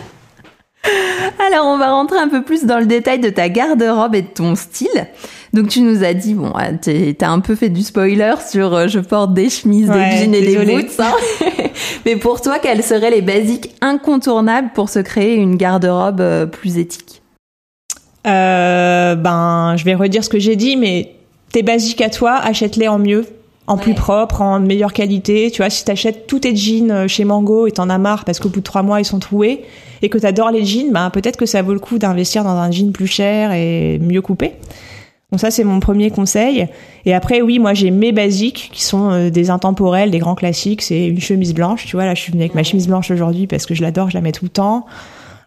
Alors, 1.52 1.66
on 1.66 1.78
va 1.78 1.92
rentrer 1.92 2.18
un 2.20 2.28
peu 2.28 2.44
plus 2.44 2.66
dans 2.66 2.80
le 2.80 2.86
détail 2.86 3.20
de 3.20 3.30
ta 3.30 3.50
garde-robe 3.50 4.14
et 4.14 4.22
de 4.22 4.28
ton 4.28 4.56
style. 4.56 5.08
Donc, 5.54 5.70
tu 5.70 5.82
nous 5.82 6.04
as 6.04 6.14
dit, 6.14 6.36
bon, 6.36 6.52
ah, 6.56 6.70
t'as 6.74 7.30
un 7.30 7.40
peu 7.40 7.56
fait 7.56 7.70
du 7.70 7.82
spoiler 7.82 8.34
sur 8.48 8.76
euh, 8.76 8.88
je 8.88 9.00
porte 9.00 9.34
des 9.34 9.50
chemises, 9.50 9.90
Ouais, 9.90 10.10
des 10.12 10.18
jeans 10.18 10.36
et 10.36 10.42
des 10.42 10.66
boots. 10.66 11.00
hein. 11.00 11.12
Mais 12.06 12.18
pour 12.18 12.42
toi, 12.42 12.60
quels 12.60 12.84
seraient 12.84 13.10
les 13.10 13.22
basiques 13.22 13.74
incontournables 13.82 14.70
pour 14.76 14.90
se 14.90 15.00
créer 15.00 15.36
une 15.36 15.56
garde-robe 15.56 16.22
euh, 16.22 16.46
plus 16.46 16.78
éthique? 16.78 17.22
Euh, 18.28 19.16
ben, 19.16 19.76
je 19.76 19.86
vais 19.86 19.96
redire 19.96 20.24
ce 20.24 20.30
que 20.30 20.40
j'ai 20.40 20.56
dit, 20.56 20.76
mais 20.78 21.16
tes 21.52 21.64
basiques 21.64 22.02
à 22.02 22.10
toi, 22.10 22.34
achète-les 22.44 22.88
en 22.88 23.00
mieux, 23.00 23.26
en 23.70 23.78
plus 23.78 23.94
propre, 23.94 24.42
en 24.42 24.60
meilleure 24.60 24.94
qualité. 24.94 25.52
Tu 25.52 25.62
vois, 25.62 25.70
si 25.70 25.86
t'achètes 25.86 26.26
tous 26.26 26.40
tes 26.40 26.56
jeans 26.56 26.90
euh, 26.90 27.08
chez 27.08 27.24
Mango 27.24 27.68
et 27.68 27.72
t'en 27.72 27.88
as 27.90 28.00
marre 28.00 28.26
parce 28.26 28.40
qu'au 28.40 28.50
bout 28.50 28.60
de 28.60 28.66
trois 28.66 28.82
mois 28.82 29.00
ils 29.00 29.06
sont 29.06 29.20
troués 29.20 29.64
et 30.02 30.10
que 30.10 30.18
t'adores 30.18 30.50
les 30.50 30.66
jeans, 30.66 30.92
ben 30.92 31.12
peut-être 31.12 31.38
que 31.38 31.46
ça 31.46 31.62
vaut 31.62 31.74
le 31.74 31.80
coup 31.80 32.00
d'investir 32.00 32.44
dans 32.44 32.50
un 32.50 32.72
jean 32.72 32.92
plus 32.92 33.08
cher 33.08 33.52
et 33.54 34.00
mieux 34.00 34.24
coupé. 34.24 34.54
Donc 35.32 35.40
ça 35.40 35.52
c'est 35.52 35.64
mon 35.64 35.80
premier 35.80 36.10
conseil. 36.10 36.68
Et 37.06 37.14
après 37.14 37.42
oui, 37.42 37.60
moi 37.60 37.76
j'ai 37.76 37.92
mes 37.92 38.12
basiques 38.12 38.72
qui 38.74 38.84
sont 38.84 39.12
euh, 39.12 39.30
des 39.30 39.52
intemporels, 39.52 40.10
des 40.10 40.20
grands 40.20 40.36
classiques. 40.36 40.82
C'est 40.82 41.06
une 41.06 41.22
chemise 41.22 41.54
blanche. 41.54 41.86
Tu 41.86 41.96
vois 41.96 42.06
là, 42.06 42.16
je 42.16 42.22
suis 42.22 42.32
venue 42.32 42.42
avec 42.42 42.56
ma 42.56 42.64
chemise 42.64 42.88
blanche 42.88 43.12
aujourd'hui 43.12 43.46
parce 43.46 43.68
que 43.68 43.76
je 43.76 43.84
l'adore, 43.84 44.10
je 44.10 44.16
la 44.16 44.22
mets 44.22 44.32
tout 44.32 44.46
le 44.46 44.50
temps 44.50 44.88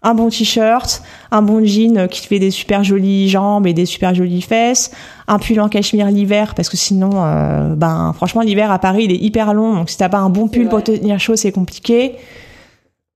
un 0.05 0.15
bon 0.15 0.29
t-shirt, 0.31 1.03
un 1.31 1.43
bon 1.43 1.65
jean 1.65 2.09
qui 2.09 2.23
te 2.23 2.27
fait 2.27 2.39
des 2.41 2.51
super 2.51 2.83
jolies 2.83 3.29
jambes 3.29 3.67
et 3.67 3.73
des 3.73 3.87
super 3.87 4.15
jolies 4.15 4.43
fesses, 4.43 4.91
un 5.29 5.39
pull 5.39 5.61
en 5.61 5.69
cachemire 5.69 6.09
l'hiver 6.09 6.55
parce 6.57 6.69
que 6.69 6.77
sinon, 6.77 7.11
euh, 7.15 7.75
ben 7.77 8.13
franchement 8.15 8.43
l'hiver 8.43 8.71
à 8.73 8.79
Paris 8.79 9.05
il 9.05 9.13
est 9.13 9.17
hyper 9.23 9.55
long 9.55 9.75
donc 9.75 9.91
si 9.91 9.97
t'as 9.97 10.09
pas 10.09 10.19
un 10.19 10.29
bon 10.31 10.49
pull 10.49 10.69
pour 10.69 10.83
te 10.83 10.91
tenir 10.93 11.21
chaud 11.21 11.37
c'est 11.37 11.53
compliqué. 11.53 12.17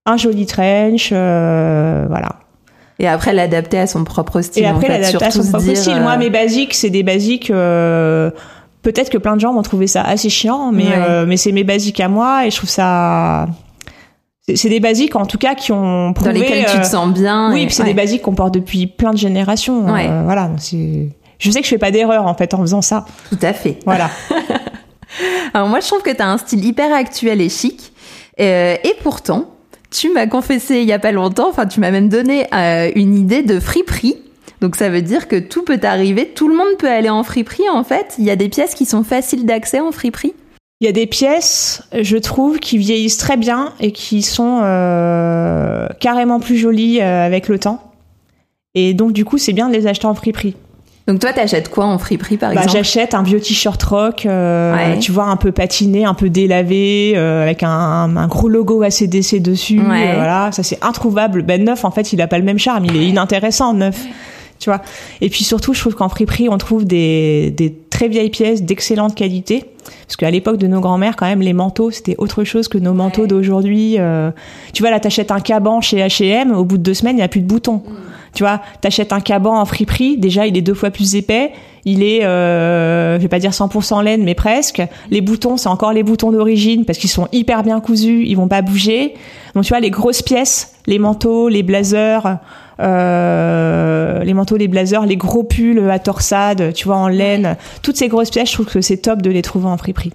Un 0.09 0.17
joli 0.17 0.47
trench, 0.47 1.09
euh, 1.11 2.05
voilà. 2.09 2.37
Et 3.01 3.09
après, 3.09 3.33
l'adapter 3.35 3.79
à 3.81 3.87
son 3.89 4.05
propre 4.05 4.41
style. 4.41 4.63
Et 4.63 4.67
après 4.67 4.89
l'adapter 4.89 5.25
à 5.25 5.31
son 5.33 5.43
propre 5.43 5.65
dire, 5.65 5.77
style. 5.77 5.95
euh, 5.95 6.01
Moi 6.03 6.17
mes 6.17 6.31
basiques 6.31 6.75
c'est 6.75 6.91
des 6.91 7.03
basiques. 7.03 7.51
euh, 7.51 8.31
Peut-être 8.83 9.11
que 9.11 9.19
plein 9.19 9.35
de 9.35 9.41
gens 9.41 9.53
vont 9.53 9.63
trouver 9.63 9.89
ça 9.89 10.03
assez 10.03 10.29
chiant, 10.31 10.71
mais 10.71 10.85
Ouais. 10.87 10.95
euh, 10.97 11.27
mais 11.27 11.37
c'est 11.37 11.51
mes 11.51 11.65
basiques 11.65 11.99
à 11.99 12.07
moi 12.09 12.47
et 12.47 12.51
je 12.53 12.57
trouve 12.57 12.71
ça. 12.71 13.49
C'est- 14.55 14.69
des 14.69 14.81
basiques 14.81 15.17
en 15.17 15.27
tout 15.27 15.39
cas 15.39 15.55
qui 15.55 15.73
ont 15.73 16.09
dans 16.09 16.13
prouvé. 16.13 16.33
lesquels 16.35 16.65
tu 16.67 16.77
euh, 16.77 16.81
te 16.81 16.87
sens 16.87 17.13
bien. 17.13 17.53
oui, 17.53 17.63
et- 17.65 17.69
c'est 17.71 17.83
ouais. 17.83 17.89
des 17.89 17.95
basiques 17.95 18.23
qu'on 18.23 18.35
porte 18.35 18.55
depuis 18.55 18.87
plein 18.87 19.11
de 19.13 19.19
générations. 19.19 19.87
Ouais. 19.93 20.07
Euh, 20.09 20.23
voilà, 20.25 20.49
donc 20.49 20.59
c'est. 20.61 21.09
Je 21.39 21.51
sais 21.51 21.59
que 21.61 21.65
je 21.67 21.71
fais 21.71 21.79
pas 21.79 21.91
d'erreur 21.91 22.27
en 22.27 22.35
fait 22.35 22.55
en 22.55 22.61
faisant 22.61 22.81
ça. 22.83 23.05
Tout 23.31 23.39
à 23.43 23.53
fait. 23.53 23.79
Voilà. 23.85 24.09
Alors 25.55 25.69
moi, 25.69 25.81
je 25.81 25.87
trouve 25.87 26.03
que 26.03 26.11
tu 26.11 26.21
as 26.23 26.29
un 26.29 26.39
style 26.39 26.65
hyper 26.65 26.93
actuel 26.95 27.41
et 27.41 27.49
chic. 27.49 27.93
Euh, 28.41 28.77
et 28.85 28.95
pourtant, 29.03 29.51
tu 29.91 30.13
m'as 30.13 30.27
confessé 30.27 30.81
il 30.81 30.85
y 30.87 30.93
a 30.93 30.99
pas 30.99 31.13
longtemps, 31.13 31.49
enfin 31.49 31.67
tu 31.67 31.81
m'as 31.81 31.91
même 31.91 32.09
donné 32.09 32.47
euh, 32.55 32.91
une 32.95 33.17
idée 33.17 33.43
de 33.43 33.59
friperie. 33.61 34.17
Donc 34.61 34.77
ça 34.77 34.89
veut 34.89 35.03
dire 35.03 35.29
que 35.29 35.37
tout 35.37 35.63
peut 35.65 35.79
arriver, 35.83 36.29
tout 36.35 36.49
le 36.49 36.57
monde 36.57 36.77
peut 36.79 36.91
aller 36.91 37.11
en 37.11 37.23
friperie 37.23 37.69
en 37.71 37.85
fait. 37.85 38.15
Il 38.19 38.25
y 38.25 38.31
a 38.31 38.37
des 38.37 38.49
pièces 38.49 38.75
qui 38.75 38.85
sont 38.87 39.05
faciles 39.05 39.45
d'accès 39.47 39.81
en 39.81 39.93
friperie. 39.93 40.35
Il 40.81 40.85
y 40.85 40.89
a 40.89 40.93
des 40.93 41.07
pièces, 41.07 41.83
je 41.99 42.19
trouve, 42.19 42.59
qui 42.59 42.77
vieillissent 42.77 43.17
très 43.17 43.39
bien 43.39 43.73
et 43.81 43.93
qui 43.93 44.21
sont 44.21 44.61
euh, 44.63 45.87
carrément 46.01 46.39
plus 46.39 46.59
jolies 46.59 47.01
euh, 47.01 47.25
avec 47.25 47.49
le 47.49 47.59
temps. 47.59 47.83
Et 48.75 48.93
donc 48.93 49.13
du 49.13 49.25
coup, 49.25 49.39
c'est 49.39 49.55
bien 49.55 49.69
de 49.71 49.73
les 49.75 49.87
acheter 49.87 50.07
en 50.07 50.15
friperie. 50.15 50.55
Donc 51.09 51.21
toi, 51.21 51.33
t'achètes 51.33 51.71
quoi 51.71 51.87
en 51.87 51.97
friperie 51.99 52.37
par 52.37 52.51
Bah, 52.53 52.63
exemple? 52.63 52.77
j'achète 52.77 53.15
un 53.15 53.23
vieux 53.23 53.41
t-shirt 53.41 53.83
rock, 53.85 54.27
euh, 54.27 54.75
Ouais. 54.75 54.99
tu 54.99 55.13
vois, 55.13 55.25
un 55.27 55.37
peu 55.37 55.51
patiné, 55.51 56.05
un 56.05 56.13
peu 56.15 56.29
délavé, 56.29 57.15
euh, 57.17 57.45
avec 57.45 57.63
un, 57.63 57.71
un 58.17 58.27
gros 58.27 58.49
logo 58.49 58.83
ACDC 58.83 59.41
dessus. 59.41 59.81
Ouais. 59.81 60.11
euh, 60.11 60.15
voilà, 60.17 60.51
ça 60.53 60.63
c'est 60.63 60.85
introuvable. 60.85 61.43
Ben 61.43 61.65
neuf, 61.65 61.87
en 61.87 61.91
fait, 61.91 62.13
il 62.13 62.21
a 62.21 62.27
pas 62.27 62.37
le 62.39 62.45
même 62.45 62.59
charme. 62.59 62.85
Il 62.85 62.97
est 62.97 63.07
inintéressant 63.07 63.73
neuf. 63.73 64.05
Tu 64.59 64.69
vois. 64.69 64.83
Et 65.23 65.31
puis 65.31 65.45
surtout, 65.45 65.73
je 65.73 65.81
trouve 65.81 65.95
qu'en 65.95 66.09
friperie, 66.11 66.49
on 66.51 66.59
trouve 66.59 66.85
des, 66.85 67.51
des 67.51 67.73
très 67.89 68.09
vieilles 68.09 68.31
pièces 68.31 68.63
d'excellente 68.63 69.15
qualité. 69.15 69.65
Parce 70.07 70.17
qu'à 70.17 70.31
l'époque 70.31 70.59
de 70.59 70.67
nos 70.67 70.81
grands-mères, 70.81 71.17
quand 71.17 71.27
même, 71.27 71.41
les 71.41 71.53
manteaux, 71.53 71.91
c'était 71.91 72.15
autre 72.19 72.45
chose 72.45 72.69
que 72.69 72.79
nos 72.79 72.95
manteaux 72.95 73.27
d'aujourd'hui. 73.27 73.97
Euh, 73.99 74.31
tu 74.73 74.83
vois, 74.83 74.91
là, 74.91 75.01
t'achètes 75.01 75.31
un 75.31 75.41
caban 75.41 75.81
chez 75.81 75.99
H&M, 75.99 76.53
au 76.53 76.65
bout 76.65 76.79
de 76.79 76.83
deux 76.83 76.95
semaines, 76.95 77.17
il 77.17 77.21
n'y 77.21 77.25
a 77.25 77.29
plus 77.29 77.41
de 77.41 77.47
boutons. 77.47 77.83
Tu 78.35 78.43
vois, 78.43 78.61
t'achètes 78.83 79.13
un 79.13 79.21
caban 79.21 79.59
en 79.59 79.65
friperie, 79.65 80.19
déjà, 80.19 80.47
il 80.47 80.57
est 80.57 80.63
deux 80.63 80.75
fois 80.75 80.91
plus 80.91 81.17
épais. 81.17 81.53
Il 81.87 82.03
est, 82.03 82.25
euh, 82.25 83.17
je 83.17 83.23
vais 83.23 83.29
pas 83.29 83.39
dire 83.39 83.53
100% 83.53 84.03
laine, 84.03 84.25
mais 84.25 84.35
presque. 84.35 84.83
Les 85.11 85.21
boutons, 85.21 85.57
c'est 85.57 85.69
encore 85.69 85.93
les 85.93 86.03
boutons 86.03 86.33
d'origine 86.33 86.85
parce 86.85 86.99
qu'ils 86.99 87.09
sont 87.09 87.29
hyper 87.31 87.63
bien 87.63 87.81
cousus, 87.81 88.25
ils 88.27 88.35
vont 88.35 88.49
pas 88.49 88.61
bouger. 88.61 89.15
Donc 89.55 89.65
tu 89.65 89.69
vois, 89.69 89.79
les 89.79 89.91
grosses 89.91 90.21
pièces, 90.21 90.75
les 90.87 90.99
manteaux, 90.99 91.49
les 91.49 91.63
blazers, 91.63 92.39
euh, 92.81 94.23
les 94.25 94.35
manteaux, 94.35 94.57
les 94.57 94.69
blazers, 94.69 95.07
les 95.07 95.17
gros 95.17 95.45
pulls 95.45 95.91
à 95.91 95.99
torsade, 95.99 96.73
tu 96.75 96.87
vois, 96.87 96.97
en 96.97 97.09
laine, 97.09 97.57
toutes 97.83 97.97
ces 97.97 98.09
grosses 98.09 98.31
pièces, 98.31 98.49
je 98.51 98.55
trouve 98.55 98.67
que 98.67 98.81
c'est 98.81 98.99
top 98.99 99.23
de 99.23 99.31
les 99.31 99.43
trouver 99.43 99.67
en 99.67 99.77
friperie. 99.77 100.13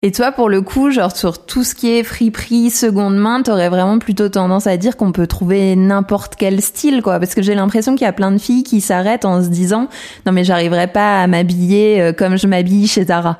Et 0.00 0.12
toi, 0.12 0.30
pour 0.30 0.48
le 0.48 0.62
coup, 0.62 0.92
genre 0.92 1.14
sur 1.16 1.44
tout 1.44 1.64
ce 1.64 1.74
qui 1.74 1.90
est 1.90 2.04
friperie, 2.04 2.70
seconde 2.70 3.16
main, 3.16 3.42
t'aurais 3.42 3.68
vraiment 3.68 3.98
plutôt 3.98 4.28
tendance 4.28 4.68
à 4.68 4.76
dire 4.76 4.96
qu'on 4.96 5.10
peut 5.10 5.26
trouver 5.26 5.74
n'importe 5.74 6.36
quel 6.36 6.62
style, 6.62 7.02
quoi. 7.02 7.18
Parce 7.18 7.34
que 7.34 7.42
j'ai 7.42 7.56
l'impression 7.56 7.96
qu'il 7.96 8.04
y 8.04 8.08
a 8.08 8.12
plein 8.12 8.30
de 8.30 8.38
filles 8.38 8.62
qui 8.62 8.80
s'arrêtent 8.80 9.24
en 9.24 9.42
se 9.42 9.48
disant, 9.48 9.88
non 10.24 10.30
mais 10.30 10.44
j'arriverai 10.44 10.86
pas 10.86 11.20
à 11.20 11.26
m'habiller 11.26 12.00
euh, 12.00 12.12
comme 12.12 12.38
je 12.38 12.46
m'habille 12.46 12.86
chez 12.86 13.06
Zara. 13.06 13.38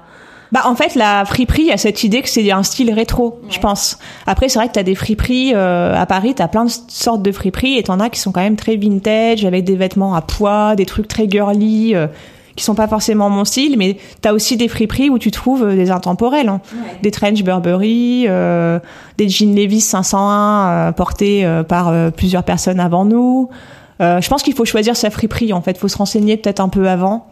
Bah 0.53 0.63
en 0.65 0.75
fait 0.75 0.95
la 0.95 1.25
friperie, 1.25 1.71
a 1.71 1.77
cette 1.77 2.05
idée 2.05 2.23
que 2.23 2.29
c'est 2.29 2.51
un 2.51 2.63
style 2.63 2.93
rétro, 2.93 3.41
je 3.51 3.59
pense. 3.59 3.99
Après 4.27 4.49
c'est 4.49 4.59
vrai 4.59 4.69
que 4.69 4.73
t'as 4.73 4.83
des 4.83 4.95
friperies 4.95 5.53
euh, 5.55 5.95
à 5.95 6.07
Paris, 6.07 6.35
t'as 6.35 6.49
plein 6.49 6.65
de 6.65 6.71
sortes 6.89 7.23
de 7.23 7.33
friperies 7.33 7.77
et 7.77 7.83
t'en 7.83 8.01
as 8.01 8.09
qui 8.09 8.21
sont 8.21 8.33
quand 8.33 8.41
même 8.41 8.57
très 8.57 8.77
vintage 8.77 9.45
avec 9.45 9.65
des 9.65 9.77
vêtements 9.77 10.15
à 10.15 10.23
poids, 10.23 10.75
des 10.77 10.87
trucs 10.87 11.09
très 11.09 11.29
girly 11.29 11.95
euh, 11.95 12.07
qui 12.59 12.65
sont 12.65 12.75
pas 12.75 12.89
forcément 12.89 13.31
mon 13.31 13.45
style, 13.45 13.77
mais 13.79 13.97
t'as 14.21 14.33
aussi 14.33 14.57
des 14.57 14.69
friperies 14.69 15.09
où 15.11 15.19
tu 15.19 15.31
trouves 15.31 15.63
euh, 15.65 15.77
des 15.77 15.91
intemporels, 15.91 16.49
hein. 16.49 16.61
des 17.03 17.11
trench 17.11 17.43
Burberry, 17.45 18.25
euh, 18.27 18.81
des 19.17 19.29
jeans 19.29 19.55
Levi's 19.55 19.87
501 19.87 20.69
euh, 20.89 20.93
portés 20.93 21.47
euh, 21.47 21.63
par 21.63 21.89
euh, 21.89 22.11
plusieurs 22.11 22.43
personnes 22.43 22.81
avant 22.81 23.05
nous. 23.05 23.49
Euh, 24.01 24.21
je 24.21 24.29
pense 24.29 24.43
qu'il 24.43 24.55
faut 24.55 24.65
choisir 24.65 24.97
sa 24.97 25.11
friperie 25.11 25.53
en 25.53 25.61
fait, 25.63 25.79
faut 25.79 25.89
se 25.89 25.97
renseigner 25.97 26.37
peut-être 26.37 26.61
un 26.61 26.69
peu 26.69 26.89
avant. 26.89 27.29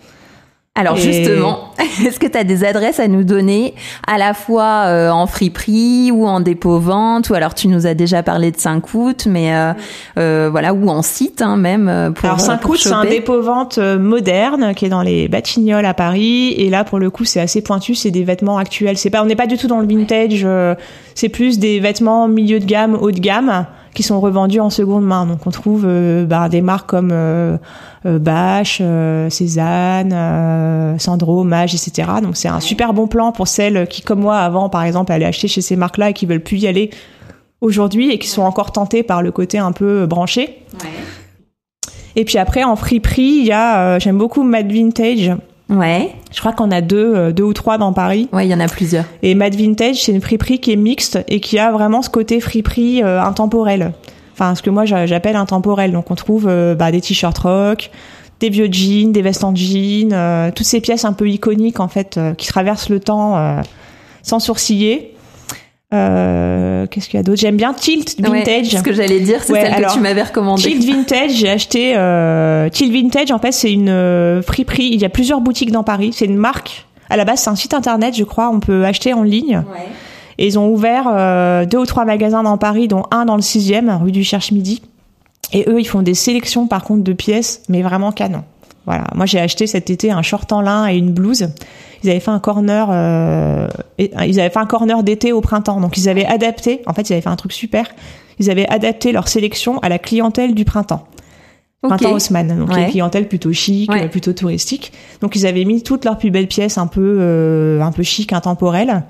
Alors 0.79 0.99
Et- 0.99 1.01
justement, 1.01 1.71
est-ce 2.07 2.21
que 2.21 2.27
tu 2.27 2.37
as 2.37 2.45
des 2.45 2.63
adresses 2.63 3.01
à 3.01 3.09
nous 3.09 3.25
donner 3.25 3.75
à 4.07 4.19
la 4.19 4.35
fois 4.35 4.85
euh, 4.87 5.11
en 5.11 5.27
friperie 5.27 6.11
ou 6.13 6.27
en 6.27 6.41
dépôt-vente 6.41 7.31
ou 7.31 7.35
alors 7.35 7.55
tu 7.55 7.67
nous 7.69 7.87
as 7.87 7.95
déjà 7.95 8.23
parlé 8.23 8.51
de 8.51 8.59
5 8.59 8.93
août 8.95 9.27
mais 9.29 9.55
euh, 9.55 9.73
euh, 10.19 10.49
voilà 10.51 10.75
ou 10.75 10.89
en 10.91 11.01
site 11.01 11.41
hein, 11.41 11.57
même 11.57 11.89
euh, 11.89 12.11
pour 12.11 12.27
Alors 12.27 12.41
euh, 12.41 12.45
5 12.45 12.61
pour 12.61 12.73
août, 12.73 12.79
c'est 12.81 12.93
un 12.93 13.03
choper. 13.03 13.09
dépôt-vente 13.17 13.79
euh, 13.79 13.99
moderne 13.99 14.75
qui 14.75 14.85
est 14.85 14.91
dans 14.91 15.03
les 15.03 15.29
Batignolles 15.29 15.87
à 15.87 15.95
Paris. 15.95 16.53
Et 16.59 16.69
là, 16.69 16.85
pour 16.85 16.99
le 16.99 17.09
coup, 17.11 17.25
c'est 17.25 17.41
assez 17.41 17.63
pointu. 17.63 17.95
C'est 17.95 18.11
des 18.11 18.25
vêtements 18.25 18.59
actuels. 18.59 18.99
C'est 18.99 19.09
pas, 19.11 19.23
on 19.23 19.27
n'est 19.27 19.35
pas 19.37 19.47
du 19.47 19.57
tout 19.57 19.69
dans 19.69 19.81
le 19.81 19.87
vintage. 19.87 20.43
euh, 20.45 20.75
c'est 21.15 21.31
plus 21.31 21.59
des 21.59 21.81
vêtements 21.81 22.29
milieu 22.29 22.61
de 22.61 22.67
gamme, 22.67 22.95
haut 23.01 23.11
de 23.11 23.19
gamme, 23.21 23.65
qui 23.95 24.03
sont 24.03 24.21
revendus 24.21 24.61
en 24.61 24.69
seconde 24.69 25.05
main. 25.07 25.25
Donc, 25.25 25.47
on 25.47 25.51
trouve 25.51 25.85
euh, 25.87 26.27
bah, 26.27 26.51
des 26.51 26.61
marques 26.61 26.91
comme 26.91 27.11
euh, 28.07 28.19
Bache, 28.19 28.79
euh, 28.81 29.29
Cézanne, 29.29 30.13
euh, 30.13 30.99
Sandro, 30.99 31.45
Mage, 31.45 31.75
etc. 31.75 32.09
Donc, 32.23 32.37
c'est 32.37 32.49
un 32.49 32.61
super 32.61 32.95
bon 32.95 33.07
plan 33.07 33.33
pour 33.33 33.49
celles 33.49 33.87
qui, 33.89 34.03
comme 34.03 34.21
moi, 34.21 34.39
avant, 34.39 34.69
par 34.69 34.85
exemple, 34.85 35.13
allaient 35.13 35.27
acheter 35.27 35.49
chez 35.49 35.61
ces 35.61 35.77
marques-là 35.77 36.11
et 36.11 36.13
qui 36.13 36.25
veulent 36.27 36.43
plus 36.43 36.59
y 36.59 36.67
aller 36.67 36.91
aujourd'hui 37.61 38.11
et 38.11 38.19
qui 38.19 38.29
sont 38.29 38.43
encore 38.43 38.73
tentées 38.73 39.03
par 39.03 39.23
le 39.23 39.33
côté 39.33 39.59
un 39.59 39.73
peu 39.73 40.07
branché. 40.07 40.63
Et 42.17 42.25
puis 42.25 42.39
après, 42.39 42.65
en 42.65 42.77
friperie, 42.77 43.23
il 43.41 43.45
y 43.47 43.53
a, 43.53 43.79
euh, 43.79 44.01
j'aime 44.01 44.17
beaucoup 44.17 44.43
Mad 44.43 44.73
Vintage. 44.73 45.33
Ouais, 45.69 46.13
Je 46.33 46.41
crois 46.41 46.53
qu'on 46.53 46.71
a 46.71 46.81
deux, 46.81 47.15
euh, 47.15 47.33
deux 47.33 47.43
ou 47.43 47.53
trois 47.53 47.77
dans 47.77 47.93
Paris. 47.93 48.29
ouais, 48.33 48.47
il 48.47 48.51
y 48.51 48.55
en 48.55 48.61
a 48.61 48.69
plusieurs. 48.69 49.05
Et 49.23 49.35
Mad 49.35 49.55
Vintage, 49.55 49.97
c'est 49.97 50.13
une 50.13 50.21
friperie 50.21 50.61
qui 50.61 50.73
est 50.73 50.77
mixte 50.77 51.19
et 51.29 51.41
qui 51.41 51.59
a 51.59 51.73
vraiment 51.73 52.03
ce 52.03 52.09
côté 52.09 52.41
friperie 52.41 53.03
euh, 53.03 53.21
intemporel. 53.21 53.93
Enfin, 54.39 54.55
ce 54.55 54.61
que 54.63 54.69
moi 54.71 54.85
j'a- 54.85 55.07
j'appelle 55.07 55.35
intemporel. 55.37 55.93
Donc 55.93 56.11
on 56.11 56.15
trouve 56.15 56.47
euh, 56.49 56.75
bah, 56.75 56.93
des 56.93 57.01
t-shirts 57.01 57.39
rock, 57.39 57.91
des 58.41 58.51
vieux 58.51 58.69
jeans, 58.71 59.11
des 59.13 59.23
vestes 59.23 59.45
en 59.45 59.55
jean, 59.55 60.13
euh, 60.13 60.51
toutes 60.55 60.67
ces 60.67 60.81
pièces 60.83 61.05
un 61.07 61.15
peu 61.15 61.27
iconiques 61.29 61.81
en 61.81 61.89
fait 61.89 62.19
euh, 62.19 62.35
qui 62.35 62.47
traversent 62.47 62.91
le 62.91 63.01
temps 63.01 63.37
euh, 63.37 63.61
sans 64.23 64.39
sourciller. 64.39 65.15
Euh, 65.95 66.87
Qu'est-ce 66.89 67.09
qu'il 67.09 67.17
y 67.17 67.21
a 67.21 67.23
d'autre? 67.23 67.41
J'aime 67.41 67.57
bien 67.57 67.73
Tilt 67.73 68.17
Ouais, 68.21 68.39
Vintage. 68.41 68.67
ce 68.71 68.83
que 68.83 68.93
j'allais 68.93 69.21
dire, 69.21 69.43
c'est 69.43 69.53
Ouais, 69.53 69.61
celle 69.63 69.73
alors, 69.75 69.91
que 69.93 69.97
tu 69.97 70.03
m'avais 70.03 70.23
recommandée. 70.23 70.63
Tilt 70.63 70.85
Vintage, 70.85 71.31
j'ai 71.33 71.49
acheté 71.49 71.95
euh, 71.97 72.69
Tilt 72.69 72.93
Vintage. 72.93 73.31
En 73.31 73.39
fait, 73.39 73.53
c'est 73.53 73.73
une 73.73 73.89
euh, 73.89 74.43
friperie. 74.43 74.89
Il 74.93 75.01
y 75.01 75.05
a 75.05 75.09
plusieurs 75.09 75.41
boutiques 75.41 75.71
dans 75.71 75.85
Paris. 75.85 76.11
C'est 76.13 76.25
une 76.27 76.37
marque. 76.37 76.87
À 77.09 77.17
la 77.17 77.25
base, 77.25 77.41
c'est 77.41 77.51
un 77.51 77.55
site 77.57 77.73
internet, 77.73 78.17
je 78.17 78.25
crois. 78.25 78.51
On 78.53 78.59
peut 78.61 78.85
acheter 78.85 79.13
en 79.15 79.23
ligne. 79.23 79.59
Ouais. 79.59 79.87
Et 80.39 80.47
ils 80.47 80.59
ont 80.59 80.69
ouvert 80.69 81.07
euh, 81.09 81.65
deux 81.65 81.79
ou 81.79 81.87
trois 81.87 82.05
magasins 82.05 82.43
dans 82.43 82.59
Paris, 82.59 82.89
dont 82.89 83.05
un 83.11 83.25
dans 83.25 83.37
le 83.37 83.43
sixième, 83.43 83.91
rue 84.03 84.13
du 84.13 84.23
Cherche-Midi. 84.25 84.83
Et 85.53 85.65
eux, 85.69 85.81
ils 85.81 85.87
font 85.87 86.03
des 86.03 86.15
sélections, 86.15 86.67
par 86.67 86.85
contre, 86.85 87.05
de 87.05 87.13
pièces, 87.13 87.63
mais 87.69 87.83
vraiment 87.83 88.13
canon. 88.13 88.43
Voilà. 88.85 89.05
Moi, 89.15 89.27
j'ai 89.27 89.41
acheté 89.41 89.67
cet 89.67 89.91
été 89.91 90.11
un 90.11 90.23
short 90.23 90.53
en 90.53 90.61
lin 90.61 90.89
et 90.89 90.97
une 90.97 91.13
blouse. 91.13 91.49
Ils 92.05 92.11
avaient 92.11 92.21
fait 92.21 92.31
un 92.31 92.39
corner, 92.39 92.89
euh, 92.91 93.69
et- 93.99 94.13
ils 94.27 94.39
avaient 94.41 94.51
fait 94.51 94.59
un 94.59 94.67
corner 94.67 95.03
d'été 95.03 95.33
au 95.33 95.41
printemps. 95.41 95.81
Donc, 95.81 95.97
ils 95.97 96.09
avaient 96.09 96.27
adapté. 96.27 96.83
En 96.87 96.93
fait, 96.93 97.09
ils 97.09 97.13
avaient 97.15 97.23
fait 97.23 97.29
un 97.31 97.37
truc 97.37 97.53
super. 97.53 97.87
Ils 98.39 98.51
avaient 98.51 98.69
adapté 98.69 99.13
leur 99.13 99.29
sélection 99.29 99.79
à 99.81 99.89
la 99.89 99.99
clientèle 99.99 100.55
du 100.55 100.65
printemps. 100.65 101.05
Printemps 101.83 102.13
Haussmann, 102.13 102.59
donc 102.59 102.71
Ouais. 102.73 102.83
une 102.85 102.91
clientèle 102.91 103.29
plutôt 103.29 103.53
chic, 103.53 103.91
Ouais. 103.91 104.09
plutôt 104.09 104.33
touristique. 104.33 104.93
Donc 105.21 105.37
ils 105.37 105.47
avaient 105.47 105.65
mis 105.65 105.83
toutes 105.85 106.05
leurs 106.05 106.19
plus 106.19 106.31
belles 106.33 106.49
pièces 106.49 106.79
un 106.79 106.89
peu 106.89 107.19
euh, 107.21 107.81
un 107.81 107.93
peu 107.93 108.03
chic, 108.03 108.33
intemporelles. 108.33 109.05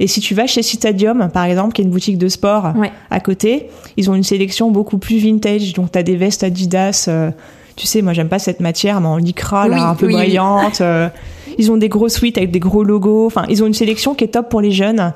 Et 0.00 0.06
si 0.06 0.20
tu 0.20 0.34
vas 0.34 0.46
chez 0.46 0.62
Citadium, 0.62 1.28
par 1.32 1.44
exemple, 1.44 1.72
qui 1.72 1.82
est 1.82 1.84
une 1.84 1.90
boutique 1.90 2.18
de 2.18 2.28
sport 2.28 2.72
Ouais. 2.76 2.92
à 3.10 3.20
côté, 3.20 3.68
ils 3.96 4.10
ont 4.10 4.14
une 4.14 4.22
sélection 4.22 4.70
beaucoup 4.70 4.98
plus 4.98 5.18
vintage. 5.18 5.72
Donc 5.72 5.90
t'as 5.92 6.02
des 6.02 6.16
vestes 6.16 6.44
Adidas. 6.44 7.06
euh, 7.08 7.30
tu 7.76 7.86
sais, 7.86 8.02
moi 8.02 8.12
j'aime 8.12 8.28
pas 8.28 8.38
cette 8.38 8.60
matière, 8.60 9.00
mais 9.00 9.06
en 9.08 9.16
lycra, 9.16 9.68
là, 9.68 9.88
un 9.88 9.94
peu 9.94 10.06
oui, 10.06 10.12
brillante. 10.14 10.80
euh, 10.80 11.08
ils 11.58 11.70
ont 11.72 11.76
des 11.76 11.88
gros 11.88 12.08
suites 12.08 12.36
avec 12.38 12.50
des 12.50 12.58
gros 12.60 12.84
logos. 12.84 13.26
Enfin, 13.26 13.44
ils 13.48 13.62
ont 13.62 13.66
une 13.66 13.74
sélection 13.74 14.14
qui 14.14 14.24
est 14.24 14.28
top 14.28 14.48
pour 14.48 14.60
les 14.60 14.70
jeunes. 14.72 15.12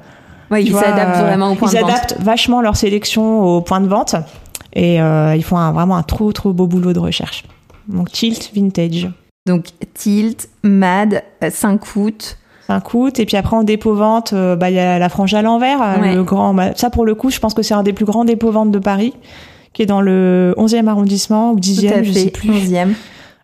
Ouais, 0.50 0.62
Tu 0.62 0.70
ils 0.70 0.74
s'adaptent 0.74 1.20
vraiment 1.20 1.52
au 1.52 1.54
point 1.54 1.68
ils 1.70 1.76
de 1.76 1.80
vente. 1.80 1.90
adaptent 1.90 2.16
vachement 2.20 2.60
leur 2.60 2.76
sélection 2.76 3.42
au 3.42 3.60
point 3.62 3.80
de 3.80 3.88
vente. 3.88 4.14
Et 4.74 5.00
euh, 5.00 5.34
ils 5.36 5.42
font 5.44 5.56
un- 5.58 5.72
vraiment 5.72 5.96
un 5.96 6.02
trop 6.02 6.32
trop 6.32 6.52
beau 6.52 6.66
boulot 6.66 6.92
de 6.92 6.98
recherche. 6.98 7.44
Donc 7.88 8.10
Tilt 8.12 8.50
Vintage. 8.54 9.08
Donc 9.46 9.66
Tilt, 9.94 10.48
Mad, 10.62 11.22
euh, 11.42 11.50
5 11.50 11.80
août. 11.96 12.38
5 12.68 12.94
août 12.94 13.18
et 13.18 13.26
puis 13.26 13.36
après 13.36 13.56
en 13.56 13.62
dépôt 13.64 13.94
vente 13.94 14.32
euh, 14.32 14.56
bah 14.56 14.70
il 14.70 14.76
y 14.76 14.78
a 14.78 14.98
la 14.98 15.08
frange 15.08 15.34
à 15.34 15.42
l'envers 15.42 15.82
euh, 15.82 16.00
Ouais. 16.00 16.14
le 16.14 16.22
grand 16.22 16.54
bah, 16.54 16.70
ça 16.76 16.90
pour 16.90 17.04
le 17.04 17.14
coup 17.14 17.30
je 17.30 17.38
pense 17.40 17.54
que 17.54 17.62
c'est 17.62 17.74
un 17.74 17.82
des 17.82 17.92
plus 17.92 18.04
grands 18.04 18.24
dépôts 18.24 18.50
vente 18.50 18.70
de 18.70 18.78
Paris 18.78 19.12
qui 19.72 19.82
est 19.82 19.86
dans 19.86 20.00
le 20.00 20.54
11e 20.58 20.86
arrondissement 20.86 21.52
ou 21.52 21.54
Tout 21.56 21.60
10e 21.62 21.92
à 21.92 22.02
je 22.02 22.12
sais 22.12 22.30
plus. 22.30 22.50
11e. 22.50 22.88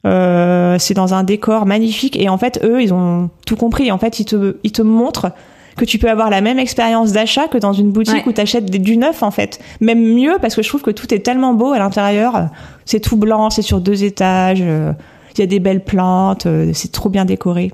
Euh, 0.06 0.76
c'est 0.78 0.94
dans 0.94 1.12
un 1.14 1.24
décor 1.24 1.66
magnifique. 1.66 2.16
Et 2.16 2.28
en 2.28 2.38
fait 2.38 2.60
eux 2.64 2.80
ils 2.82 2.94
ont 2.94 3.30
tout 3.46 3.56
compris. 3.56 3.90
En 3.90 3.98
fait 3.98 4.20
ils 4.20 4.24
te 4.24 4.56
ils 4.62 4.72
te 4.72 4.82
montrent 4.82 5.32
que 5.76 5.84
tu 5.84 5.98
peux 5.98 6.08
avoir 6.10 6.28
la 6.30 6.40
même 6.40 6.58
expérience 6.58 7.12
d'achat 7.12 7.46
que 7.48 7.58
dans 7.58 7.72
une 7.72 7.90
boutique 7.92 8.14
Ouais. 8.16 8.22
où 8.26 8.32
tu 8.32 8.40
achètes 8.40 8.70
du 8.70 8.96
neuf 8.96 9.22
en 9.22 9.30
fait. 9.30 9.58
Même 9.80 10.02
mieux 10.02 10.36
parce 10.40 10.54
que 10.54 10.62
je 10.62 10.68
trouve 10.68 10.82
que 10.82 10.90
tout 10.90 11.12
est 11.14 11.20
tellement 11.20 11.54
beau 11.54 11.72
à 11.72 11.78
l'intérieur. 11.78 12.48
C'est 12.84 13.00
tout 13.00 13.16
blanc 13.16 13.50
c'est 13.50 13.62
sur 13.62 13.80
deux 13.80 14.04
étages 14.04 14.58
euh, 14.62 14.92
il 15.36 15.40
y 15.40 15.44
a 15.44 15.46
des 15.46 15.60
belles 15.60 15.84
plantes 15.84 16.46
euh, 16.46 16.70
c'est 16.74 16.90
trop 16.92 17.08
bien 17.08 17.24
décoré 17.24 17.72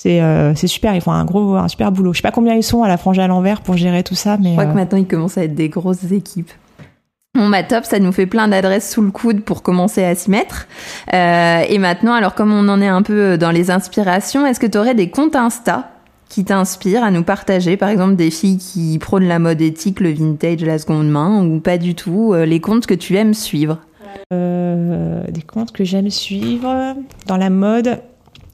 c'est 0.00 0.22
euh, 0.22 0.54
c'est 0.54 0.66
super 0.66 0.94
ils 0.94 1.02
font 1.02 1.12
un 1.12 1.26
gros 1.26 1.56
un 1.56 1.68
super 1.68 1.92
boulot 1.92 2.14
je 2.14 2.18
sais 2.18 2.22
pas 2.22 2.30
combien 2.30 2.54
ils 2.54 2.62
sont 2.62 2.82
à 2.82 2.88
la 2.88 2.96
frange 2.96 3.18
à 3.18 3.26
l'envers 3.26 3.60
pour 3.60 3.76
gérer 3.76 4.02
tout 4.02 4.14
ça 4.14 4.38
mais 4.40 4.50
Je 4.50 4.54
crois 4.54 4.64
euh, 4.64 4.72
que 4.72 4.74
maintenant, 4.74 4.96
ils 4.96 5.06
commencent 5.06 5.36
à 5.36 5.44
être 5.44 5.54
des 5.54 5.68
grosses 5.68 6.10
équipes. 6.10 6.50
Bon, 7.34 7.48
bah 7.50 7.62
top, 7.62 7.84
ça 7.84 7.98
nous 7.98 8.10
fait 8.10 8.26
plein 8.26 8.48
d'adresses 8.48 8.90
sous 8.90 9.02
le 9.02 9.10
coude 9.10 9.42
pour 9.42 9.62
commencer 9.62 10.02
à 10.02 10.14
s'y 10.14 10.30
mettre. 10.30 10.66
Euh, 11.12 11.62
et 11.68 11.78
maintenant, 11.78 12.14
alors 12.14 12.34
comme 12.34 12.50
on 12.50 12.66
en 12.68 12.80
est 12.80 12.88
un 12.88 13.02
peu 13.02 13.36
dans 13.36 13.50
les 13.50 13.70
inspirations, 13.70 14.46
est-ce 14.46 14.58
que 14.58 14.66
tu 14.66 14.78
aurais 14.78 14.94
des 14.94 15.10
comptes 15.10 15.36
Insta 15.36 15.90
qui 16.30 16.44
t'inspirent 16.44 17.04
à 17.04 17.10
nous 17.10 17.22
partager, 17.22 17.76
par 17.76 17.90
exemple 17.90 18.16
des 18.16 18.30
filles 18.30 18.58
qui 18.58 18.98
prônent 18.98 19.28
la 19.28 19.38
mode 19.38 19.60
éthique, 19.60 20.00
le 20.00 20.12
vintage, 20.12 20.64
la 20.64 20.78
seconde 20.78 21.10
main, 21.10 21.44
ou 21.44 21.60
pas 21.60 21.76
du 21.76 21.94
tout, 21.94 22.34
les 22.34 22.60
comptes 22.60 22.86
que 22.86 22.94
tu 22.94 23.16
aimes 23.16 23.34
suivre? 23.34 23.78
Euh, 24.32 25.24
des 25.28 25.42
comptes 25.42 25.72
que 25.72 25.84
j'aime 25.84 26.10
suivre 26.10 26.94
dans 27.26 27.36
la 27.36 27.50
mode. 27.50 28.00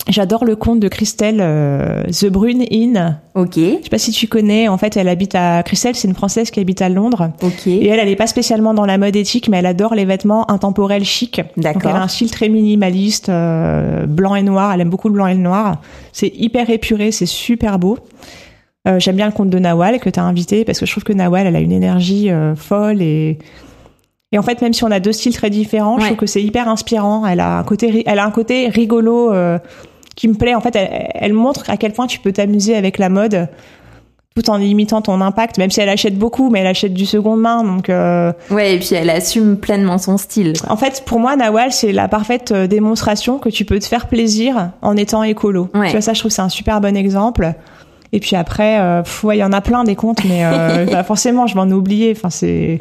J'adore 0.09 0.45
le 0.45 0.55
compte 0.55 0.79
de 0.79 0.87
Christelle 0.87 1.39
euh, 1.41 2.05
The 2.05 2.27
Brune 2.27 2.65
In. 2.73 3.19
Ok, 3.35 3.55
Je 3.57 3.83
sais 3.83 3.91
pas 3.91 3.99
si 3.99 4.13
tu 4.13 4.29
connais. 4.29 4.69
En 4.69 4.79
fait, 4.79 4.97
elle 4.97 5.09
habite 5.09 5.35
à 5.35 5.63
Christelle, 5.65 5.97
c'est 5.97 6.07
une 6.07 6.15
française 6.15 6.51
qui 6.53 6.61
habite 6.61 6.81
à 6.81 6.89
Londres. 6.89 7.33
ok, 7.43 7.67
Et 7.67 7.89
elle, 7.89 7.99
elle 7.99 8.09
est 8.09 8.17
pas 8.17 8.29
spécialement 8.29 8.73
dans 8.73 8.87
la 8.87 8.99
mode 8.99 9.17
éthique, 9.17 9.49
mais 9.49 9.57
elle 9.59 9.67
adore 9.67 9.95
les 9.95 10.05
vêtements 10.05 10.49
intemporels. 10.51 11.03
Donc 11.03 11.47
d'accord. 11.57 11.91
elle 11.91 11.97
a 11.97 12.03
un 12.03 12.09
style 12.09 12.31
très 12.31 12.49
minimaliste, 12.49 13.29
euh, 13.29 14.07
blanc 14.07 14.37
et 14.37 14.43
noir. 14.43 14.73
Elle 14.73 14.81
aime 14.83 14.91
beaucoup 14.91 15.09
le 15.09 15.15
blanc 15.15 15.27
et 15.27 15.35
le 15.35 15.41
noir. 15.41 15.81
C'est 16.13 16.33
hyper 16.37 16.71
épuré, 16.71 17.11
c'est 17.11 17.27
super 17.27 17.79
beau. 17.81 17.99
Euh, 18.87 19.01
J'aime 19.01 19.17
bien 19.17 19.27
le 19.27 19.33
compte 19.33 19.51
de 19.51 19.59
Nawal 19.59 19.99
que 19.99 20.09
tu 20.09 20.21
as 20.21 20.25
invité 20.25 20.65
parce 20.65 20.79
que 20.79 20.87
je 20.87 20.93
trouve 20.93 21.03
que 21.05 21.13
Nawal, 21.13 21.49
elle 21.49 21.57
a 21.57 21.61
une 21.61 21.73
énergie 21.73 22.31
folle 22.55 23.03
et 23.03 23.39
et 24.33 24.39
en 24.39 24.43
fait, 24.43 24.61
même 24.61 24.73
si 24.73 24.83
on 24.85 24.91
a 24.91 24.99
deux 25.01 25.13
styles 25.13 25.35
très 25.35 25.51
différents, 25.51 25.99
je 26.01 26.07
trouve 26.07 26.17
que 26.17 26.27
c'est 26.27 26.43
hyper 26.43 26.69
inspirant. 26.69 27.25
Elle 27.27 27.41
a 27.41 27.59
un 27.59 27.63
côté, 27.63 28.03
elle 28.07 28.19
a 28.19 28.27
un 28.27 28.31
côté 28.31 28.69
rigolo 28.69 29.33
euh, 29.33 29.59
qui 30.17 30.27
me 30.29 30.35
plaît. 30.35 30.55
En 30.57 30.61
fait, 30.61 30.75
elle, 30.75 31.09
elle 31.15 31.33
montre 31.33 31.71
à 31.71 31.77
quel 31.77 31.93
point 31.93 32.07
tu 32.09 32.19
peux 32.19 32.33
t'amuser 32.33 32.75
avec 32.75 32.99
la 32.99 33.09
mode 33.09 33.49
tout 34.35 34.51
en 34.51 34.57
limitant 34.59 35.01
ton 35.01 35.21
impact. 35.23 35.57
Même 35.57 35.71
si 35.71 35.81
elle 35.81 35.89
achète 35.89 36.19
beaucoup, 36.19 36.51
mais 36.51 36.61
elle 36.61 36.67
achète 36.67 36.93
du 36.93 37.07
seconde 37.07 37.41
main, 37.41 37.63
donc. 37.65 37.89
euh, 37.89 38.33
Ouais, 38.51 38.75
et 38.75 38.79
puis 38.79 38.91
elle 38.95 39.09
assume 39.09 39.57
pleinement 39.57 39.97
son 39.97 40.19
style. 40.19 40.59
quoi. 40.61 40.71
en 40.73 40.77
fait, 40.77 41.05
pour 41.07 41.21
moi, 41.21 41.37
Nawal, 41.37 41.73
c'est 41.73 41.93
la 41.93 42.07
parfaite 42.09 42.53
euh, 42.53 42.67
démonstration 42.67 43.39
que 43.39 43.49
tu 43.49 43.65
peux 43.65 43.79
te 43.79 43.87
faire 43.87 44.09
plaisir 44.09 44.73
en 44.83 44.95
étant 44.97 45.23
écolo. 45.23 45.69
Ouais. 45.75 45.87
Tu 45.87 45.93
vois, 45.93 46.01
ça, 46.03 46.13
je 46.13 46.21
trouve 46.21 46.31
c'est 46.33 46.43
un 46.43 46.51
super 46.51 46.81
bon 46.83 46.97
exemple. 46.97 47.55
Et 48.13 48.21
puis 48.21 48.37
après, 48.37 48.79
euh, 48.79 49.03
pff, 49.03 49.25
ouais, 49.25 49.37
il 49.39 49.41
y 49.41 49.45
en 49.45 49.53
a 49.53 49.61
plein 49.63 49.85
des 49.85 49.97
comptes, 49.97 50.23
mais 50.25 50.45
euh, 50.45 50.85
bah, 50.91 51.03
forcément, 51.03 51.47
je 51.47 51.55
vais 51.55 51.61
en 51.61 51.71
oublier. 51.71 52.13
Enfin, 52.15 52.29
c'est. 52.31 52.79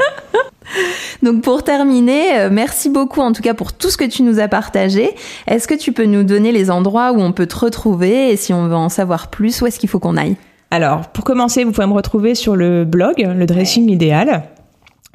Donc 1.23 1.41
pour 1.41 1.63
terminer, 1.63 2.39
euh, 2.39 2.49
merci 2.51 2.89
beaucoup 2.89 3.21
en 3.21 3.31
tout 3.31 3.41
cas 3.41 3.53
pour 3.53 3.73
tout 3.73 3.89
ce 3.89 3.97
que 3.97 4.05
tu 4.05 4.23
nous 4.23 4.39
as 4.39 4.47
partagé. 4.47 5.11
Est-ce 5.47 5.67
que 5.67 5.75
tu 5.75 5.91
peux 5.91 6.05
nous 6.05 6.23
donner 6.23 6.51
les 6.51 6.71
endroits 6.71 7.11
où 7.11 7.21
on 7.21 7.31
peut 7.31 7.47
te 7.47 7.57
retrouver 7.57 8.31
et 8.31 8.37
si 8.37 8.53
on 8.53 8.67
veut 8.67 8.75
en 8.75 8.89
savoir 8.89 9.29
plus, 9.29 9.61
où 9.61 9.67
est-ce 9.67 9.79
qu'il 9.79 9.89
faut 9.89 9.99
qu'on 9.99 10.17
aille? 10.17 10.35
Alors, 10.71 11.07
pour 11.07 11.23
commencer, 11.23 11.63
vous 11.63 11.71
pouvez 11.71 11.87
me 11.87 11.93
retrouver 11.93 12.35
sur 12.35 12.55
le 12.55 12.85
blog, 12.85 13.15
le 13.17 13.45
dressing 13.45 13.89
idéal. 13.89 14.43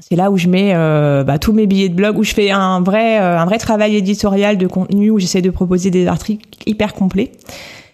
C'est 0.01 0.17
là 0.17 0.31
où 0.31 0.39
je 0.39 0.49
mets 0.49 0.73
euh, 0.75 1.23
bah, 1.25 1.39
tous 1.39 1.53
mes 1.53 1.67
billets 1.67 1.89
de 1.89 1.95
blog, 1.95 2.19
où 2.19 2.25
je 2.25 2.33
fais 2.33 2.51
un 2.51 2.81
vrai, 2.81 3.21
euh, 3.21 3.39
un 3.39 3.45
vrai 3.45 3.59
travail 3.59 3.97
éditorial 3.97 4.57
de 4.57 4.67
contenu, 4.67 5.11
où 5.11 5.19
j'essaie 5.19 5.43
de 5.43 5.51
proposer 5.51 5.91
des 5.91 6.07
articles 6.07 6.49
hyper 6.67 6.95
complets. 6.95 7.33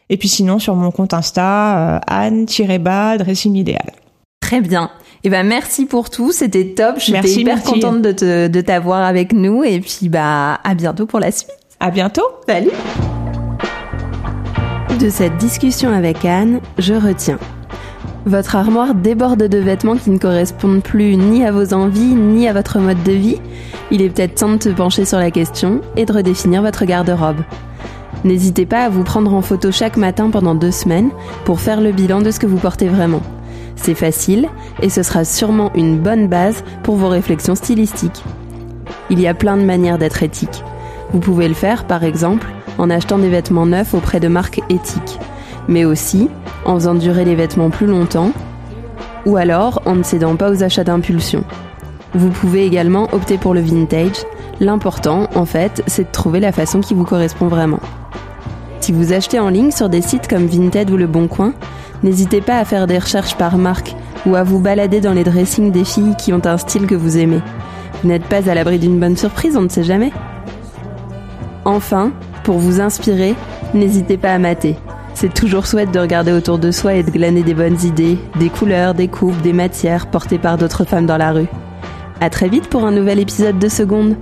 Et 0.09 0.17
puis 0.17 0.29
sinon, 0.29 0.59
sur 0.59 0.77
mon 0.77 0.93
compte 0.93 1.13
Insta, 1.13 1.97
euh, 1.97 2.01
Anne-Bas, 2.07 3.19
dressing 3.19 3.57
idéal. 3.57 3.93
Très 4.41 4.61
bien. 4.61 4.91
Eh 5.29 5.29
ben 5.29 5.45
merci 5.45 5.87
pour 5.87 6.09
tout, 6.09 6.31
c'était 6.31 6.67
top. 6.77 6.99
J'étais 6.99 7.29
hyper 7.29 7.57
merci. 7.57 7.73
contente 7.73 8.01
de 8.01 8.13
te- 8.13 8.47
de 8.47 8.61
t'avoir 8.61 9.03
avec 9.03 9.33
nous 9.33 9.65
et 9.65 9.81
puis 9.81 10.09
bah 10.09 10.61
à 10.63 10.75
bientôt 10.77 11.05
pour 11.05 11.19
la 11.19 11.33
suite. 11.33 11.51
À 11.81 11.91
bientôt! 11.91 12.23
Salut. 12.49 12.71
De 15.01 15.11
cette 15.11 15.37
discussion 15.39 15.91
avec 15.93 16.25
Anne, 16.25 16.61
je 16.79 16.95
retiens. 16.95 17.41
Votre 18.25 18.55
armoire 18.55 18.95
déborde 18.95 19.43
de 19.49 19.59
vêtements 19.59 19.97
qui 19.97 20.11
ne 20.11 20.19
correspondent 20.19 20.85
plus 20.85 21.17
ni 21.17 21.45
à 21.45 21.51
vos 21.51 21.75
envies 21.75 22.15
ni 22.15 22.47
à 22.47 22.53
votre 22.53 22.79
mode 22.79 23.03
de 23.03 23.11
vie. 23.13 23.41
Il 23.91 24.03
est 24.03 24.11
peut-être 24.11 24.37
temps 24.37 24.55
de 24.55 24.63
se 24.63 24.69
pencher 24.69 25.05
sur 25.05 25.19
la 25.19 25.33
question 25.33 25.81
et 25.97 26.05
de 26.05 26.13
redéfinir 26.13 26.63
votre 26.63 26.85
garde-robe. 26.85 27.41
N'hésitez 28.23 28.65
pas 28.65 28.85
à 28.85 28.89
vous 28.91 29.03
prendre 29.03 29.35
en 29.35 29.43
photo 29.43 29.73
chaque 29.73 29.97
matin 29.97 30.31
pendant 30.31 30.55
deux 30.55 30.71
semaines 30.71 31.11
pour 31.45 31.59
faire 31.59 31.81
le 31.81 31.91
bilan 31.91 32.21
de 32.23 32.31
ce 32.31 32.39
que 32.39 32.47
vous 32.47 32.59
portez 32.59 32.87
vraiment. 32.87 33.23
C'est 33.77 33.95
facile 33.95 34.49
et 34.83 34.89
ce 34.89 35.03
sera 35.03 35.25
sûrement 35.25 35.71
une 35.75 35.99
bonne 35.99 36.29
base 36.29 36.65
pour 36.83 36.97
vos 36.97 37.09
réflexions 37.09 37.55
stylistiques. 37.55 38.25
Il 39.11 39.21
y 39.21 39.29
a 39.29 39.35
plein 39.35 39.57
de 39.57 39.63
manières 39.63 39.99
d'être 39.99 40.23
éthique. 40.23 40.65
Vous 41.13 41.21
pouvez 41.21 41.47
le 41.47 41.55
faire, 41.55 41.87
par 41.87 42.03
exemple, 42.03 42.49
en 42.79 42.91
achetant 42.91 43.19
des 43.19 43.29
vêtements 43.29 43.67
neufs 43.67 43.95
auprès 43.95 44.21
de 44.21 44.29
marques 44.29 44.61
éthiques, 44.69 45.19
mais 45.69 45.85
aussi 45.85 46.29
en 46.65 46.75
faisant 46.75 46.95
durer 46.95 47.25
les 47.25 47.37
vêtements 47.37 47.71
plus 47.71 47.87
longtemps, 47.87 48.33
ou 49.25 49.37
alors 49.37 49.83
en 49.87 49.95
ne 49.95 50.03
cédant 50.03 50.37
pas 50.37 50.51
aux 50.51 50.63
achats 50.63 50.85
d'impulsion. 50.85 51.45
Vous 52.15 52.31
pouvez 52.31 52.65
également 52.65 53.09
opter 53.13 53.39
pour 53.39 53.55
le 53.55 53.61
vintage. 53.61 54.25
L'important, 54.59 55.29
en 55.35 55.45
fait, 55.45 55.83
c'est 55.87 56.05
de 56.05 56.13
trouver 56.13 56.41
la 56.41 56.53
façon 56.53 56.81
qui 56.81 56.95
vous 56.95 57.05
correspond 57.05 57.49
vraiment. 57.49 57.81
Si 58.81 58.93
vous 58.93 59.13
achetez 59.13 59.39
en 59.39 59.49
ligne 59.49 59.73
sur 59.73 59.89
des 59.89 60.01
sites 60.01 60.29
comme 60.29 60.47
Vinted 60.47 60.91
ou 60.91 60.97
Le 60.97 61.07
Bon 61.07 61.27
Coin, 61.27 61.53
n'hésitez 62.03 62.41
pas 62.41 62.59
à 62.59 62.65
faire 62.65 62.87
des 62.87 62.99
recherches 62.99 63.37
par 63.37 63.59
marque 63.59 63.95
ou 64.27 64.35
à 64.35 64.43
vous 64.43 64.61
balader 64.61 65.01
dans 65.01 65.13
les 65.13 65.25
dressings 65.25 65.73
des 65.73 65.85
filles 65.85 66.15
qui 66.19 66.33
ont 66.33 66.45
un 66.45 66.59
style 66.59 66.87
que 66.87 66.95
vous 66.95 67.19
aimez. 67.19 67.41
Vous 68.03 68.09
n'êtes 68.09 68.25
pas 68.25 68.49
à 68.49 68.55
l'abri 68.55 68.79
d'une 68.79 68.99
bonne 68.99 69.17
surprise, 69.17 69.57
on 69.57 69.63
ne 69.63 69.69
sait 69.69 69.85
jamais. 69.85 70.13
Enfin, 71.65 72.13
pour 72.45 72.59
vous 72.59 72.81
inspirer, 72.81 73.35
n'hésitez 73.75 74.17
pas 74.17 74.33
à 74.33 74.39
mater. 74.39 74.77
C'est 75.15 75.33
toujours 75.33 75.65
chouette 75.65 75.93
de 75.93 75.99
regarder 75.99 76.33
autour 76.33 76.59
de 76.59 76.71
soi 76.71 76.95
et 76.95 77.03
de 77.03 77.11
glaner 77.11 77.43
des 77.43 77.55
bonnes 77.55 77.81
idées, 77.83 78.19
des 78.39 78.51
couleurs, 78.51 78.93
des 78.93 79.09
coupes, 79.09 79.41
des 79.41 79.55
matières 79.55 80.07
portées 80.07 80.39
par 80.39 80.59
d'autres 80.59 80.85
femmes 80.85 81.07
dans 81.07 81.17
la 81.17 81.33
rue. 81.33 81.49
À 82.21 82.31
très 82.31 82.49
vite 82.49 82.69
pour 82.69 82.85
un 82.85 82.93
nouvel 82.93 83.19
épisode 83.19 83.59
de 83.59 83.69
Seconde. 83.69 84.17